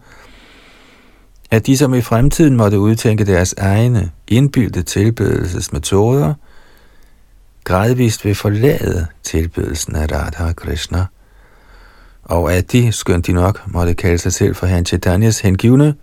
at 1.51 1.65
de, 1.65 1.77
som 1.77 1.93
i 1.93 2.01
fremtiden 2.01 2.57
måtte 2.57 2.79
udtænke 2.79 3.25
deres 3.25 3.53
egne 3.57 4.11
indbyldte 4.27 4.83
tilbedelsesmetoder, 4.83 6.33
gradvist 7.63 8.25
vil 8.25 8.35
forlade 8.35 9.07
tilbedelsen 9.23 9.95
af 9.95 10.07
Radha 10.11 10.53
Krishna, 10.53 11.05
og 12.23 12.53
at 12.53 12.71
de, 12.71 12.91
skønt 12.91 13.27
de 13.27 13.33
nok 13.33 13.61
måtte 13.67 13.93
kalde 13.93 14.17
sig 14.17 14.33
selv 14.33 14.55
for 14.55 14.67
Han 14.67 14.85
Chaitanyas 14.85 15.39
hengivne, 15.39 15.95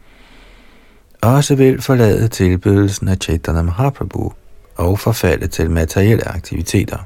også 1.23 1.55
vil 1.55 1.83
forlade 1.83 2.29
tilbedelsen 2.29 3.09
af 3.09 3.17
Chaitanya 3.17 3.63
Mahaprabhu 3.63 4.33
og 4.77 4.99
forfalde 4.99 5.47
til 5.47 5.71
materielle 5.71 6.29
aktiviteter. 6.29 6.99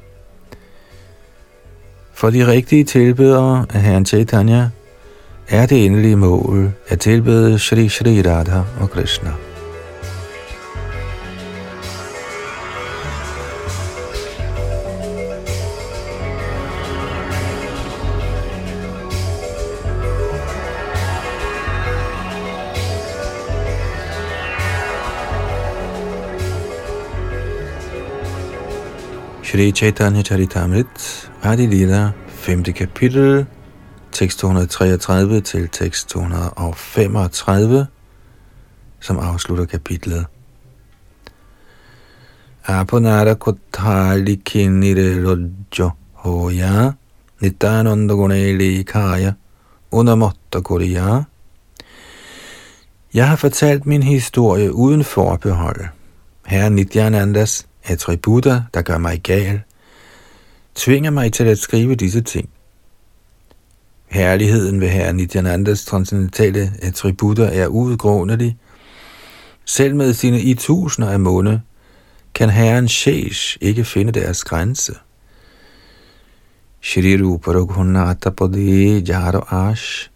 For 2.13 2.29
de 2.29 2.47
rigtige 2.47 2.83
tilbedere 2.83 3.65
af 3.73 3.81
Herren 3.81 4.05
Chaitanya 4.05 4.69
er 5.47 5.65
det 5.65 5.85
endelige 5.85 6.15
mål 6.15 6.71
at 6.87 6.99
tilbede 6.99 7.59
Shri 7.59 7.89
Shri 7.89 8.21
Radha 8.21 8.61
og 8.79 8.89
Krishna. 8.89 9.46
Shri 29.47 29.71
Chaitanya 29.71 30.23
Charitamrit, 30.23 31.29
Adi 31.41 31.67
Lila, 31.67 32.11
5. 32.27 32.73
kapitel, 32.73 33.45
tekst 34.11 34.39
233 34.39 35.41
til 35.41 35.69
tekst 35.69 36.09
235, 36.09 37.87
som 38.99 39.19
afslutter 39.19 39.65
kapitlet. 39.65 40.25
Aponara 42.67 43.35
kothali 43.35 44.35
kinire 44.35 45.23
rojo 45.23 45.91
hoya, 46.13 46.91
nitananda 47.41 48.13
guneli 48.13 48.83
kaya, 48.83 49.33
unamotta 49.91 50.61
kuriya. 50.61 51.23
Jeg 53.13 53.27
har 53.27 53.35
fortalt 53.35 53.85
min 53.85 54.03
historie 54.03 54.73
uden 54.73 55.03
forbehold. 55.03 55.87
Herre 56.45 56.69
Nityanandas 56.69 57.67
attributter, 57.87 58.61
der 58.73 58.81
gør 58.81 58.97
mig 58.97 59.21
gal, 59.23 59.61
tvinger 60.75 61.11
mig 61.11 61.33
til 61.33 61.43
at 61.43 61.57
skrive 61.57 61.95
disse 61.95 62.21
ting. 62.21 62.49
Herligheden 64.07 64.81
ved 64.81 64.87
Herre 64.87 65.13
Nityanandas 65.13 65.85
transcendentale 65.85 66.73
attributter 66.81 67.45
er 67.45 67.67
uudgrundelig. 67.67 68.57
Selv 69.65 69.95
med 69.95 70.13
sine 70.13 70.41
i 70.41 70.53
tusinder 70.53 71.09
af 71.09 71.19
måne, 71.19 71.61
kan 72.33 72.49
Herren 72.49 72.87
Shesh 72.87 73.57
ikke 73.61 73.83
finde 73.83 74.11
deres 74.11 74.43
grænse. 74.43 74.93
Shri 76.81 77.21
Rupa 77.21 77.51
Raghunatha 77.51 78.29
Pade 78.29 78.99
Jaro 79.07 79.39
Ash 79.49 80.09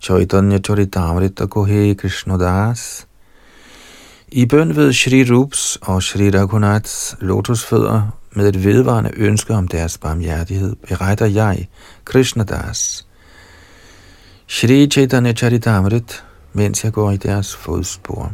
Chaitanya 0.00 0.58
Charitamrita 0.58 1.46
Kohe 1.46 1.94
Krishnadas 1.94 3.06
i 4.34 4.46
bøn 4.46 4.76
ved 4.76 4.92
Shri 4.92 5.24
Rups 5.30 5.78
og 5.82 6.02
Shri 6.02 6.30
Raghunaths 6.30 7.16
lotusfødder 7.20 8.02
med 8.32 8.48
et 8.48 8.64
vedvarende 8.64 9.10
ønske 9.16 9.54
om 9.54 9.68
deres 9.68 9.98
barmhjertighed, 9.98 10.76
beretter 10.88 11.26
jeg, 11.26 11.68
Krishnadas, 12.04 13.06
Shri 14.46 14.90
Chaitanya 14.90 15.32
Charitamrit, 15.32 16.24
mens 16.52 16.84
jeg 16.84 16.92
går 16.92 17.10
i 17.10 17.16
deres 17.16 17.56
fodspor. 17.56 18.32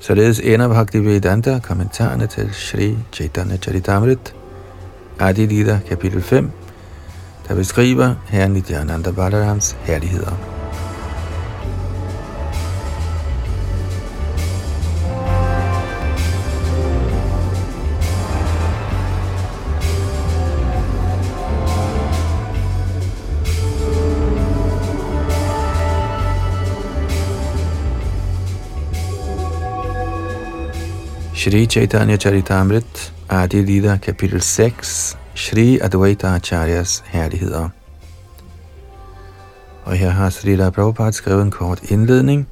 Således 0.00 0.40
ender 0.40 0.68
Bhaktivedanta 0.68 1.58
kommentarerne 1.58 2.26
til 2.26 2.54
Shri 2.54 2.96
Chaitanya 3.12 3.56
Charitamrit, 3.56 4.34
Adi 5.20 5.46
Lida, 5.46 5.80
kapitel 5.88 6.22
5, 6.22 6.50
der 7.48 7.54
beskriver 7.54 8.14
Herren 8.28 8.52
Nityananda 8.52 9.10
Balarams 9.10 9.76
herligheder. 9.80 10.53
Shri 31.44 31.66
Chaitanya 31.66 32.16
Charitamrit, 32.16 33.12
Adi 33.28 33.62
Lida, 33.62 33.96
kapitel 33.96 34.40
6, 34.40 35.18
Shri 35.34 35.78
Advaita 35.78 36.26
Acharyas 36.26 37.04
herligheder. 37.06 37.68
Og 39.84 39.92
her 39.92 40.10
har 40.10 40.30
Srila 40.30 40.70
Prabhupada 40.70 41.10
skrevet 41.10 41.42
en 41.42 41.50
kort 41.50 41.90
indledning. 41.90 42.48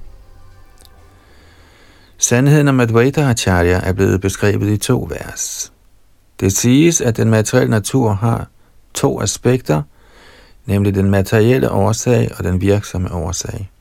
Sandheden 2.18 2.68
om 2.68 2.80
Advaita 2.80 3.20
Acharya 3.20 3.80
er 3.82 3.92
blevet 3.92 4.20
beskrevet 4.20 4.68
i 4.68 4.76
to 4.76 5.08
vers. 5.10 5.72
Det 6.40 6.52
siges, 6.52 7.00
at 7.00 7.16
den 7.16 7.30
materielle 7.30 7.70
natur 7.70 8.12
har 8.12 8.48
to 8.94 9.22
aspekter, 9.22 9.82
nemlig 10.66 10.94
den 10.94 11.10
materielle 11.10 11.70
årsag 11.70 12.30
og 12.38 12.44
den 12.44 12.60
virksomme 12.60 13.12
årsag. 13.12 13.71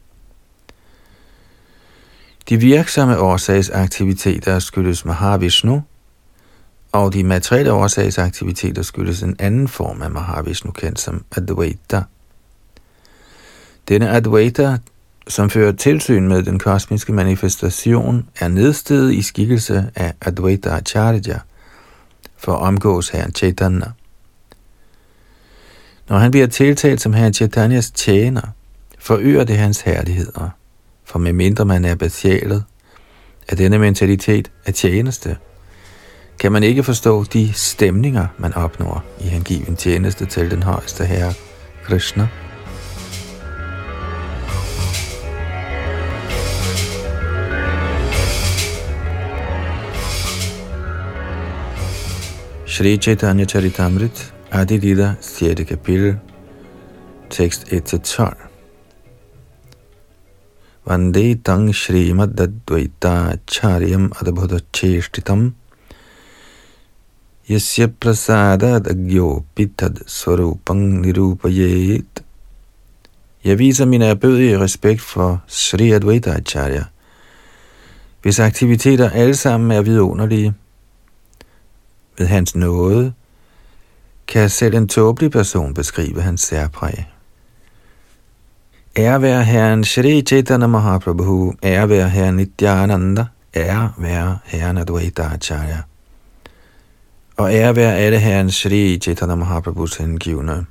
De 2.50 2.58
virksomme 2.58 3.20
årsagsaktiviteter 3.20 4.60
skyldes 4.60 5.06
Mahavishnu, 5.06 5.84
og 6.92 7.14
de 7.14 7.24
materielle 7.24 7.74
årsagsaktiviteter 7.74 8.82
skyldes 8.82 9.24
en 9.24 9.36
anden 9.40 9.68
form 9.68 10.02
af 10.02 10.12
Mahavishnu, 10.12 10.72
kendt 10.72 11.00
som 11.00 11.26
Advaita. 11.38 12.04
Denne 13.88 14.10
Advaita, 14.10 14.78
som 15.28 15.50
fører 15.50 15.72
tilsyn 15.72 16.28
med 16.28 16.44
den 16.44 16.60
kosmiske 16.60 17.14
manifestation, 17.14 18.28
er 18.40 18.48
nedstedet 18.48 19.14
i 19.14 19.22
skikkelse 19.22 19.92
af 19.96 20.14
Advaita 20.22 20.70
Acharya 20.70 21.40
for 22.38 22.54
at 22.54 22.62
omgås 22.62 23.10
herren 23.10 23.34
Chaitanya. 23.34 23.88
Når 26.10 26.18
han 26.18 26.32
bliver 26.32 26.48
tiltalt 26.48 27.02
som 27.02 27.14
herren 27.14 27.34
Chaitanyas 27.34 27.92
tjener, 27.92 28.48
forøger 29.00 29.44
det 29.44 29.58
hans 29.58 29.82
herligheder– 29.82 30.50
for 31.06 31.20
medmindre 31.20 31.66
man 31.66 31.86
er 31.86 31.96
besjælet 31.96 32.64
af 33.48 33.58
denne 33.58 33.80
mentalitet 33.80 34.52
af 34.66 34.74
tjeneste, 34.74 35.38
kan 36.40 36.52
man 36.52 36.64
ikke 36.64 36.84
forstå 36.84 37.24
de 37.24 37.54
stemninger, 37.54 38.28
man 38.38 38.54
opnår 38.54 39.04
i 39.20 39.24
hengiven 39.24 39.76
tjeneste 39.76 40.26
til 40.26 40.52
den 40.52 40.64
højeste 40.64 41.06
herre, 41.06 41.34
Krishna. 41.84 42.28
Shri 52.66 52.98
Chaitanya 52.98 53.46
Charitamrit, 53.46 54.34
Adi 54.52 54.78
Lila, 54.78 55.14
6. 55.22 55.62
kapitel, 55.68 56.18
tekst 57.30 57.64
1-12. 57.64 58.51
वन्दे 60.89 61.35
तं 61.35 61.73
श्रीमदद्वैताचार्यम् 61.73 64.11
अद्भुतचेष्टितम् 64.21 65.51
यस्य 67.51 67.87
प्रसादादज्ञोऽपि 67.87 69.65
तद् 69.79 69.99
स्वरूपं 70.07 71.03
nirupayet. 71.03 72.23
Jeg 73.45 73.59
viser 73.59 73.85
min 73.85 74.03
erbødige 74.03 74.61
respekt 74.61 75.01
for 75.01 75.43
Sri 75.47 75.93
Advaita 75.93 76.31
Acharya, 76.31 76.85
hvis 78.23 78.39
aktiviteter 78.39 79.11
alle 79.11 79.37
sammen 79.37 79.71
er 79.71 79.83
vidunderlige. 79.83 80.55
Ved 82.19 82.27
hans 82.27 82.57
nåde 82.57 83.13
kan 84.27 84.51
selv 84.51 84.75
en 84.75 84.89
tåbelig 84.89 85.31
person 85.31 85.75
beskrive 85.75 86.23
hans 86.23 86.41
særpræg. 86.41 87.07
Ære 88.98 89.22
være 89.22 89.44
Herren 89.44 89.84
Shri 89.84 90.22
Chaitanya 90.22 90.68
Mahaprabhu, 90.68 91.54
ære 91.64 91.90
være 91.90 92.10
Herren 92.10 92.36
Nityananda, 92.36 93.26
ære 93.56 93.94
være 93.98 94.40
Herren 94.46 94.78
Advaita 94.78 95.22
Acharya. 95.22 95.82
Og 97.38 97.54
ære 97.54 97.76
være 97.76 97.98
alle 97.98 98.20
Herren 98.20 98.52
Shri 98.52 99.00
Chaitanya 99.02 99.36
Mahaprabhus 99.36 99.98
hengivne. 99.98 100.66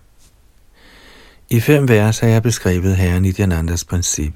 I 1.51 1.61
fem 1.61 1.89
vers 1.89 2.19
har 2.19 2.29
jeg 2.29 2.43
beskrevet 2.43 2.97
Herren 2.97 3.23
Nityanandas 3.23 3.85
princip. 3.85 4.33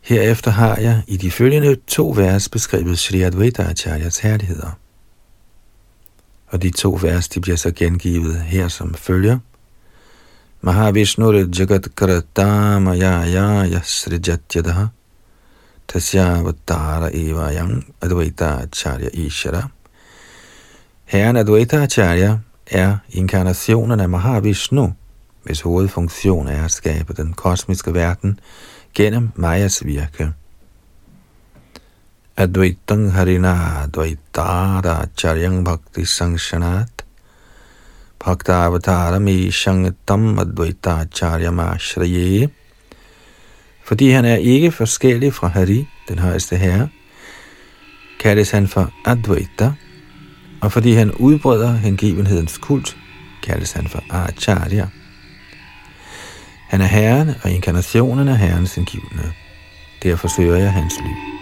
Herefter 0.00 0.50
har 0.50 0.76
jeg 0.76 1.02
i 1.06 1.16
de 1.16 1.30
følgende 1.30 1.76
to 1.86 2.14
vers 2.16 2.48
beskrevet 2.48 2.98
Shri 2.98 3.22
Advaita 3.22 3.62
Acharyas 3.62 4.18
herligheder. 4.18 4.78
Og 6.48 6.62
de 6.62 6.70
to 6.70 6.98
vers 7.02 7.28
de 7.28 7.40
bliver 7.40 7.56
så 7.56 7.70
gengivet 7.76 8.40
her 8.40 8.68
som 8.68 8.94
følger– 8.94 9.38
Mahavishnu 10.62 11.48
Jagat 11.48 11.88
Karata 11.94 12.78
Maya 12.78 13.24
Yasrijatyadaha 13.64 14.90
Tasyavatara 15.88 17.10
Evayam 17.14 17.82
Advaita 18.02 18.64
Acharya 18.64 19.08
Ishara 19.08 19.70
Herren 21.06 21.36
Advaita 21.36 21.82
Acharya 21.82 22.38
er 22.66 22.98
inkarnationen 23.08 24.00
af 24.00 24.08
Mahavishnu, 24.08 24.92
hvis 25.44 25.60
hovedfunktion 25.60 26.48
er 26.48 26.64
at 26.64 26.70
skabe 26.70 27.12
den 27.12 27.32
kosmiske 27.32 27.94
verden 27.94 28.40
gennem 28.94 29.30
Mayas 29.34 29.84
virke. 29.84 30.32
Advaitang 32.36 33.12
Harina 33.12 33.82
Advaitara 33.82 35.02
Acharyang 35.02 35.64
Bhakti 35.64 36.04
Sangshanat 36.04 37.04
Bhaktavatarami 38.24 39.50
Shangatam 39.50 40.38
Advaita 40.38 41.04
Charyamashraye. 41.14 42.48
Fordi 43.84 44.10
han 44.10 44.24
er 44.24 44.36
ikke 44.36 44.72
forskellig 44.72 45.34
fra 45.34 45.48
Hari, 45.48 45.88
den 46.08 46.18
højeste 46.18 46.56
herre, 46.56 46.88
kaldes 48.20 48.50
han 48.50 48.68
for 48.68 48.92
Advaita, 49.04 49.72
og 50.60 50.72
fordi 50.72 50.92
han 50.92 51.12
udbreder 51.12 51.72
hengivenhedens 51.76 52.58
kult, 52.58 52.96
kaldes 53.42 53.72
han 53.72 53.88
for 53.88 54.02
Acharya. 54.10 54.86
Han 56.68 56.80
er 56.80 56.86
herren, 56.86 57.30
og 57.42 57.50
inkarnationen 57.50 58.28
er 58.28 58.34
herrens 58.34 58.74
hengivne. 58.74 59.32
Derfor 60.02 60.28
søger 60.28 60.56
jeg 60.56 60.72
hans 60.72 60.94
liv. 61.00 61.39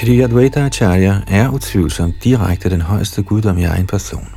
Shri 0.00 0.20
Advaita 0.20 0.60
Acharya 0.60 1.20
er 1.28 1.48
utvivlsomt 1.48 2.24
direkte 2.24 2.70
den 2.70 2.80
højeste 2.80 3.22
guddom 3.22 3.58
i 3.58 3.64
egen 3.64 3.86
person. 3.86 4.28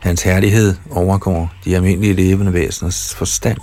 Hans 0.00 0.22
herlighed 0.22 0.74
overgår 0.90 1.52
de 1.64 1.76
almindelige 1.76 2.12
levende 2.12 2.52
væseners 2.52 3.14
forstand. 3.14 3.58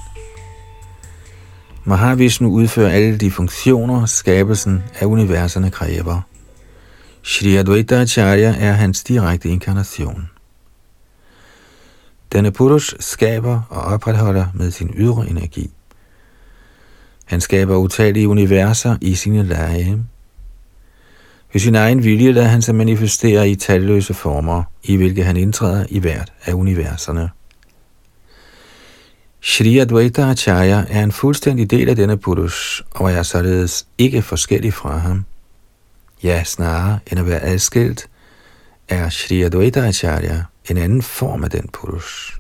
Mahavishnu 1.84 2.50
udfører 2.50 2.92
alle 2.92 3.18
de 3.18 3.32
funktioner, 3.32 4.06
skabelsen 4.06 4.84
af 5.00 5.06
universerne 5.06 5.72
kræver. 5.72 6.22
Shri 7.24 7.56
Advaita 7.56 8.02
Acharya 8.02 8.56
er 8.60 8.72
hans 8.72 9.04
direkte 9.04 9.50
inkarnation. 9.50 10.30
Denne 12.32 12.52
Purush 12.52 12.96
skaber 13.00 13.62
og 13.70 13.82
opretholder 13.82 14.46
med 14.54 14.72
sin 14.72 14.94
ydre 14.98 15.30
energi. 15.30 15.72
Han 17.26 17.42
skaber 17.42 17.76
utallige 17.76 18.28
universer 18.28 18.98
i 19.02 19.16
sine 19.16 19.44
lege. 19.44 20.04
Ved 21.54 21.62
sin 21.62 21.76
egen 21.76 22.04
vilje 22.04 22.32
lader 22.32 22.48
han 22.48 22.62
sig 22.62 22.76
manifestere 22.76 23.50
i 23.50 23.56
talløse 23.56 24.14
former, 24.14 24.64
i 24.84 24.96
hvilke 24.96 25.24
han 25.24 25.38
indtræder 25.38 25.86
i 25.90 26.00
hvert 26.00 26.34
af 26.46 26.54
universerne. 26.54 27.30
Shri 29.42 29.78
Advaita 29.78 30.22
Acharya 30.22 30.86
er 30.90 31.04
en 31.04 31.12
fuldstændig 31.12 31.72
del 31.72 31.90
af 31.90 31.96
denne 31.96 32.18
Purush, 32.18 32.82
og 32.92 33.12
er 33.12 33.24
således 33.24 33.88
ikke 33.98 34.22
forskellig 34.22 34.74
fra 34.74 34.98
ham. 34.98 35.26
Ja, 36.24 36.44
snarere 36.44 37.00
end 37.12 37.20
at 37.20 37.28
være 37.28 37.42
adskilt, 37.42 38.08
er 38.90 39.10
Shri 39.10 39.42
Advaita 39.42 39.80
Acharya 39.80 40.44
en 40.70 40.78
anden 40.78 41.02
form 41.02 41.44
af 41.44 41.50
den 41.50 41.70
Purush. 41.74 42.38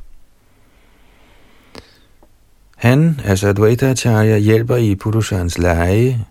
Han, 2.76 3.20
altså 3.26 3.47
Advaita 3.47 3.89
Acharya, 3.89 4.38
hjælper 4.38 4.76
i 4.76 4.95
Purushans 4.95 5.57
leje, 5.57 6.26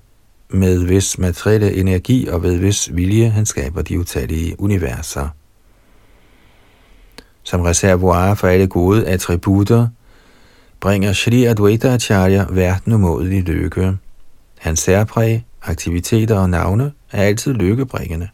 med 0.52 0.86
vis 0.86 1.18
materielle 1.18 1.74
energi 1.74 2.28
og 2.28 2.42
ved 2.42 2.56
vis 2.56 2.90
vilje 2.92 3.28
han 3.28 3.46
skaber 3.46 3.82
de 3.82 3.98
utallige 3.98 4.60
universer. 4.60 5.28
Som 7.42 7.60
reservoir 7.60 8.34
for 8.34 8.48
alle 8.48 8.66
gode 8.66 9.06
attributter, 9.06 9.88
bringer 10.80 11.12
Shri 11.12 11.44
Advaita 11.44 11.88
Acharya 11.88 12.46
verden 12.50 12.92
umådelig 12.92 13.42
lykke. 13.42 13.96
Hans 14.58 14.80
særpræg, 14.80 15.44
aktiviteter 15.62 16.38
og 16.38 16.50
navne 16.50 16.92
er 17.12 17.22
altid 17.22 17.52
lykkebringende. 17.52 18.28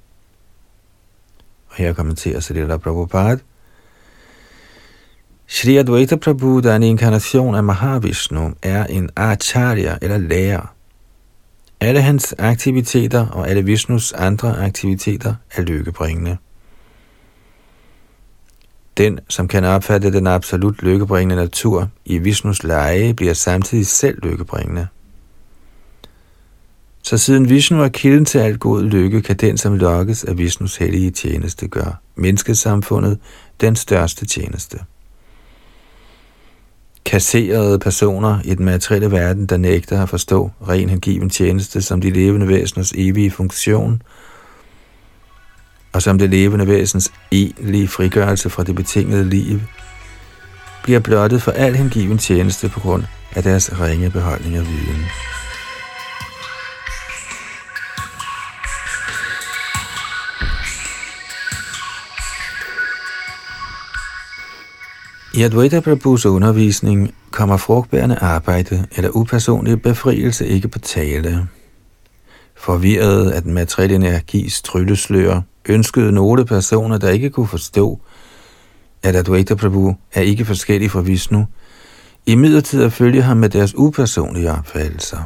Og 1.68 1.76
her 1.76 1.92
kommenterer 1.92 2.40
Srila 2.40 2.76
Prabhupada. 2.76 3.38
Shri 5.46 5.76
Advaita 5.76 6.16
Prabhu, 6.16 6.60
der 6.60 6.72
er 6.72 6.76
en 6.76 6.82
inkarnation 6.82 7.54
af 7.54 7.64
Mahavishnu, 7.64 8.52
er 8.62 8.84
en 8.84 9.10
acharya 9.16 9.98
eller 10.02 10.18
lærer. 10.18 10.75
Alle 11.80 12.02
hans 12.02 12.34
aktiviteter 12.38 13.26
og 13.26 13.48
alle 13.48 13.64
Vishnus 13.64 14.12
andre 14.12 14.56
aktiviteter 14.56 15.34
er 15.56 15.62
lykkebringende. 15.62 16.36
Den, 18.96 19.18
som 19.28 19.48
kan 19.48 19.64
opfatte 19.64 20.12
den 20.12 20.26
absolut 20.26 20.82
lykkebringende 20.82 21.36
natur 21.36 21.88
i 22.04 22.18
Vishnus 22.18 22.62
leje, 22.62 23.14
bliver 23.14 23.34
samtidig 23.34 23.86
selv 23.86 24.18
lykkebringende. 24.22 24.86
Så 27.02 27.18
siden 27.18 27.48
Vishnu 27.48 27.82
er 27.82 27.88
kilden 27.88 28.24
til 28.24 28.38
alt 28.38 28.60
god 28.60 28.82
lykke, 28.82 29.22
kan 29.22 29.36
den, 29.36 29.58
som 29.58 29.74
lokkes 29.74 30.24
af 30.24 30.38
Vishnus 30.38 30.76
hellige 30.76 31.10
tjeneste, 31.10 31.68
gøre 31.68 31.94
menneskesamfundet 32.14 33.18
den 33.60 33.76
største 33.76 34.26
tjeneste. 34.26 34.78
Kasserede 37.06 37.78
personer 37.78 38.38
i 38.44 38.54
den 38.54 38.64
materielle 38.64 39.10
verden, 39.10 39.46
der 39.46 39.56
nægter 39.56 40.02
at 40.02 40.08
forstå 40.08 40.50
ren 40.68 40.88
hengiven 40.88 41.30
tjeneste 41.30 41.82
som 41.82 42.00
de 42.00 42.10
levende 42.10 42.48
væseners 42.48 42.92
evige 42.92 43.30
funktion, 43.30 44.02
og 45.92 46.02
som 46.02 46.18
det 46.18 46.30
levende 46.30 46.66
væsens 46.66 47.12
egentlige 47.32 47.88
frigørelse 47.88 48.50
fra 48.50 48.64
det 48.64 48.74
betingede 48.74 49.28
liv, 49.28 49.60
bliver 50.82 51.00
blottet 51.00 51.42
for 51.42 51.50
al 51.50 51.76
hengiven 51.76 52.18
tjeneste 52.18 52.68
på 52.68 52.80
grund 52.80 53.04
af 53.34 53.42
deres 53.42 53.80
ringe 53.80 54.10
beholdning 54.10 54.56
af 54.56 54.62
viden. 54.62 55.04
I 65.36 65.42
Advaita 65.42 65.80
Prabhus 65.80 66.26
undervisning 66.26 67.14
kommer 67.30 67.56
frugtbærende 67.56 68.16
arbejde 68.16 68.86
eller 68.96 69.10
upersonlig 69.10 69.82
befrielse 69.82 70.46
ikke 70.46 70.68
på 70.68 70.78
tale. 70.78 71.48
Forvirret 72.54 73.30
af 73.30 73.42
den 73.42 73.54
materielle 73.54 73.96
energis 73.96 74.62
trylleslør, 74.62 75.40
ønskede 75.68 76.12
nogle 76.12 76.44
personer, 76.46 76.98
der 76.98 77.10
ikke 77.10 77.30
kunne 77.30 77.46
forstå, 77.46 78.00
at 79.02 79.16
Advaita 79.16 79.54
Prabhu 79.54 79.96
er 80.12 80.20
ikke 80.20 80.44
forskellig 80.44 80.90
fra 80.90 81.00
Vishnu, 81.00 81.46
i 82.26 82.34
midlertid 82.34 82.82
at 82.82 82.92
følge 82.92 83.22
ham 83.22 83.36
med 83.36 83.48
deres 83.48 83.74
upersonlige 83.76 84.52
opfattelser. 84.52 85.22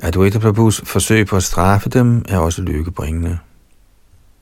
Advaita 0.00 0.38
Prabhus 0.38 0.82
forsøg 0.84 1.26
på 1.26 1.36
at 1.36 1.42
straffe 1.42 1.88
dem 1.88 2.24
er 2.28 2.38
også 2.38 2.62
lykkebringende. 2.62 3.38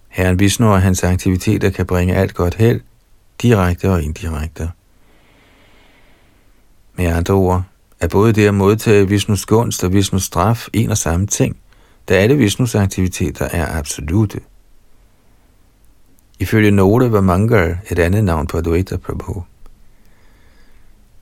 Herren 0.08 0.38
Vishnu 0.38 0.66
og 0.66 0.82
hans 0.82 1.04
aktiviteter 1.04 1.70
kan 1.70 1.86
bringe 1.86 2.14
alt 2.14 2.34
godt 2.34 2.54
held, 2.54 2.80
direkte 3.42 3.90
og 3.90 4.02
indirekte. 4.02 4.70
Med 6.94 7.06
andre 7.06 7.34
ord 7.34 7.62
er 8.00 8.08
både 8.08 8.32
det 8.32 8.46
at 8.46 8.54
modtage 8.54 9.08
Vishnus 9.08 9.46
gunst 9.46 9.84
og 9.84 9.92
Vishnus 9.92 10.22
straf 10.22 10.68
en 10.72 10.90
og 10.90 10.98
samme 10.98 11.26
ting, 11.26 11.56
da 12.08 12.14
alle 12.14 12.36
Vishnus 12.36 12.74
aktiviteter 12.74 13.44
er 13.44 13.78
absolute. 13.78 14.40
Ifølge 16.38 16.70
Note 16.70 17.12
var 17.12 17.20
Mangal 17.20 17.78
et 17.90 17.98
andet 17.98 18.24
navn 18.24 18.46
på 18.46 18.58
Advaita 18.58 18.96
Prabhu. 18.96 19.42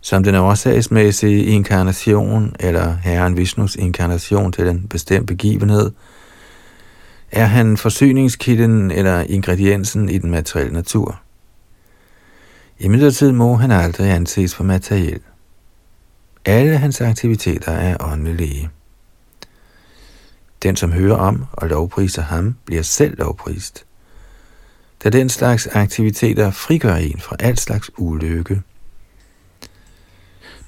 Som 0.01 0.25
den 0.25 0.35
årsagsmæssige 0.35 1.45
inkarnation 1.45 2.55
eller 2.61 2.97
Herren 2.97 3.37
Vishnus 3.37 3.77
inkarnation 3.77 4.53
til 4.53 4.69
en 4.69 4.89
bestemt 4.89 5.27
begivenhed, 5.27 5.91
er 7.33 7.45
han 7.45 7.77
forsyningskilden 7.77 8.91
eller 8.91 9.21
ingrediensen 9.21 10.09
i 10.09 10.19
den 10.19 10.31
materielle 10.31 10.73
natur. 10.73 11.21
I 12.81 12.89
midlertid 12.89 13.33
må 13.33 13.55
han 13.55 13.71
aldrig 13.71 14.11
anses 14.11 14.55
for 14.55 14.65
materiel. 14.65 15.21
Alle 16.45 16.79
hans 16.79 17.01
aktiviteter 17.01 17.73
er 17.73 17.97
åndelige. 18.01 18.71
Den, 20.63 20.77
som 20.77 20.93
hører 20.93 21.17
om 21.17 21.45
og 21.53 21.69
lovpriser 21.69 22.23
ham, 22.23 22.57
bliver 22.65 22.83
selv 22.83 23.19
lovprist. 23.19 23.85
Da 25.05 25.11
den 25.11 25.29
slags 25.29 25.67
aktiviteter 25.67 26.51
frigør 26.51 26.95
en 26.95 27.21
fra 27.21 27.37
al 27.39 27.59
slags 27.59 27.91
ulykke. 27.97 28.63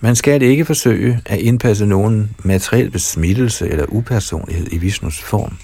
Man 0.00 0.16
skal 0.16 0.42
ikke 0.42 0.64
forsøge 0.64 1.20
at 1.26 1.38
indpasse 1.38 1.86
nogen 1.86 2.36
materiel 2.38 2.90
besmittelse 2.90 3.68
eller 3.68 3.86
upersonlighed 3.88 4.66
i 4.72 4.78
Vishnus 4.78 5.20
form. 5.22 5.58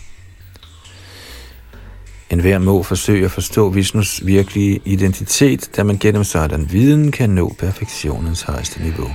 En 2.31 2.41
hver 2.41 2.59
må 2.59 2.83
forsøge 2.83 3.25
at 3.25 3.31
forstå 3.31 3.69
Vishnus 3.71 4.27
virkelige 4.27 4.81
identitet, 4.85 5.71
da 5.77 5.83
man 5.83 5.99
gennem 5.99 6.25
sådan 6.25 6.73
viden 6.73 7.13
kan 7.13 7.31
nå 7.31 7.55
perfektionens 7.59 8.43
højeste 8.43 8.83
niveau. 8.83 9.11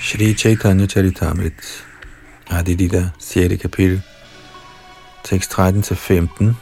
Shri 0.00 0.34
Chaitanya 0.34 0.86
Charitamrita 0.86 1.89
Charitamrit 2.50 2.92
der 2.92 3.12
6. 3.18 3.60
kapitel, 3.62 4.02
tekst 5.22 5.58
13-15. 5.58 6.54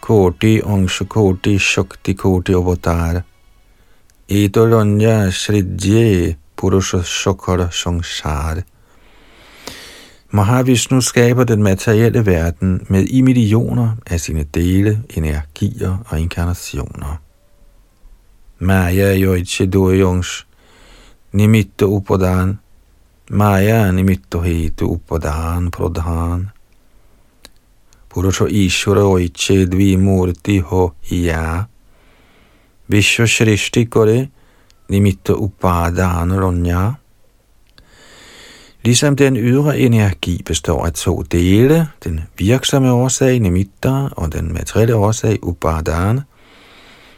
Koti 0.00 0.62
Angsha 0.62 1.04
Koti 1.04 1.58
Shakti 1.58 2.14
Koti 2.14 2.54
Avatar 2.54 3.22
Idolonya 4.28 5.30
Shridje 5.30 6.36
Purusha 6.56 7.02
Shokara 7.02 7.70
Samsara 7.70 8.62
Mahavishnu 10.30 11.00
skaber 11.00 11.44
den 11.44 11.62
materielle 11.62 12.26
verden 12.26 12.86
med 12.88 13.04
i 13.04 13.20
millioner 13.20 13.96
af 14.06 14.20
sine 14.20 14.44
dele, 14.44 15.02
energier 15.10 15.96
og 16.06 16.20
inkarnationer. 16.20 17.16
Maya 18.58 19.18
Yoichi 19.18 19.66
Doyongs 19.66 20.46
Nimitta 21.32 21.84
Upadan 21.84 22.58
Maya 23.29 23.91
nimitto 23.91 24.39
hetu 24.41 24.85
upadan 24.95 25.71
prodhan. 25.71 26.49
Purusho 28.09 28.45
Ishvara 28.47 29.03
oiche 29.03 29.65
murti 29.97 30.57
ho 30.59 30.93
ya. 31.11 31.67
বিশ্ব 32.89 33.25
সৃষ্টি 33.25 33.85
করে 33.85 34.17
nimitta 34.91 35.33
upadana 35.45 36.95
Ligesom 38.83 39.15
den 39.15 39.37
ydre 39.37 39.79
energi 39.79 40.43
består 40.45 40.85
af 40.85 40.93
to 40.93 41.21
dele, 41.21 41.87
den 42.03 42.21
virksomme 42.37 42.91
årsag, 42.91 43.39
nimitta, 43.39 44.07
og 44.11 44.33
den 44.33 44.53
materielle 44.53 44.95
årsag, 44.95 45.43
upadana, 45.43 46.21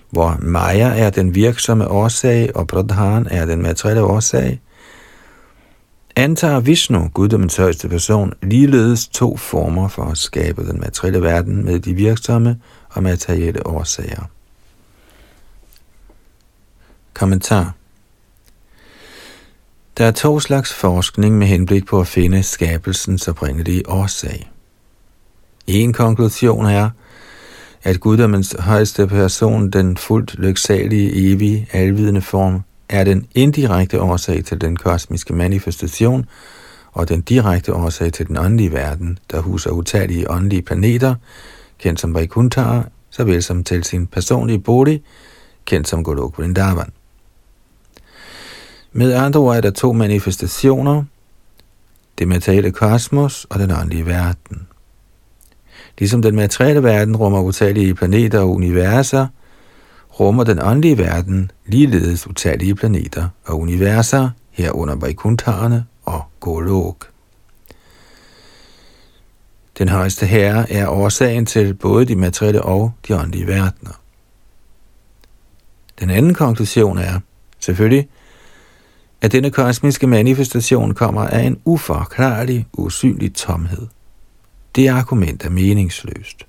hvor 0.10 0.38
Maya 0.40 0.90
er 1.04 1.10
den 1.10 1.36
virksomme 1.36 1.88
årsag, 1.88 2.56
og 2.56 2.68
Pradhan 2.68 3.28
er 3.32 3.46
den 3.46 3.62
materielle 3.62 4.04
årsag, 4.04 4.62
antager 6.17 6.61
Vishnu, 6.61 7.09
guddommens 7.15 7.57
højeste 7.57 7.89
person, 7.89 8.33
ligeledes 8.43 9.09
to 9.09 9.37
former 9.37 9.89
for 9.89 10.03
at 10.03 10.19
skabe 10.19 10.67
den 10.67 10.81
materielle 10.81 11.23
verden 11.23 11.65
med 11.65 11.81
de 11.81 11.95
virksomme 11.95 12.61
og 12.91 13.03
materielle 13.03 13.67
årsager. 13.67 14.23
Kommentar 17.15 17.75
Der 19.99 20.05
er 20.05 20.11
to 20.11 20.41
slags 20.41 20.75
forskning 20.75 21.39
med 21.39 21.47
henblik 21.47 21.87
på 21.87 22.01
at 22.01 22.07
finde 22.07 22.43
skabelsens 22.43 23.29
oprindelige 23.29 23.89
årsag. 23.89 24.51
En 25.67 25.93
konklusion 25.93 26.67
er, 26.67 26.91
at 27.83 28.01
guddommens 28.01 28.57
højeste 28.59 29.07
person, 29.07 29.71
den 29.71 29.97
fuldt 29.97 30.39
lyksalige, 30.39 31.33
evige, 31.33 31.69
alvidende 31.73 32.23
form, 32.23 32.63
er 32.91 33.05
den 33.05 33.27
indirekte 33.35 34.01
årsag 34.01 34.45
til 34.45 34.61
den 34.61 34.77
kosmiske 34.77 35.35
manifestation, 35.35 36.27
og 36.93 37.09
den 37.09 37.21
direkte 37.21 37.75
årsag 37.75 38.13
til 38.13 38.29
den 38.29 38.37
åndelige 38.37 38.73
verden, 38.73 39.19
der 39.31 39.41
huser 39.41 39.71
utallige 39.71 40.31
åndelige 40.31 40.63
planeter, 40.63 41.15
kendt 41.79 42.01
som 42.01 42.15
Vaikuntara, 42.15 42.85
såvel 43.11 43.43
som 43.43 43.65
til 43.65 43.85
sin 43.85 44.07
personlige 44.07 44.59
bodhi, 44.59 45.03
kendt 45.65 45.89
som 45.89 46.05
Golok 46.05 46.39
Vrindavan. 46.39 46.93
Med 48.93 49.13
andre 49.13 49.41
ord 49.41 49.57
er 49.57 49.61
der 49.61 49.71
to 49.71 49.93
manifestationer, 49.93 51.05
det 52.19 52.29
materielle 52.29 52.71
kosmos 52.71 53.47
og 53.51 53.59
den 53.59 53.71
åndelige 53.71 54.07
verden. 54.07 54.67
Ligesom 55.99 56.23
den 56.23 56.37
materielle 56.37 56.83
verden 56.83 57.17
rummer 57.17 57.41
utallige 57.41 57.95
planeter 57.95 58.39
og 58.39 58.51
universer, 58.51 59.27
rummer 60.21 60.45
den 60.45 60.63
åndelige 60.63 60.99
verden 60.99 61.51
ligeledes 61.67 62.27
utallige 62.27 62.75
planeter 62.75 63.29
og 63.45 63.61
universer, 63.61 64.31
herunder 64.51 64.95
Vaikuntarerne 64.95 65.87
og 66.05 66.23
Golok. 66.41 67.11
Den 69.79 69.89
højeste 69.89 70.27
herre 70.27 70.73
er 70.73 70.89
årsagen 70.89 71.47
til 71.47 71.75
både 71.75 72.05
de 72.05 72.17
materielle 72.17 72.63
og 72.63 72.93
de 73.09 73.17
åndelige 73.17 73.47
verdener. 73.47 74.01
Den 76.01 76.11
anden 76.11 76.35
konklusion 76.35 76.99
er, 76.99 77.21
selvfølgelig, 77.61 78.09
at 79.21 79.33
denne 79.33 79.51
kosmiske 79.51 80.07
manifestation 80.07 80.95
kommer 80.95 81.23
af 81.27 81.41
en 81.43 81.61
uforklarlig, 81.65 82.67
usynlig 82.73 83.35
tomhed. 83.35 83.87
Det 84.77 84.89
argument 84.89 85.45
er 85.45 85.51
meningsløst. 85.51 86.47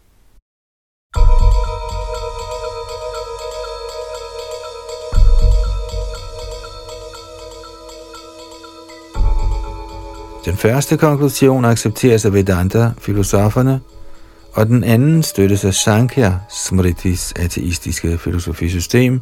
Den 10.45 10.57
første 10.57 10.97
konklusion 10.97 11.65
accepteres 11.65 12.25
af 12.25 12.33
Vedanta-filosoferne, 12.33 13.81
og 14.53 14.67
den 14.67 14.83
anden 14.83 15.23
støttes 15.23 15.65
af 15.65 15.73
Sankhya 15.73 16.33
Smritis 16.49 17.33
ateistiske 17.35 18.17
filosofisystem, 18.17 19.21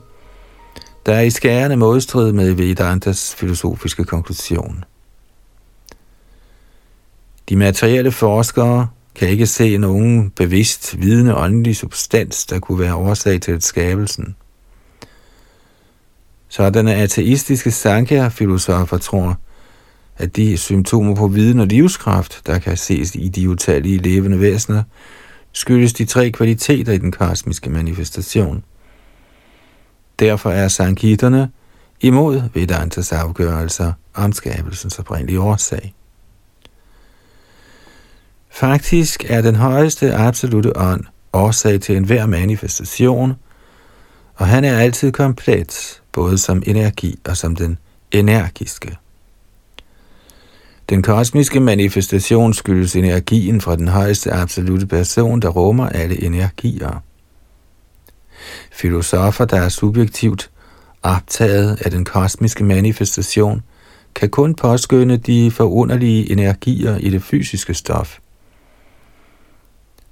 der 1.06 1.14
er 1.14 1.22
i 1.22 1.30
skærende 1.30 1.78
modstrid 1.78 2.32
med 2.32 2.54
Vedantas 2.54 3.36
filosofiske 3.36 4.04
konklusion. 4.04 4.84
De 7.50 7.56
materielle 7.56 8.12
forskere 8.12 8.88
kan 9.16 9.28
ikke 9.28 9.48
se 9.48 9.78
nogen 9.78 10.30
bevidst 10.30 11.02
vidende 11.02 11.36
åndelig 11.36 11.76
substans, 11.76 12.46
der 12.46 12.60
kunne 12.60 12.80
være 12.80 12.96
årsag 12.96 13.42
til 13.42 13.62
skabelsen. 13.62 14.36
Sådanne 16.50 16.96
ateistiske 16.96 17.72
Sankhya-filosofer 17.72 18.98
tror, 18.98 19.38
at 20.20 20.36
de 20.36 20.58
symptomer 20.58 21.16
på 21.16 21.28
viden 21.28 21.60
og 21.60 21.68
livskraft, 21.68 22.42
der 22.48 22.60
kan 22.60 22.78
ses 22.78 23.16
i 23.16 23.28
de 23.28 23.50
utallige 23.50 23.98
levende 23.98 24.40
væsener, 24.40 24.84
skyldes 25.52 25.94
de 25.94 26.06
tre 26.06 26.32
kvaliteter 26.32 26.94
i 26.94 26.98
den 26.98 27.12
kosmiske 27.12 27.70
manifestation. 27.70 28.64
Derfor 30.20 30.52
er 30.52 30.68
sankitterne 30.68 31.50
imod 32.02 32.42
Vedantas 32.54 33.12
afgørelser 33.12 33.94
om 34.14 34.32
skabelsens 34.32 35.00
oprindelige 35.00 35.40
årsag. 35.40 35.94
Faktisk 38.50 39.26
er 39.28 39.42
den 39.42 39.56
højeste 39.56 40.14
absolute 40.14 40.78
ånd 40.78 41.04
årsag 41.34 41.82
til 41.82 41.98
enhver 41.98 42.26
manifestation, 42.26 43.34
og 44.36 44.48
han 44.48 44.64
er 44.64 44.78
altid 44.78 45.12
komplet, 45.12 46.02
både 46.12 46.38
som 46.38 46.64
energi 46.66 47.20
og 47.26 47.38
som 47.38 47.56
den 47.56 47.78
energiske. 48.12 48.98
Den 50.90 51.02
kosmiske 51.02 51.60
manifestation 51.60 52.54
skyldes 52.54 52.96
energien 52.96 53.62
fra 53.62 53.76
den 53.76 53.88
højeste 53.88 54.32
absolute 54.32 54.88
person, 54.88 55.40
der 55.40 55.50
rummer 55.50 55.90
alle 55.90 56.24
energier. 56.24 57.04
Filosofer, 58.72 59.46
der 59.46 59.62
er 59.62 59.70
subjektivt 59.70 60.50
optaget 61.04 61.82
af 61.86 61.92
den 61.92 62.06
kosmiske 62.06 62.64
manifestation, 62.64 63.64
kan 64.16 64.30
kun 64.30 64.56
påskynde 64.56 65.18
de 65.18 65.52
forunderlige 65.52 66.32
energier 66.32 66.98
i 66.98 67.10
det 67.10 67.24
fysiske 67.24 67.74
stof. 67.74 68.18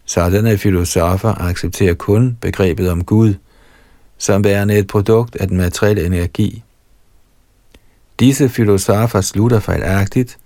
Sådanne 0.05 0.57
filosofer 0.57 1.41
accepterer 1.41 1.93
kun 1.93 2.37
begrebet 2.41 2.89
om 2.89 3.03
Gud, 3.03 3.33
som 4.17 4.43
værende 4.43 4.77
et 4.77 4.87
produkt 4.87 5.35
af 5.35 5.47
den 5.47 5.57
materielle 5.57 6.05
energi. 6.05 6.63
Disse 8.19 8.49
filosofer 8.49 9.21
slutter 9.21 9.59
fejlagtigt, 9.59 10.37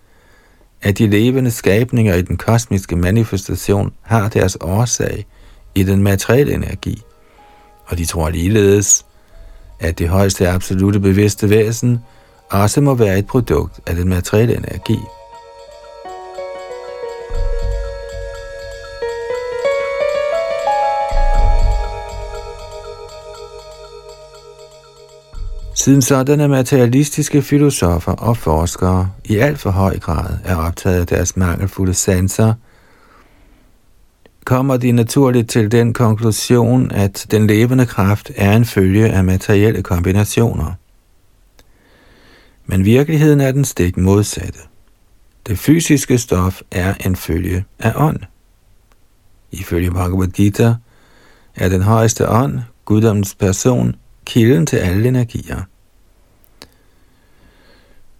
at 0.83 0.97
de 0.97 1.07
levende 1.07 1.51
skabninger 1.51 2.15
i 2.15 2.21
den 2.21 2.37
kosmiske 2.37 2.95
manifestation 2.95 3.93
har 4.01 4.29
deres 4.29 4.57
årsag 4.61 5.25
i 5.75 5.83
den 5.83 6.03
materielle 6.03 6.53
energi, 6.53 7.01
og 7.85 7.97
de 7.97 8.05
tror 8.05 8.29
ligeledes, 8.29 9.05
at 9.79 9.99
det 9.99 10.09
højeste 10.09 10.49
absolute 10.49 10.99
bevidste 10.99 11.49
væsen 11.49 11.99
også 12.49 12.81
må 12.81 12.93
være 12.93 13.19
et 13.19 13.27
produkt 13.27 13.79
af 13.87 13.95
den 13.95 14.09
materielle 14.09 14.57
energi. 14.57 14.99
Siden 25.81 26.01
sådanne 26.01 26.47
materialistiske 26.47 27.41
filosofer 27.41 28.11
og 28.11 28.37
forskere 28.37 29.09
i 29.25 29.37
alt 29.37 29.59
for 29.59 29.69
høj 29.69 29.99
grad 29.99 30.37
er 30.43 30.55
optaget 30.55 30.99
af 30.99 31.07
deres 31.07 31.37
mangelfulde 31.37 31.93
sanser, 31.93 32.53
kommer 34.45 34.77
de 34.77 34.91
naturligt 34.91 35.49
til 35.49 35.71
den 35.71 35.93
konklusion, 35.93 36.91
at 36.91 37.27
den 37.31 37.47
levende 37.47 37.85
kraft 37.85 38.31
er 38.35 38.55
en 38.55 38.65
følge 38.65 39.09
af 39.09 39.23
materielle 39.23 39.83
kombinationer. 39.83 40.73
Men 42.65 42.85
virkeligheden 42.85 43.41
er 43.41 43.51
den 43.51 43.65
stik 43.65 43.97
modsatte. 43.97 44.59
Det 45.47 45.59
fysiske 45.59 46.17
stof 46.17 46.61
er 46.71 46.93
en 47.05 47.15
følge 47.15 47.65
af 47.79 47.93
ånd. 47.95 48.19
Ifølge 49.51 49.91
Bhagavad 49.91 50.27
Gita 50.27 50.75
er 51.55 51.69
den 51.69 51.81
højeste 51.81 52.29
ånd, 52.29 52.59
guddommens 52.85 53.35
person, 53.35 53.95
kilden 54.25 54.65
til 54.65 54.77
alle 54.77 55.07
energier. 55.07 55.61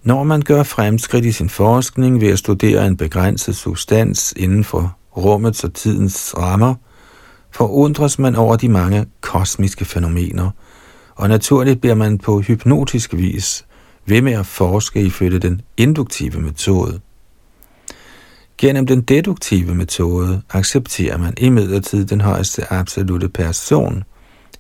Når 0.04 0.24
man 0.24 0.42
gør 0.42 0.64
fremskridt 0.64 1.26
i 1.26 1.32
sin 1.32 1.50
forskning 1.50 2.22
ved 2.22 2.28
at 2.28 2.40
studere 2.40 2.88
en 2.88 2.98
begrænset 2.98 3.56
substans 3.56 4.34
inden 4.38 4.64
for 4.64 4.98
rummets 5.18 5.64
og 5.64 5.74
tidens 5.74 6.34
rammer, 6.38 6.76
forundres 7.52 8.20
man 8.20 8.36
over 8.36 8.56
de 8.56 8.70
mange 8.70 9.06
kosmiske 9.22 9.86
fænomener, 9.86 10.50
og 11.16 11.30
naturligt 11.30 11.82
bliver 11.82 11.96
man 11.96 12.18
på 12.18 12.40
hypnotisk 12.40 13.14
vis 13.14 13.66
ved 14.06 14.22
med 14.22 14.34
at 14.34 14.46
forske 14.46 15.02
ifølge 15.02 15.40
den 15.40 15.62
induktive 15.78 16.42
metode. 16.42 17.00
Gennem 18.58 18.86
den 18.88 19.02
deduktive 19.02 19.76
metode 19.76 20.42
accepterer 20.50 21.18
man 21.18 21.34
imidlertid 21.38 22.06
den 22.06 22.22
højeste 22.22 22.74
absolute 22.74 23.30
person, 23.30 24.04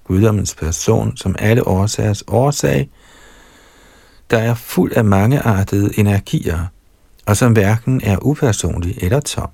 guddommens 0.04 0.56
person, 0.56 1.18
som 1.18 1.36
alle 1.40 1.68
årsagers 1.68 2.24
årsag, 2.28 2.90
der 4.32 4.38
er 4.38 4.54
fuld 4.54 4.94
af 4.94 5.06
mangeartede 5.06 6.00
energier, 6.00 6.66
og 7.26 7.38
som 7.38 7.52
hverken 7.52 8.02
er 8.04 8.18
upersonlig 8.26 8.98
eller 9.02 9.20
tom. 9.20 9.50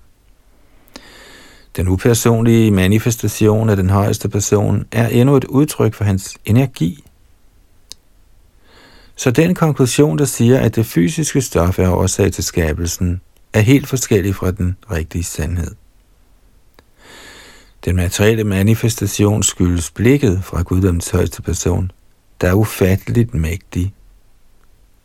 Den 1.76 1.88
upersonlige 1.88 2.72
manifestation 2.72 3.70
af 3.70 3.76
den 3.76 3.90
højeste 3.90 4.30
person 4.30 4.86
er 4.92 5.08
endnu 5.08 5.36
et 5.36 5.46
udtryk 5.46 5.94
for 5.94 6.04
hans 6.04 6.38
energi. 6.46 7.04
Så 9.16 9.32
den 9.32 9.56
konklusion, 9.56 10.18
der 10.18 10.26
siger, 10.26 10.60
at 10.60 10.76
det 10.76 10.86
fysiske 10.86 11.42
stof 11.42 11.80
er 11.80 11.90
årsag 11.90 12.32
til 12.32 12.44
skabelsen, 12.44 13.22
er 13.54 13.60
helt 13.60 13.88
forskellig 13.88 14.36
fra 14.36 14.52
den 14.52 14.78
rigtige 14.92 15.24
sandhed. 15.24 15.76
Den 17.86 17.96
materielle 17.96 18.44
manifestation 18.44 19.44
skyldes 19.44 19.92
blikket 19.92 20.44
fra 20.44 20.62
Guddoms 20.62 21.10
højeste 21.10 21.42
person, 21.42 21.92
der 22.42 22.48
er 22.50 22.54
ufatteligt 22.54 23.34
mægtig. 23.34 23.94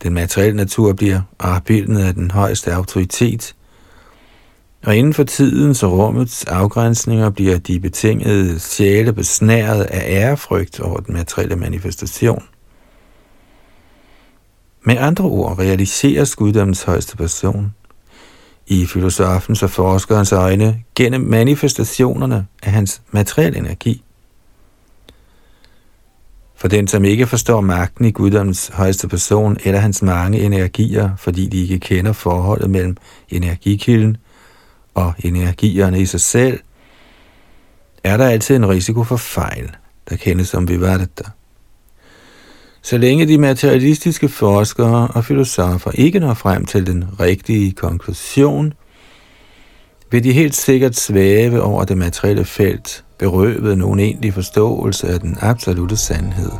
Den 0.02 0.14
materielle 0.14 0.56
natur 0.56 0.92
bliver 0.92 1.20
afbildet 1.38 1.98
af 1.98 2.14
den 2.14 2.30
højeste 2.30 2.74
autoritet, 2.74 3.54
og 4.84 4.96
inden 4.96 5.14
for 5.14 5.24
tidens 5.24 5.82
og 5.82 5.92
rummets 5.92 6.44
afgrænsninger 6.44 7.30
bliver 7.30 7.58
de 7.58 7.80
betingede 7.80 8.60
sjæle 8.60 9.12
besnæret 9.12 9.82
af 9.82 10.04
ærefrygt 10.08 10.80
over 10.80 11.00
den 11.00 11.14
materielle 11.14 11.56
manifestation. 11.56 12.44
Med 14.84 14.96
andre 14.98 15.24
ord 15.24 15.58
realiseres 15.58 16.36
guddommens 16.36 16.82
højeste 16.82 17.16
person 17.16 17.74
i 18.66 18.86
filosofens 18.86 19.62
og 19.62 19.70
forskerens 19.70 20.32
øjne 20.32 20.82
gennem 20.94 21.20
manifestationerne 21.20 22.46
af 22.62 22.72
hans 22.72 23.02
materielle 23.10 23.58
energi. 23.58 24.04
For 26.62 26.68
den, 26.68 26.88
som 26.88 27.04
ikke 27.04 27.26
forstår 27.26 27.60
magten 27.60 28.04
i 28.04 28.10
guddoms 28.10 28.68
højeste 28.68 29.08
person 29.08 29.56
eller 29.64 29.80
hans 29.80 30.02
mange 30.02 30.40
energier, 30.40 31.10
fordi 31.16 31.46
de 31.46 31.62
ikke 31.62 31.78
kender 31.78 32.12
forholdet 32.12 32.70
mellem 32.70 32.96
energikilden 33.28 34.16
og 34.94 35.12
energierne 35.18 36.00
i 36.00 36.06
sig 36.06 36.20
selv, 36.20 36.60
er 38.04 38.16
der 38.16 38.26
altid 38.26 38.56
en 38.56 38.68
risiko 38.68 39.04
for 39.04 39.16
fejl, 39.16 39.70
der 40.10 40.16
kendes 40.16 40.48
som 40.48 40.68
vivarta. 40.68 41.24
Så 42.82 42.98
længe 42.98 43.26
de 43.26 43.38
materialistiske 43.38 44.28
forskere 44.28 45.08
og 45.08 45.24
filosofer 45.24 45.90
ikke 45.94 46.20
når 46.20 46.34
frem 46.34 46.66
til 46.66 46.86
den 46.86 47.04
rigtige 47.20 47.72
konklusion, 47.72 48.72
vil 50.10 50.24
de 50.24 50.32
helt 50.32 50.54
sikkert 50.54 50.96
svæve 50.96 51.62
over 51.62 51.84
det 51.84 51.98
materielle 51.98 52.44
felt, 52.44 53.04
berøvet 53.22 53.78
nogen 53.78 54.00
egentlig 54.00 54.34
forståelse 54.34 55.08
af 55.08 55.20
den 55.20 55.38
absolute 55.40 55.96
sandhed. 55.96 56.50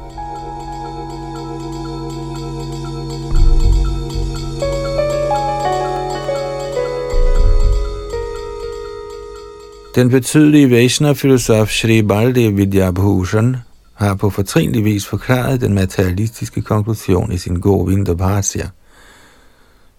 Den 9.94 10.10
betydelige 10.10 10.70
Vaishnav-filosof 10.70 11.70
Sri 11.70 12.02
Baldev 12.02 12.56
Vidyabhushan 12.56 13.56
har 13.94 14.14
på 14.14 14.30
fortrinlig 14.30 14.84
vis 14.84 15.06
forklaret 15.06 15.60
den 15.60 15.74
materialistiske 15.74 16.62
konklusion 16.62 17.32
i 17.32 17.38
sin 17.38 17.60
Govinda 17.60 18.14
Bhasya, 18.14 18.68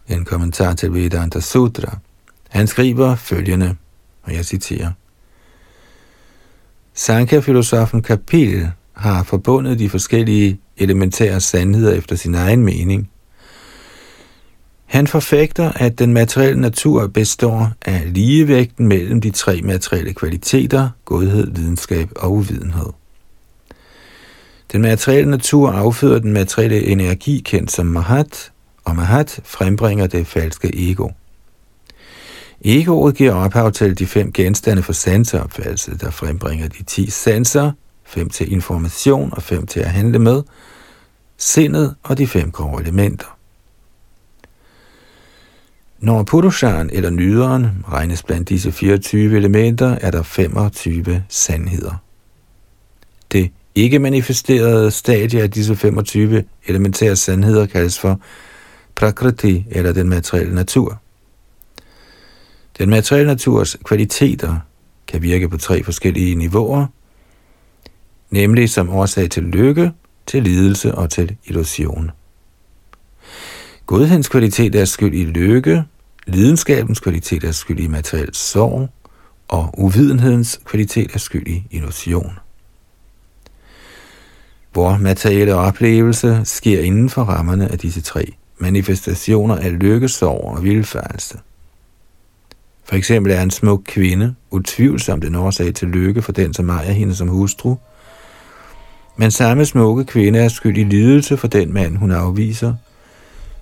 en 0.09 0.25
kommentar 0.25 0.73
til 0.73 0.93
Vedanta 0.93 1.39
Sutra. 1.39 1.97
Han 2.49 2.67
skriver 2.67 3.15
følgende, 3.15 3.75
og 4.23 4.33
jeg 4.33 4.45
citerer. 4.45 4.91
Sankhya-filosofen 6.93 8.01
Kapil 8.01 8.71
har 8.93 9.23
forbundet 9.23 9.79
de 9.79 9.89
forskellige 9.89 10.59
elementære 10.77 11.41
sandheder 11.41 11.93
efter 11.93 12.15
sin 12.15 12.35
egen 12.35 12.63
mening. 12.63 13.09
Han 14.85 15.07
forfægter, 15.07 15.71
at 15.71 15.99
den 15.99 16.13
materielle 16.13 16.61
natur 16.61 17.07
består 17.07 17.71
af 17.85 18.13
ligevægten 18.13 18.87
mellem 18.87 19.21
de 19.21 19.31
tre 19.31 19.61
materielle 19.61 20.13
kvaliteter, 20.13 20.89
godhed, 21.05 21.51
videnskab 21.51 22.09
og 22.15 22.31
uvidenhed. 22.31 22.89
Den 24.71 24.81
materielle 24.81 25.29
natur 25.31 25.71
afføder 25.71 26.19
den 26.19 26.33
materielle 26.33 26.85
energi, 26.85 27.41
kendt 27.45 27.71
som 27.71 27.85
Mahat, 27.85 28.51
og 28.83 28.95
Mahat 28.95 29.39
frembringer 29.43 30.07
det 30.07 30.27
falske 30.27 30.89
ego. 30.91 31.09
Egoet 32.65 33.15
giver 33.15 33.33
ophav 33.33 33.71
til 33.71 33.99
de 33.99 34.05
fem 34.05 34.31
genstande 34.31 34.83
for 34.83 34.93
sanseopfattelse, 34.93 35.97
der 35.97 36.11
frembringer 36.11 36.67
de 36.67 36.83
ti 36.83 37.09
sanser, 37.09 37.71
fem 38.05 38.29
til 38.29 38.51
information 38.51 39.33
og 39.33 39.43
fem 39.43 39.67
til 39.67 39.79
at 39.79 39.89
handle 39.89 40.19
med, 40.19 40.43
sindet 41.37 41.95
og 42.03 42.17
de 42.17 42.27
fem 42.27 42.51
grove 42.51 42.81
elementer. 42.81 43.37
Når 45.99 46.23
Purushan 46.23 46.89
eller 46.93 47.09
nyderen 47.09 47.85
regnes 47.91 48.23
blandt 48.23 48.49
disse 48.49 48.71
24 48.71 49.37
elementer, 49.37 49.97
er 50.01 50.11
der 50.11 50.23
25 50.23 51.23
sandheder. 51.29 51.95
Det 53.31 53.51
ikke 53.75 53.99
manifesterede 53.99 54.91
stadie 54.91 55.41
af 55.41 55.51
disse 55.51 55.75
25 55.75 56.43
elementære 56.65 57.15
sandheder 57.15 57.65
kaldes 57.65 57.99
for 57.99 58.19
prakriti 58.95 59.65
eller 59.71 59.93
den 59.93 60.09
materielle 60.09 60.55
natur. 60.55 61.02
Den 62.77 62.89
materielle 62.89 63.31
naturs 63.31 63.77
kvaliteter 63.85 64.55
kan 65.07 65.21
virke 65.21 65.49
på 65.49 65.57
tre 65.57 65.83
forskellige 65.83 66.35
niveauer, 66.35 66.85
nemlig 68.29 68.69
som 68.69 68.89
årsag 68.89 69.29
til 69.29 69.43
lykke, 69.43 69.91
til 70.27 70.43
lidelse 70.43 70.95
og 70.95 71.09
til 71.09 71.35
illusion. 71.45 72.11
Godhedens 73.85 74.29
kvalitet 74.29 74.75
er 74.75 74.85
skyld 74.85 75.13
i 75.13 75.23
lykke, 75.23 75.83
lidenskabens 76.27 76.99
kvalitet 76.99 77.43
er 77.43 77.51
skyld 77.51 77.79
i 77.79 77.87
materiel 77.87 78.33
sorg, 78.33 78.89
og 79.47 79.69
uvidenhedens 79.77 80.59
kvalitet 80.65 81.15
er 81.15 81.19
skyld 81.19 81.47
i 81.47 81.63
illusion 81.71 82.31
hvor 84.73 84.97
materielle 84.97 85.55
oplevelse 85.55 86.41
sker 86.43 86.81
inden 86.81 87.09
for 87.09 87.23
rammerne 87.23 87.71
af 87.71 87.79
disse 87.79 88.01
tre 88.01 88.33
manifestationer 88.57 89.55
af 89.55 89.79
lykke, 89.79 90.09
sorg 90.09 90.57
og 90.57 90.63
vildfærelse. 90.63 91.37
For 92.85 92.95
eksempel 92.95 93.31
er 93.31 93.41
en 93.41 93.51
smuk 93.51 93.81
kvinde 93.85 94.35
utvivlsomt 94.51 95.25
en 95.25 95.35
årsag 95.35 95.73
til 95.73 95.87
lykke 95.87 96.21
for 96.21 96.31
den, 96.31 96.53
som 96.53 96.69
ejer 96.69 96.91
hende 96.91 97.15
som 97.15 97.27
hustru, 97.27 97.75
men 99.17 99.31
samme 99.31 99.65
smukke 99.65 100.03
kvinde 100.03 100.39
er 100.39 100.47
skyld 100.47 100.77
i 100.77 100.83
lidelse 100.83 101.37
for 101.37 101.47
den 101.47 101.73
mand, 101.73 101.97
hun 101.97 102.11
afviser, 102.11 102.73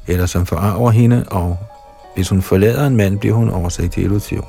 eller 0.07 0.26
som 0.26 0.45
forarver 0.45 0.91
hende, 0.91 1.26
og 1.28 1.57
hvis 2.15 2.30
hun 2.30 2.41
forlader 2.41 2.88
en 2.88 2.97
mand, 2.97 3.19
bliver 3.19 3.36
hun 3.36 3.49
årsag 3.49 3.91
til 3.91 4.03
illusion. 4.03 4.45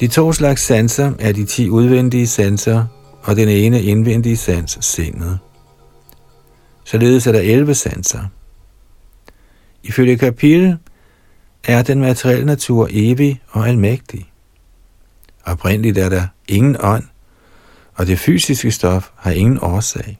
De 0.00 0.06
to 0.06 0.32
slags 0.32 0.62
sanser 0.62 1.12
er 1.18 1.32
de 1.32 1.44
ti 1.44 1.70
udvendige 1.70 2.26
sanser, 2.26 2.84
og 3.26 3.36
den 3.36 3.48
ene 3.48 3.82
indvendige 3.82 4.36
sans, 4.36 4.78
sindet. 4.80 5.38
Således 6.84 7.26
er 7.26 7.32
der 7.32 7.40
11 7.40 7.74
sanser. 7.74 8.24
Ifølge 9.82 10.18
kapitel 10.18 10.78
er 11.64 11.82
den 11.82 12.00
materielle 12.00 12.46
natur 12.46 12.88
evig 12.90 13.42
og 13.48 13.68
almægtig. 13.68 14.32
Oprindeligt 15.44 15.98
er 15.98 16.08
der 16.08 16.26
ingen 16.48 16.76
ånd, 16.80 17.04
og 17.94 18.06
det 18.06 18.18
fysiske 18.18 18.70
stof 18.70 19.10
har 19.16 19.30
ingen 19.30 19.58
årsag. 19.62 20.18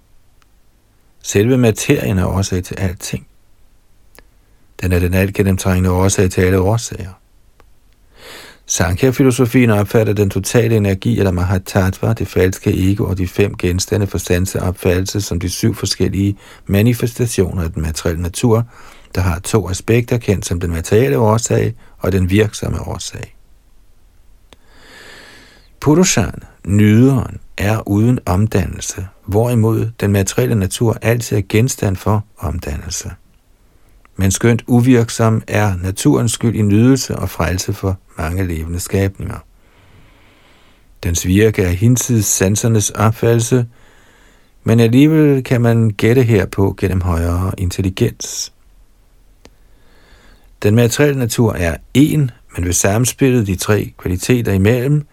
Selve 1.22 1.58
materien 1.58 2.18
er 2.18 2.26
årsag 2.26 2.64
til 2.64 2.74
alting. 2.78 3.26
Den 4.82 4.92
er 4.92 4.98
den 4.98 5.14
alt 5.14 5.34
gennemtrængende 5.34 5.90
årsag 5.90 6.30
til 6.30 6.40
alle 6.40 6.60
årsager. 6.60 7.12
Sankhya-filosofien 8.68 9.70
opfatter 9.70 10.12
den 10.12 10.30
totale 10.30 10.76
energi 10.76 11.18
eller 11.18 11.30
Mahatattva, 11.30 12.12
det 12.12 12.28
falske 12.28 12.90
ego 12.90 13.04
og 13.04 13.18
de 13.18 13.28
fem 13.28 13.56
genstande 13.56 14.06
for 14.06 14.18
sanseopfattelse 14.18 15.20
som 15.20 15.40
de 15.40 15.48
syv 15.48 15.74
forskellige 15.74 16.38
manifestationer 16.66 17.62
af 17.62 17.72
den 17.72 17.82
materielle 17.82 18.22
natur, 18.22 18.64
der 19.14 19.20
har 19.20 19.38
to 19.38 19.70
aspekter 19.70 20.18
kendt 20.18 20.46
som 20.46 20.60
den 20.60 20.70
materielle 20.70 21.18
årsag 21.18 21.74
og 21.98 22.12
den 22.12 22.30
virksomme 22.30 22.80
årsag. 22.80 23.36
Purushan, 25.80 26.42
nyderen, 26.66 27.40
er 27.58 27.88
uden 27.88 28.18
omdannelse, 28.26 29.06
hvorimod 29.26 29.90
den 30.00 30.12
materielle 30.12 30.54
natur 30.54 30.98
altid 31.02 31.36
er 31.36 31.42
genstand 31.48 31.96
for 31.96 32.24
omdannelse. 32.38 33.10
Men 34.16 34.30
skønt 34.30 34.64
uvirksom 34.66 35.42
er 35.48 35.74
naturens 35.82 36.32
skyld 36.32 36.54
i 36.54 36.62
nydelse 36.62 37.16
og 37.16 37.30
frelse 37.30 37.72
for 37.72 37.98
mange 38.18 38.46
levende 38.46 38.80
skabninger. 38.80 39.38
Dens 41.02 41.26
virke 41.26 41.62
er 41.62 41.70
hinsides 41.70 42.26
sansernes 42.26 42.90
opfattelse, 42.90 43.66
men 44.64 44.80
alligevel 44.80 45.44
kan 45.44 45.60
man 45.60 45.90
gætte 45.90 46.22
herpå 46.22 46.74
gennem 46.78 47.00
højere 47.00 47.52
intelligens. 47.58 48.52
Den 50.62 50.74
materielle 50.74 51.18
natur 51.18 51.52
er 51.52 51.76
en, 51.94 52.30
men 52.56 52.64
ved 52.64 52.72
samspillet 52.72 53.46
de 53.46 53.56
tre 53.56 53.92
kvaliteter 53.98 54.52
imellem, 54.52 55.06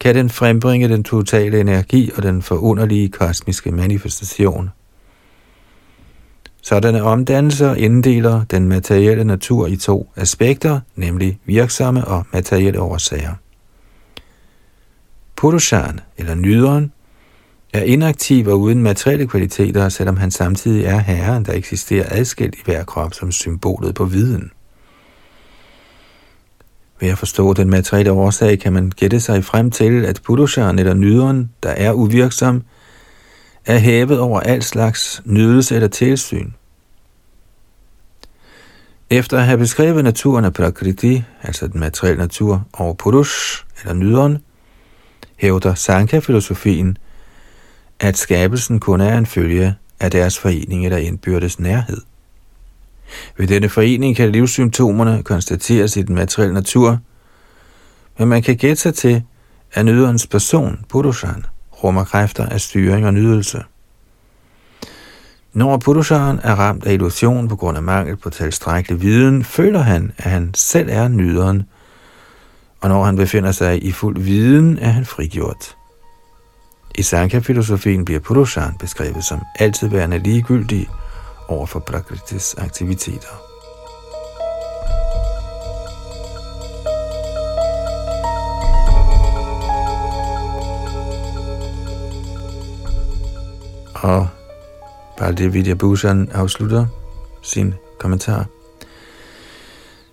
kan 0.00 0.14
den 0.14 0.30
frembringe 0.30 0.88
den 0.88 1.04
totale 1.04 1.60
energi 1.60 2.10
og 2.16 2.22
den 2.22 2.42
forunderlige 2.42 3.08
kosmiske 3.08 3.70
manifestation. 3.70 4.70
Sådanne 6.64 7.02
omdannelser 7.02 7.74
inddeler 7.74 8.44
den 8.44 8.68
materielle 8.68 9.24
natur 9.24 9.66
i 9.66 9.76
to 9.76 10.12
aspekter, 10.16 10.80
nemlig 10.96 11.38
virksomme 11.44 12.04
og 12.04 12.26
materielle 12.32 12.80
årsager. 12.80 13.34
Purushan, 15.36 16.00
eller 16.16 16.34
nyderen, 16.34 16.92
er 17.72 17.82
inaktiv 17.82 18.46
og 18.48 18.60
uden 18.60 18.82
materielle 18.82 19.26
kvaliteter, 19.26 19.88
selvom 19.88 20.16
han 20.16 20.30
samtidig 20.30 20.84
er 20.84 20.98
herren, 20.98 21.44
der 21.44 21.52
eksisterer 21.52 22.06
adskilt 22.10 22.54
i 22.54 22.62
hver 22.64 22.84
krop 22.84 23.14
som 23.14 23.32
symbolet 23.32 23.94
på 23.94 24.04
viden. 24.04 24.50
Ved 27.00 27.08
at 27.08 27.18
forstå 27.18 27.52
den 27.52 27.70
materielle 27.70 28.12
årsag 28.12 28.58
kan 28.58 28.72
man 28.72 28.90
gætte 28.96 29.20
sig 29.20 29.44
frem 29.44 29.70
til, 29.70 30.04
at 30.04 30.20
Purushan 30.24 30.78
eller 30.78 30.94
nyderen, 30.94 31.50
der 31.62 31.70
er 31.70 31.92
uvirksom, 31.92 32.62
er 33.66 33.78
hævet 33.78 34.20
over 34.20 34.40
al 34.40 34.62
slags 34.62 35.22
nydelse 35.24 35.74
eller 35.74 35.88
tilsyn. 35.88 36.50
Efter 39.10 39.38
at 39.38 39.44
have 39.44 39.58
beskrevet 39.58 40.04
naturen 40.04 40.44
af 40.44 40.52
Prakriti, 40.52 41.22
altså 41.42 41.66
den 41.66 41.80
materielle 41.80 42.18
natur, 42.22 42.64
og 42.72 42.96
Purush, 42.98 43.64
eller 43.80 43.94
nyderen, 43.94 44.38
hævder 45.36 45.74
Sankhya-filosofien, 45.74 46.98
at 48.00 48.16
skabelsen 48.16 48.80
kun 48.80 49.00
er 49.00 49.18
en 49.18 49.26
følge 49.26 49.74
af 50.00 50.10
deres 50.10 50.38
forening 50.38 50.84
eller 50.84 50.98
indbyrdes 50.98 51.60
nærhed. 51.60 52.00
Ved 53.36 53.46
denne 53.46 53.68
forening 53.68 54.16
kan 54.16 54.32
livssymptomerne 54.32 55.22
konstateres 55.22 55.96
i 55.96 56.02
den 56.02 56.14
materielle 56.14 56.54
natur, 56.54 56.98
men 58.18 58.28
man 58.28 58.42
kan 58.42 58.56
gætte 58.56 58.82
sig 58.82 58.94
til, 58.94 59.22
at 59.72 59.84
nyderens 59.84 60.26
person, 60.26 60.84
Purushan, 60.88 61.46
rummer 61.84 62.04
kræfter 62.04 62.46
af 62.46 62.60
styring 62.60 63.06
og 63.06 63.14
nydelse. 63.14 63.62
Når 65.52 65.76
Purusharen 65.76 66.40
er 66.42 66.54
ramt 66.54 66.84
af 66.84 66.92
illusion 66.92 67.48
på 67.48 67.56
grund 67.56 67.76
af 67.76 67.82
mangel 67.82 68.16
på 68.16 68.30
tilstrækkelig 68.30 69.02
viden, 69.02 69.44
føler 69.44 69.80
han, 69.80 70.12
at 70.18 70.30
han 70.30 70.54
selv 70.54 70.88
er 70.92 71.08
nyderen, 71.08 71.62
og 72.80 72.88
når 72.88 73.04
han 73.04 73.16
befinder 73.16 73.52
sig 73.52 73.84
i 73.84 73.92
fuld 73.92 74.20
viden, 74.20 74.78
er 74.78 74.88
han 74.88 75.04
frigjort. 75.04 75.76
I 76.94 77.02
Sankhya-filosofien 77.02 78.04
bliver 78.04 78.20
Purushan 78.20 78.74
beskrevet 78.78 79.24
som 79.24 79.40
altid 79.58 79.88
værende 79.88 80.18
ligegyldig 80.18 80.88
over 81.48 81.66
for 81.66 81.78
Prakritis 81.78 82.54
aktiviteter. 82.58 83.51
Og 94.02 94.28
Baldev 95.16 95.54
Vidyabhushan 95.54 96.28
afslutter 96.32 96.86
sin 97.42 97.74
kommentar. 97.98 98.46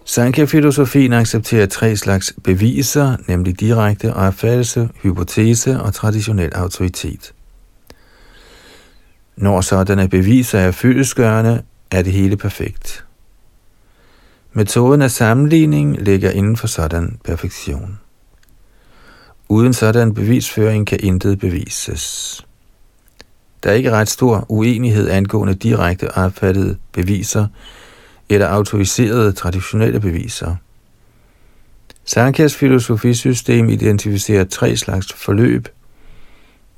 Sankhya-filosofien 0.05 1.13
accepterer 1.13 1.65
tre 1.65 1.95
slags 1.95 2.33
beviser, 2.43 3.17
nemlig 3.27 3.59
direkte 3.59 4.13
opfattelse, 4.13 4.89
hypotese 5.03 5.81
og 5.81 5.93
traditionel 5.93 6.53
autoritet. 6.53 7.33
Når 9.35 9.61
sådanne 9.61 10.07
beviser 10.07 10.59
er 10.59 10.71
fyldesgørende, 10.71 11.63
er 11.91 12.01
det 12.01 12.13
hele 12.13 12.37
perfekt. 12.37 13.05
Metoden 14.53 15.01
af 15.01 15.11
sammenligning 15.11 16.01
ligger 16.01 16.31
inden 16.31 16.57
for 16.57 16.67
sådan 16.67 17.19
perfektion. 17.23 17.99
Uden 19.49 19.73
sådan 19.73 20.13
bevisføring 20.13 20.87
kan 20.87 20.99
intet 21.03 21.39
bevises. 21.39 22.45
Der 23.63 23.69
er 23.69 23.73
ikke 23.73 23.91
ret 23.91 24.09
stor 24.09 24.45
uenighed 24.49 25.09
angående 25.09 25.55
direkte 25.55 26.17
opfattede 26.17 26.77
beviser, 26.91 27.47
eller 28.29 28.47
autoriserede 28.47 29.31
traditionelle 29.31 29.99
beviser. 29.99 30.55
Sankhyas 32.05 32.55
filosofisystem 32.55 33.69
identificerer 33.69 34.43
tre 34.43 34.77
slags 34.77 35.13
forløb, 35.13 35.67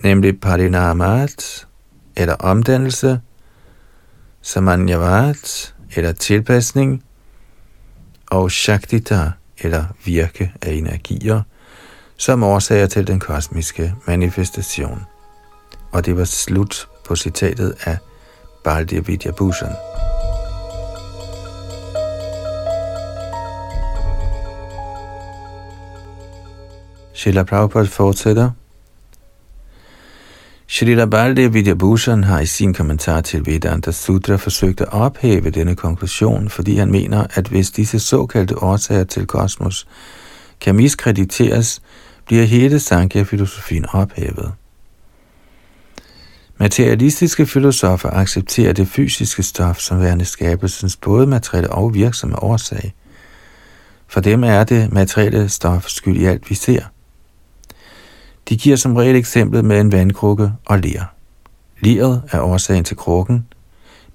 nemlig 0.03 0.39
parinamat, 0.39 1.67
eller 2.15 2.33
omdannelse, 2.33 3.19
samanyavat, 4.41 5.75
eller 5.95 6.11
tilpasning, 6.11 7.03
og 8.27 8.51
shaktita, 8.51 9.31
eller 9.61 9.85
virke 10.05 10.53
af 10.61 10.71
energier, 10.71 11.41
som 12.17 12.43
årsager 12.43 12.87
til 12.87 13.07
den 13.07 13.19
kosmiske 13.19 13.93
manifestation. 14.07 15.01
Og 15.91 16.05
det 16.05 16.17
var 16.17 16.23
slut 16.23 16.87
på 17.05 17.15
citatet 17.15 17.75
af 17.85 17.97
Baldir 18.63 19.01
Vidyabhushan. 19.01 19.71
Srila 27.13 27.43
Prabhupada 27.43 27.87
fortsætter. 27.87 28.51
Srila 30.67 31.05
Baldev 31.05 31.53
Vidyabhushan 31.53 32.23
har 32.23 32.39
i 32.39 32.45
sin 32.45 32.73
kommentar 32.73 33.21
til 33.21 33.45
Vedanta 33.45 33.91
Sutra 33.91 34.35
forsøgt 34.35 34.81
at 34.81 34.93
ophæve 34.93 35.49
denne 35.49 35.75
konklusion, 35.75 36.49
fordi 36.49 36.75
han 36.75 36.91
mener, 36.91 37.27
at 37.33 37.47
hvis 37.47 37.71
disse 37.71 37.99
såkaldte 37.99 38.57
årsager 38.57 39.03
til 39.03 39.27
kosmos 39.27 39.87
kan 40.61 40.75
miskrediteres, 40.75 41.81
bliver 42.25 42.43
hele 42.43 42.79
Sankhya-filosofien 42.79 43.85
ophævet. 43.93 44.53
Materialistiske 46.61 47.45
filosofer 47.45 48.09
accepterer 48.09 48.73
det 48.73 48.87
fysiske 48.87 49.43
stof 49.43 49.79
som 49.79 50.01
værende 50.01 50.25
skabelsens 50.25 50.95
både 50.95 51.27
materielle 51.27 51.71
og 51.71 51.93
virksomme 51.93 52.43
årsag. 52.43 52.93
For 54.07 54.21
dem 54.21 54.43
er 54.43 54.63
det 54.63 54.93
materielle 54.93 55.49
stof 55.49 55.87
skyld 55.87 56.17
i 56.17 56.25
alt, 56.25 56.49
vi 56.49 56.55
ser– 56.55 56.81
de 58.49 58.57
giver 58.57 58.75
som 58.75 58.95
regel 58.95 59.15
eksemplet 59.15 59.65
med 59.65 59.81
en 59.81 59.91
vandkrukke 59.91 60.53
og 60.65 60.79
ler. 60.79 61.03
Leret 61.79 62.23
er 62.31 62.41
årsagen 62.41 62.83
til 62.83 62.97
krukken, 62.97 63.45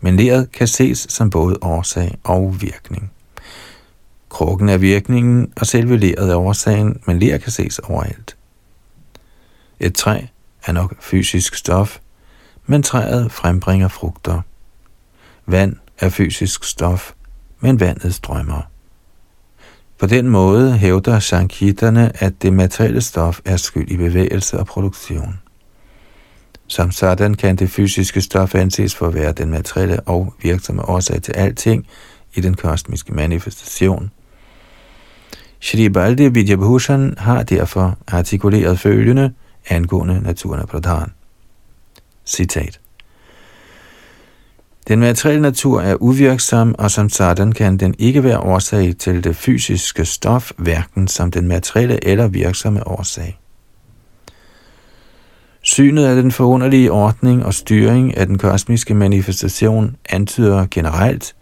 men 0.00 0.16
leret 0.16 0.52
kan 0.52 0.66
ses 0.66 1.06
som 1.08 1.30
både 1.30 1.58
årsag 1.62 2.18
og 2.24 2.56
virkning. 2.60 3.12
Krukken 4.28 4.68
er 4.68 4.76
virkningen, 4.76 5.52
og 5.56 5.66
selve 5.66 5.96
leret 5.96 6.30
er 6.30 6.36
årsagen, 6.36 7.00
men 7.06 7.18
ler 7.18 7.38
kan 7.38 7.52
ses 7.52 7.78
overalt. 7.78 8.36
Et 9.80 9.94
træ 9.94 10.20
er 10.66 10.72
nok 10.72 11.02
fysisk 11.02 11.54
stof, 11.54 11.98
men 12.66 12.82
træet 12.82 13.32
frembringer 13.32 13.88
frugter. 13.88 14.40
Vand 15.46 15.76
er 15.98 16.08
fysisk 16.08 16.64
stof, 16.64 17.12
men 17.60 17.80
vandet 17.80 18.14
strømmer. 18.14 18.62
På 19.98 20.06
den 20.06 20.28
måde 20.28 20.78
hævder 20.78 21.18
sankitterne, 21.18 22.22
at 22.22 22.42
det 22.42 22.52
materielle 22.52 23.00
stof 23.00 23.40
er 23.44 23.56
skyld 23.56 23.90
i 23.90 23.96
bevægelse 23.96 24.58
og 24.58 24.66
produktion. 24.66 25.38
Som 26.66 26.90
sådan 26.90 27.34
kan 27.34 27.56
det 27.56 27.70
fysiske 27.70 28.20
stof 28.20 28.54
anses 28.54 28.94
for 28.94 29.06
at 29.06 29.14
være 29.14 29.32
den 29.32 29.50
materielle 29.50 30.00
og 30.00 30.34
virksomme 30.42 30.88
årsag 30.88 31.22
til 31.22 31.32
alting 31.32 31.86
i 32.34 32.40
den 32.40 32.54
kosmiske 32.54 33.14
manifestation. 33.14 34.10
Shri 35.60 35.88
Baldev 35.88 36.34
Vidyabhushan 36.34 37.14
har 37.18 37.42
derfor 37.42 37.98
artikuleret 38.06 38.78
følgende 38.78 39.32
angående 39.68 40.20
naturen 40.22 40.60
af 40.60 40.68
Pradhan. 40.68 41.12
Citat. 42.26 42.80
Den 44.88 45.00
materielle 45.00 45.42
natur 45.42 45.80
er 45.80 45.94
uvirksom, 46.00 46.74
og 46.78 46.90
som 46.90 47.08
sådan 47.08 47.52
kan 47.52 47.76
den 47.76 47.94
ikke 47.98 48.24
være 48.24 48.40
årsag 48.40 48.96
til 48.98 49.24
det 49.24 49.36
fysiske 49.36 50.04
stof, 50.04 50.50
hverken 50.56 51.08
som 51.08 51.30
den 51.30 51.48
materielle 51.48 52.04
eller 52.04 52.28
virksomme 52.28 52.88
årsag. 52.88 53.38
Synet 55.62 56.06
af 56.06 56.16
den 56.16 56.32
forunderlige 56.32 56.92
ordning 56.92 57.44
og 57.44 57.54
styring 57.54 58.16
af 58.16 58.26
den 58.26 58.38
kosmiske 58.38 58.94
manifestation 58.94 59.96
antyder 60.08 60.66
generelt, 60.70 61.34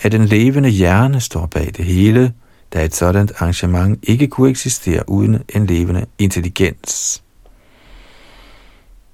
at 0.00 0.12
den 0.12 0.24
levende 0.24 0.68
hjerne 0.68 1.20
står 1.20 1.46
bag 1.46 1.70
det 1.76 1.84
hele, 1.84 2.32
da 2.72 2.84
et 2.84 2.94
sådan 2.94 3.28
arrangement 3.38 3.98
ikke 4.02 4.26
kunne 4.26 4.50
eksistere 4.50 5.08
uden 5.08 5.42
en 5.54 5.66
levende 5.66 6.06
intelligens. 6.18 7.22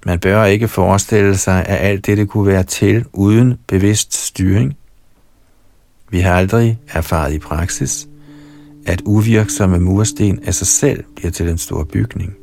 Man 0.07 0.19
bør 0.19 0.43
ikke 0.43 0.67
forestille 0.67 1.37
sig, 1.37 1.65
at 1.65 1.89
alt 1.89 2.05
dette 2.05 2.25
kunne 2.25 2.47
være 2.47 2.63
til 2.63 3.05
uden 3.13 3.53
bevidst 3.67 4.13
styring. 4.13 4.77
Vi 6.09 6.19
har 6.19 6.33
aldrig 6.33 6.79
erfaret 6.87 7.33
i 7.33 7.39
praksis, 7.39 8.07
at 8.85 9.01
uvirksomme 9.05 9.79
mursten 9.79 10.39
af 10.45 10.53
sig 10.53 10.67
selv 10.67 11.03
bliver 11.15 11.31
til 11.31 11.49
en 11.49 11.57
stor 11.57 11.83
bygning. 11.83 12.35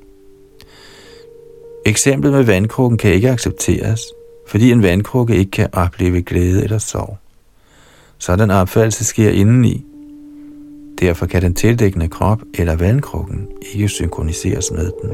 Eksemplet 1.86 2.32
med 2.32 2.42
vandkrukken 2.42 2.98
kan 2.98 3.12
ikke 3.12 3.30
accepteres, 3.30 4.00
fordi 4.48 4.70
en 4.70 4.82
vandkrukke 4.82 5.36
ikke 5.36 5.50
kan 5.50 5.68
opleve 5.72 6.22
glæde 6.22 6.64
eller 6.64 6.78
sorg. 6.78 7.16
Sådan 8.18 8.50
opfattelse 8.50 9.04
sker 9.04 9.30
indeni. 9.30 9.84
Derfor 11.00 11.26
kan 11.26 11.42
den 11.42 11.54
tildækkende 11.54 12.08
krop 12.08 12.42
eller 12.54 12.76
vandkrukken 12.76 13.48
ikke 13.72 13.88
synkroniseres 13.88 14.70
med 14.70 14.90
den. 15.02 15.10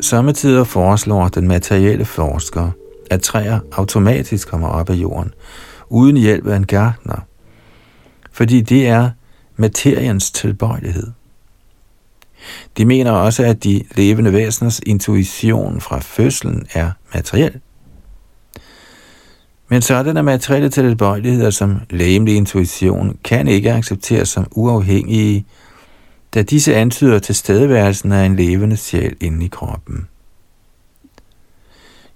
Samtidig 0.00 0.66
foreslår 0.66 1.28
den 1.28 1.48
materielle 1.48 2.04
forsker, 2.04 2.70
at 3.10 3.22
træer 3.22 3.60
automatisk 3.72 4.48
kommer 4.48 4.68
op 4.68 4.90
af 4.90 4.94
jorden, 4.94 5.34
uden 5.88 6.16
hjælp 6.16 6.46
af 6.46 6.56
en 6.56 6.66
gartner, 6.66 7.26
fordi 8.32 8.60
det 8.60 8.88
er 8.88 9.10
materiens 9.56 10.30
tilbøjelighed. 10.30 11.06
De 12.76 12.84
mener 12.84 13.10
også, 13.10 13.42
at 13.44 13.64
de 13.64 13.84
levende 13.94 14.32
væseners 14.32 14.80
intuition 14.86 15.80
fra 15.80 15.98
fødslen 15.98 16.66
er 16.74 16.90
materiel. 17.14 17.60
Men 19.68 19.82
sådanne 19.82 20.22
materielle 20.22 20.68
tilbøjeligheder 20.68 21.50
som 21.50 21.80
lægemlig 21.90 22.36
intuition 22.36 23.18
kan 23.24 23.48
ikke 23.48 23.72
accepteres 23.72 24.28
som 24.28 24.46
uafhængige, 24.50 25.46
da 26.34 26.42
disse 26.42 26.74
antyder 26.74 27.18
tilstedeværelsen 27.18 28.12
af 28.12 28.26
en 28.26 28.36
levende 28.36 28.76
sjæl 28.76 29.16
inde 29.20 29.44
i 29.44 29.48
kroppen. 29.48 30.08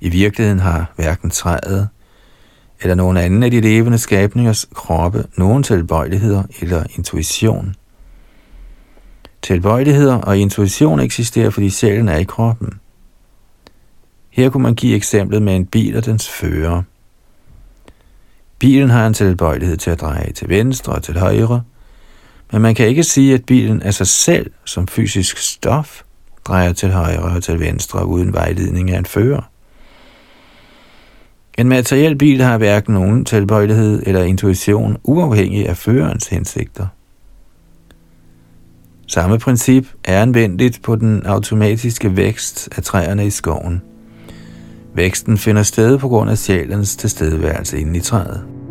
I 0.01 0.09
virkeligheden 0.09 0.61
har 0.61 0.93
hverken 0.97 1.31
træet 1.31 1.89
eller 2.83 2.95
nogen 2.95 3.17
anden 3.17 3.43
af 3.43 3.51
de 3.51 3.61
levende 3.61 3.99
skabningers 3.99 4.69
kroppe 4.75 5.25
nogen 5.37 5.63
tilbøjeligheder 5.63 6.43
eller 6.61 6.85
intuition. 6.97 7.75
Tilbøjeligheder 9.43 10.15
og 10.15 10.39
intuition 10.39 11.01
eksisterer, 11.01 11.51
fordi 11.51 11.71
sjælen 11.71 12.09
er 12.09 12.17
i 12.17 12.25
kroppen. 12.25 12.81
Her 14.31 14.51
kunne 14.51 14.63
man 14.63 14.75
give 14.75 14.97
eksemplet 14.97 15.43
med 15.43 15.57
en 15.57 15.67
bil 15.67 15.97
og 15.97 16.07
dens 16.07 16.29
fører. 16.29 16.83
Bilen 18.59 18.91
har 18.91 19.07
en 19.07 19.15
tilbøjelighed 19.15 19.77
til 19.77 19.91
at 19.91 20.01
dreje 20.01 20.33
til 20.33 20.49
venstre 20.49 20.93
og 20.93 21.03
til 21.03 21.19
højre, 21.19 21.63
men 22.53 22.63
man 22.63 22.75
kan 22.75 22.89
ikke 22.89 23.03
sige, 23.03 23.35
at 23.35 23.45
bilen 23.45 23.83
af 23.83 23.95
sig 23.95 24.07
selv 24.07 24.51
som 24.65 24.89
fysisk 24.89 25.37
stof 25.37 26.03
drejer 26.45 26.73
til 26.73 26.91
højre 26.91 27.23
og 27.23 27.43
til 27.43 27.61
venstre 27.61 28.07
uden 28.07 28.33
vejledning 28.33 28.91
af 28.91 28.99
en 28.99 29.07
fører. 29.07 29.43
En 31.59 31.69
materiel 31.69 32.19
bil 32.19 32.43
har 32.43 32.59
hverken 32.59 32.95
nogen 32.95 33.25
tilbøjelighed 33.25 34.03
eller 34.07 34.23
intuition 34.23 34.97
uafhængig 35.05 35.69
af 35.69 35.77
førerens 35.77 36.27
hensigter. 36.27 36.87
Samme 39.07 39.39
princip 39.39 39.87
er 40.05 40.23
anvendeligt 40.23 40.83
på 40.83 40.97
den 40.97 41.27
automatiske 41.27 42.17
vækst 42.17 42.69
af 42.77 42.83
træerne 42.83 43.27
i 43.27 43.31
skoven. 43.31 43.83
Væksten 44.95 45.39
finder 45.39 45.63
sted 45.63 45.99
på 45.99 46.09
grund 46.09 46.31
af 46.31 46.39
sjælens 46.39 46.97
tilstedeværelse 46.97 47.81
inde 47.81 47.99
i 47.99 48.01
træet. 48.01 48.62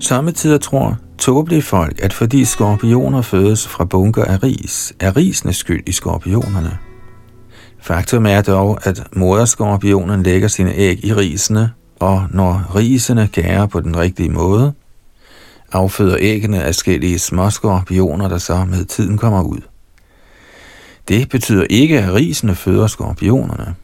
Samtidig 0.00 0.60
tror 0.60 0.98
tåbelige 1.18 1.62
folk, 1.62 2.00
at 2.02 2.12
fordi 2.12 2.44
skorpioner 2.44 3.22
fødes 3.22 3.68
fra 3.68 3.84
bunker 3.84 4.24
af 4.24 4.42
ris, 4.42 4.92
er 5.00 5.16
risene 5.16 5.52
skyld 5.52 5.88
i 5.88 5.92
skorpionerne. 5.92 6.78
Faktum 7.80 8.26
er 8.26 8.42
dog, 8.42 8.86
at 8.86 9.02
moderskorpionen 9.12 10.22
lægger 10.22 10.48
sine 10.48 10.74
æg 10.74 11.04
i 11.04 11.14
risene, 11.14 11.70
og 12.00 12.26
når 12.30 12.72
risene 12.74 13.28
gærer 13.32 13.66
på 13.66 13.80
den 13.80 13.96
rigtige 13.96 14.30
måde, 14.30 14.72
afføder 15.72 16.16
æggene 16.20 16.62
af 16.62 16.74
små 16.74 17.18
småskorpioner, 17.18 18.28
der 18.28 18.38
så 18.38 18.64
med 18.64 18.84
tiden 18.84 19.18
kommer 19.18 19.42
ud. 19.42 19.60
Det 21.08 21.28
betyder 21.28 21.64
ikke, 21.70 22.00
at 22.00 22.14
risene 22.14 22.54
føder 22.54 22.86
skorpionerne. 22.86 23.74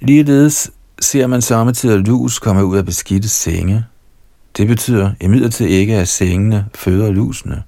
Ligeledes 0.00 0.70
ser 1.00 1.26
man 1.26 1.42
samtidig 1.42 1.98
lus 1.98 2.38
komme 2.38 2.64
ud 2.64 2.76
af 2.76 2.84
beskidte 2.84 3.28
senge, 3.28 3.84
det 4.56 4.66
betyder 4.66 5.10
imidlertid 5.20 5.66
ikke, 5.66 5.96
at 5.96 6.08
sengene 6.08 6.66
føder 6.74 7.12
lusene. 7.12 7.62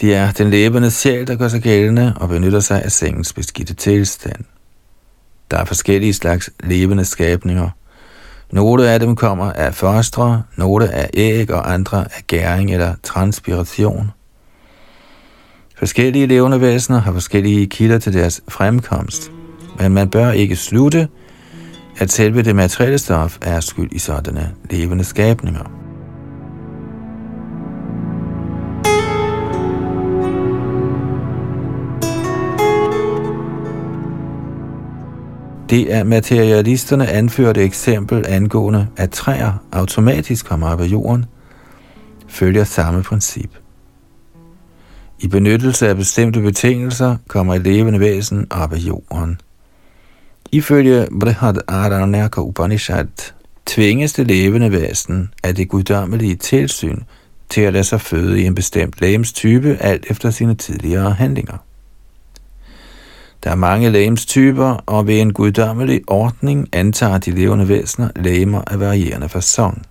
Det 0.00 0.14
er 0.14 0.32
den 0.32 0.50
levende 0.50 0.90
sjæl, 0.90 1.26
der 1.26 1.36
gør 1.36 1.48
sig 1.48 1.62
gældende 1.62 2.14
og 2.16 2.28
benytter 2.28 2.60
sig 2.60 2.82
af 2.82 2.92
sengens 2.92 3.32
beskidte 3.32 3.74
tilstand. 3.74 4.44
Der 5.50 5.56
er 5.58 5.64
forskellige 5.64 6.14
slags 6.14 6.50
levende 6.60 7.04
skabninger. 7.04 7.70
Nogle 8.52 8.90
af 8.90 9.00
dem 9.00 9.16
kommer 9.16 9.52
af 9.52 9.74
fostre, 9.74 10.42
nogle 10.56 10.92
af 10.92 11.10
æg 11.14 11.50
og 11.50 11.72
andre 11.72 12.04
af 12.04 12.24
gæring 12.26 12.72
eller 12.72 12.94
transpiration. 13.02 14.10
Forskellige 15.78 16.26
levende 16.26 16.60
væsener 16.60 17.00
har 17.00 17.12
forskellige 17.12 17.66
kilder 17.66 17.98
til 17.98 18.12
deres 18.12 18.40
fremkomst, 18.48 19.32
men 19.78 19.92
man 19.92 20.10
bør 20.10 20.30
ikke 20.30 20.56
slutte, 20.56 21.08
at 21.98 22.12
selve 22.12 22.42
det 22.42 22.56
materielle 22.56 22.98
stof 22.98 23.38
er 23.42 23.60
skyld 23.60 23.92
i 23.92 23.98
sådanne 23.98 24.54
levende 24.70 25.04
skabninger. 25.04 25.72
Det 35.70 35.94
er 35.94 36.04
materialisterne 36.04 37.08
anførte 37.08 37.62
eksempel 37.62 38.24
angående, 38.28 38.86
at 38.96 39.10
træer 39.10 39.52
automatisk 39.72 40.46
kommer 40.46 40.68
op 40.68 40.80
af 40.80 40.86
jorden, 40.86 41.24
følger 42.28 42.64
samme 42.64 43.02
princip. 43.02 43.50
I 45.18 45.28
benyttelse 45.28 45.88
af 45.88 45.96
bestemte 45.96 46.40
betingelser 46.40 47.16
kommer 47.28 47.54
et 47.54 47.62
levende 47.62 48.00
væsen 48.00 48.46
op 48.50 48.72
af 48.72 48.78
jorden– 48.78 49.40
Ifølge 50.52 51.08
Brihad 51.20 51.54
Aranyaka 51.68 52.40
Upanishad 52.40 53.32
tvinges 53.66 54.12
det 54.12 54.26
levende 54.26 54.72
væsen 54.72 55.30
af 55.42 55.54
det 55.54 55.68
guddommelige 55.68 56.36
tilsyn 56.36 57.00
til 57.48 57.60
at 57.60 57.72
lade 57.72 57.84
sig 57.84 58.00
føde 58.00 58.40
i 58.40 58.44
en 58.44 58.54
bestemt 58.54 59.00
lægemstype 59.00 59.76
alt 59.80 60.06
efter 60.10 60.30
sine 60.30 60.54
tidligere 60.54 61.10
handlinger. 61.10 61.56
Der 63.44 63.50
er 63.50 63.54
mange 63.54 63.90
lægemstyper, 63.90 64.82
og 64.86 65.06
ved 65.06 65.20
en 65.20 65.32
guddommelig 65.32 66.02
ordning 66.06 66.68
antager 66.72 67.18
de 67.18 67.30
levende 67.30 67.68
væsener 67.68 68.10
lægemer 68.16 68.62
af 68.66 68.80
varierende 68.80 69.28
fasong. 69.28 69.86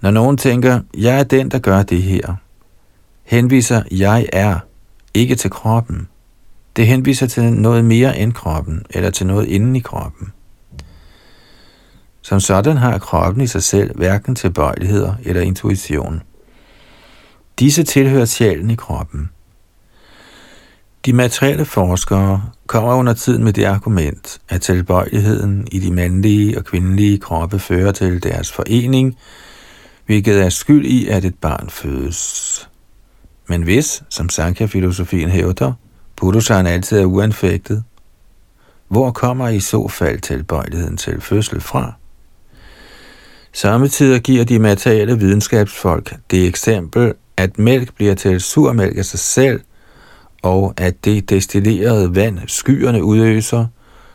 Når 0.00 0.10
nogen 0.10 0.36
tænker, 0.36 0.80
jeg 0.98 1.18
er 1.18 1.24
den, 1.24 1.48
der 1.50 1.58
gør 1.58 1.82
det 1.82 2.02
her, 2.02 2.34
henviser 3.24 3.82
jeg 3.90 4.26
er 4.32 4.58
ikke 5.14 5.34
til 5.34 5.50
kroppen, 5.50 6.08
det 6.76 6.86
henviser 6.86 7.26
til 7.26 7.52
noget 7.52 7.84
mere 7.84 8.18
end 8.18 8.32
kroppen, 8.32 8.86
eller 8.90 9.10
til 9.10 9.26
noget 9.26 9.48
inden 9.48 9.76
i 9.76 9.80
kroppen. 9.80 10.32
Som 12.22 12.40
sådan 12.40 12.76
har 12.76 12.98
kroppen 12.98 13.42
i 13.42 13.46
sig 13.46 13.62
selv 13.62 13.96
hverken 13.96 14.34
tilbøjeligheder 14.34 15.14
eller 15.24 15.42
intuition. 15.42 16.22
Disse 17.58 17.82
tilhører 17.82 18.24
sjælen 18.24 18.70
i 18.70 18.74
kroppen. 18.74 19.30
De 21.06 21.12
materielle 21.12 21.64
forskere 21.64 22.42
kommer 22.66 22.94
under 22.94 23.14
tiden 23.14 23.44
med 23.44 23.52
det 23.52 23.64
argument, 23.64 24.40
at 24.48 24.60
tilbøjeligheden 24.60 25.68
i 25.72 25.78
de 25.78 25.92
mandlige 25.92 26.58
og 26.58 26.64
kvindelige 26.64 27.18
kroppe 27.18 27.58
fører 27.58 27.92
til 27.92 28.22
deres 28.22 28.52
forening, 28.52 29.16
hvilket 30.06 30.42
er 30.42 30.48
skyld 30.48 30.86
i, 30.86 31.08
at 31.08 31.24
et 31.24 31.34
barn 31.34 31.70
fødes. 31.70 32.68
Men 33.48 33.62
hvis, 33.62 34.02
som 34.08 34.28
Sankhya-filosofien 34.28 35.30
hævder, 35.30 35.72
Purushan 36.16 36.66
altid 36.66 36.98
er 36.98 37.04
uanfægtet. 37.04 37.84
Hvor 38.88 39.10
kommer 39.10 39.48
i 39.48 39.60
så 39.60 39.88
fald 39.88 40.20
tilbøjeligheden 40.20 40.96
til 40.96 41.20
fødsel 41.20 41.60
fra? 41.60 41.92
Samtidig 43.52 44.22
giver 44.22 44.44
de 44.44 44.58
materielle 44.58 45.18
videnskabsfolk 45.18 46.16
det 46.30 46.46
eksempel, 46.46 47.14
at 47.36 47.58
mælk 47.58 47.94
bliver 47.94 48.14
til 48.14 48.40
surmælk 48.40 48.98
af 48.98 49.04
sig 49.04 49.20
selv, 49.20 49.60
og 50.42 50.74
at 50.76 51.04
det 51.04 51.30
destillerede 51.30 52.14
vand, 52.14 52.38
skyerne 52.46 53.04
udøser, 53.04 53.66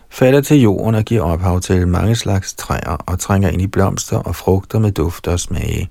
falder 0.10 0.42
til 0.42 0.62
jorden 0.62 0.96
og 0.96 1.04
giver 1.04 1.22
ophav 1.22 1.60
til 1.60 1.88
mange 1.88 2.16
slags 2.16 2.54
træer 2.54 3.04
og 3.06 3.20
trænger 3.20 3.50
ind 3.50 3.62
i 3.62 3.68
blomster 3.68 4.18
og 4.18 4.36
frugter 4.36 4.80
med 4.80 4.92
duft 4.92 5.28
og 5.28 5.40
smage. 5.40 5.90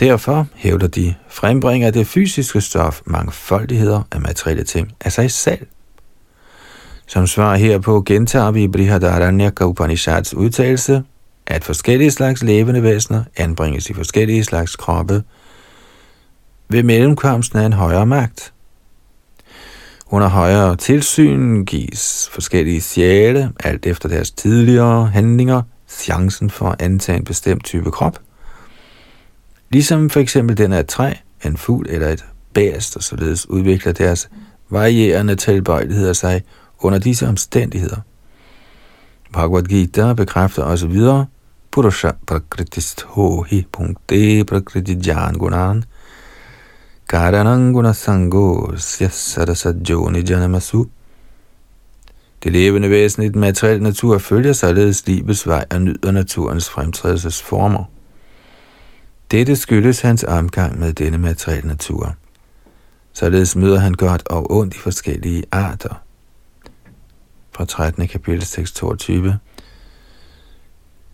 Derfor 0.00 0.46
hævder 0.54 0.86
de, 0.86 1.14
frembringer 1.28 1.90
det 1.90 2.06
fysiske 2.06 2.60
stof 2.60 3.00
mangfoldigheder 3.04 4.02
af 4.12 4.20
materielle 4.20 4.64
ting 4.64 4.92
af 5.00 5.12
sig 5.12 5.30
selv. 5.30 5.66
Som 7.06 7.26
svar 7.26 7.56
herpå 7.56 8.02
gentager 8.06 8.50
vi 8.50 8.68
Brihadaranyaka 8.68 9.64
Upanishads 9.64 10.34
udtalelse, 10.34 11.02
at 11.46 11.64
forskellige 11.64 12.10
slags 12.10 12.42
levende 12.42 12.82
væsener 12.82 13.24
anbringes 13.36 13.90
i 13.90 13.94
forskellige 13.94 14.44
slags 14.44 14.76
kroppe 14.76 15.22
ved 16.68 16.82
mellemkomsten 16.82 17.58
af 17.58 17.66
en 17.66 17.72
højere 17.72 18.06
magt. 18.06 18.52
Under 20.06 20.28
højere 20.28 20.76
tilsyn 20.76 21.64
gives 21.64 22.30
forskellige 22.32 22.80
sjæle, 22.80 23.52
alt 23.64 23.86
efter 23.86 24.08
deres 24.08 24.30
tidligere 24.30 25.06
handlinger, 25.06 25.62
chancen 25.88 26.50
for 26.50 26.68
at 26.68 26.82
antage 26.82 27.18
en 27.18 27.24
bestemt 27.24 27.64
type 27.64 27.90
krop– 27.90 28.18
Ligesom 29.70 30.10
for 30.10 30.20
eksempel 30.20 30.58
den 30.58 30.72
af 30.72 30.86
træ, 30.86 31.14
en 31.44 31.56
fugl 31.56 31.86
eller 31.88 32.08
et 32.08 32.24
bæst, 32.54 32.96
og 32.96 33.02
således 33.02 33.48
udvikler 33.48 33.92
deres 33.92 34.28
varierende 34.70 35.36
tilbøjeligheder 35.36 36.12
sig 36.12 36.42
under 36.78 36.98
disse 36.98 37.28
omstændigheder. 37.28 37.96
Bhagavad 39.32 39.62
Gita 39.62 40.12
bekræfter 40.12 40.62
også 40.62 40.86
videre, 40.86 41.26
Purusha 41.70 42.10
prakritist 42.26 43.02
hohi 43.02 43.66
punkte 43.72 44.44
prakriti 44.44 44.94
jan 45.06 45.34
gunan, 45.34 45.84
karanang 47.08 47.74
gunasango 47.74 48.76
syasarasajoni 48.76 50.20
janamasu. 50.20 50.84
Det 52.44 52.52
levende 52.52 52.90
væsen 52.90 53.22
i 53.22 53.28
den 53.28 53.40
materielle 53.40 53.82
natur 53.82 54.18
følger 54.18 54.52
således 54.52 55.06
livets 55.06 55.46
vej 55.46 55.64
og 55.70 55.82
nyder 55.82 56.10
naturens 56.10 56.70
fremtrædelsesformer. 56.70 57.84
Dette 59.30 59.56
skyldes 59.56 60.00
hans 60.00 60.24
omgang 60.24 60.78
med 60.78 60.92
denne 60.92 61.18
materielle 61.18 61.68
natur. 61.68 62.14
Således 63.12 63.56
møder 63.56 63.78
han 63.78 63.94
godt 63.94 64.28
og 64.28 64.52
ondt 64.52 64.74
i 64.74 64.78
forskellige 64.78 65.44
arter. 65.52 66.02
Fra 67.52 67.64
13. 67.64 68.08
kapitel 68.08 68.42
622. 68.42 69.38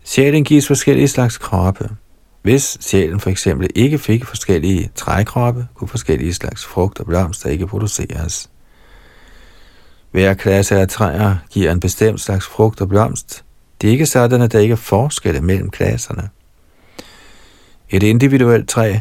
Sjælen 0.05 0.45
gives 0.45 0.67
forskellige 0.67 1.09
slags 1.09 1.39
kroppe. 1.39 1.91
Hvis 2.43 2.79
sjælen 2.81 3.21
for 3.21 3.31
eksempel 3.31 3.71
ikke 3.75 3.99
fik 3.99 4.25
forskellige 4.25 4.91
trækroppe, 4.95 5.69
kunne 5.75 5.89
forskellige 5.89 6.35
slags 6.35 6.64
frugt 6.64 7.01
og 7.01 7.07
blomster 7.07 7.51
ikke 7.51 7.67
produceres. 7.67 8.51
Hver 10.11 10.35
klasse 10.35 10.77
af 10.77 10.89
træer 10.89 11.37
giver 11.51 11.73
en 11.73 11.81
bestemt 11.81 12.21
slags 12.21 12.47
frugt 12.47 12.81
og 12.81 12.89
blomst. 12.89 13.45
Det 13.81 13.89
er 13.89 13.93
ikke 13.93 14.07
sådan, 14.07 14.43
at 14.43 14.53
der 14.53 14.59
ikke 14.59 14.73
er 14.73 14.77
forskelle 14.77 15.41
mellem 15.41 15.71
klasserne. 15.71 16.29
Et 17.91 18.03
individuelt 18.03 18.68
træ 18.68 18.99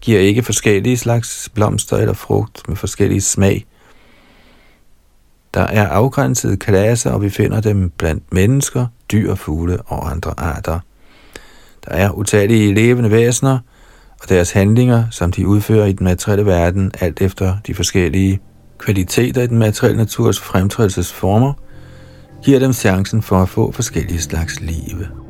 giver 0.00 0.20
ikke 0.20 0.42
forskellige 0.42 0.96
slags 0.96 1.48
blomster 1.54 1.96
eller 1.96 2.14
frugt 2.14 2.68
med 2.68 2.76
forskellige 2.76 3.20
smag. 3.20 3.64
Der 5.54 5.60
er 5.62 5.88
afgrænsede 5.88 6.56
klasser, 6.56 7.10
og 7.10 7.22
vi 7.22 7.30
finder 7.30 7.60
dem 7.60 7.90
blandt 7.90 8.32
mennesker, 8.32 8.86
dyr, 9.12 9.34
fugle 9.34 9.82
og 9.82 10.10
andre 10.10 10.34
arter. 10.36 10.80
Der 11.84 11.90
er 11.90 12.10
utallige 12.10 12.74
levende 12.74 13.10
væsener, 13.10 13.58
og 14.22 14.28
deres 14.28 14.50
handlinger, 14.50 15.04
som 15.10 15.32
de 15.32 15.46
udfører 15.46 15.86
i 15.86 15.92
den 15.92 16.04
materielle 16.04 16.46
verden, 16.46 16.90
alt 17.00 17.20
efter 17.20 17.56
de 17.66 17.74
forskellige 17.74 18.40
kvaliteter 18.78 19.42
i 19.42 19.46
den 19.46 19.58
materielle 19.58 19.98
naturs 19.98 20.40
fremtrædelsesformer, 20.40 21.52
giver 22.44 22.58
dem 22.58 22.72
chancen 22.72 23.22
for 23.22 23.42
at 23.42 23.48
få 23.48 23.72
forskellige 23.72 24.20
slags 24.20 24.60
liv. 24.60 25.25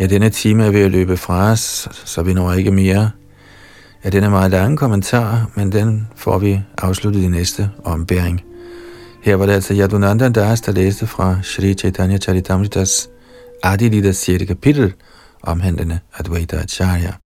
Ja, 0.00 0.06
denne 0.06 0.30
time 0.30 0.64
er 0.64 0.70
ved 0.70 0.80
at 0.80 0.90
løbe 0.90 1.16
fra 1.16 1.50
os, 1.50 1.88
så 2.04 2.22
vi 2.22 2.34
når 2.34 2.52
ikke 2.52 2.70
mere. 2.70 3.10
Ja, 4.04 4.08
den 4.08 4.24
er 4.24 4.30
meget 4.30 4.50
lang 4.50 4.78
kommentar, 4.78 5.50
men 5.54 5.72
den 5.72 6.08
får 6.16 6.38
vi 6.38 6.60
afsluttet 6.78 7.22
i 7.22 7.28
næste 7.28 7.70
ombæring. 7.84 8.42
Her 9.22 9.36
var 9.36 9.46
det 9.46 9.52
altså 9.52 9.74
Yadunanda 9.74 10.28
Das, 10.28 10.60
der 10.60 10.72
læste 10.72 11.06
fra 11.06 11.38
Sri 11.42 11.74
Chaitanya 11.74 12.18
Charitamritas 12.18 13.08
Adilita 13.62 14.12
6. 14.12 14.44
kapitel, 14.46 14.92
omhandlende 15.42 15.98
Advaita 16.18 16.56
Acharya. 16.56 17.23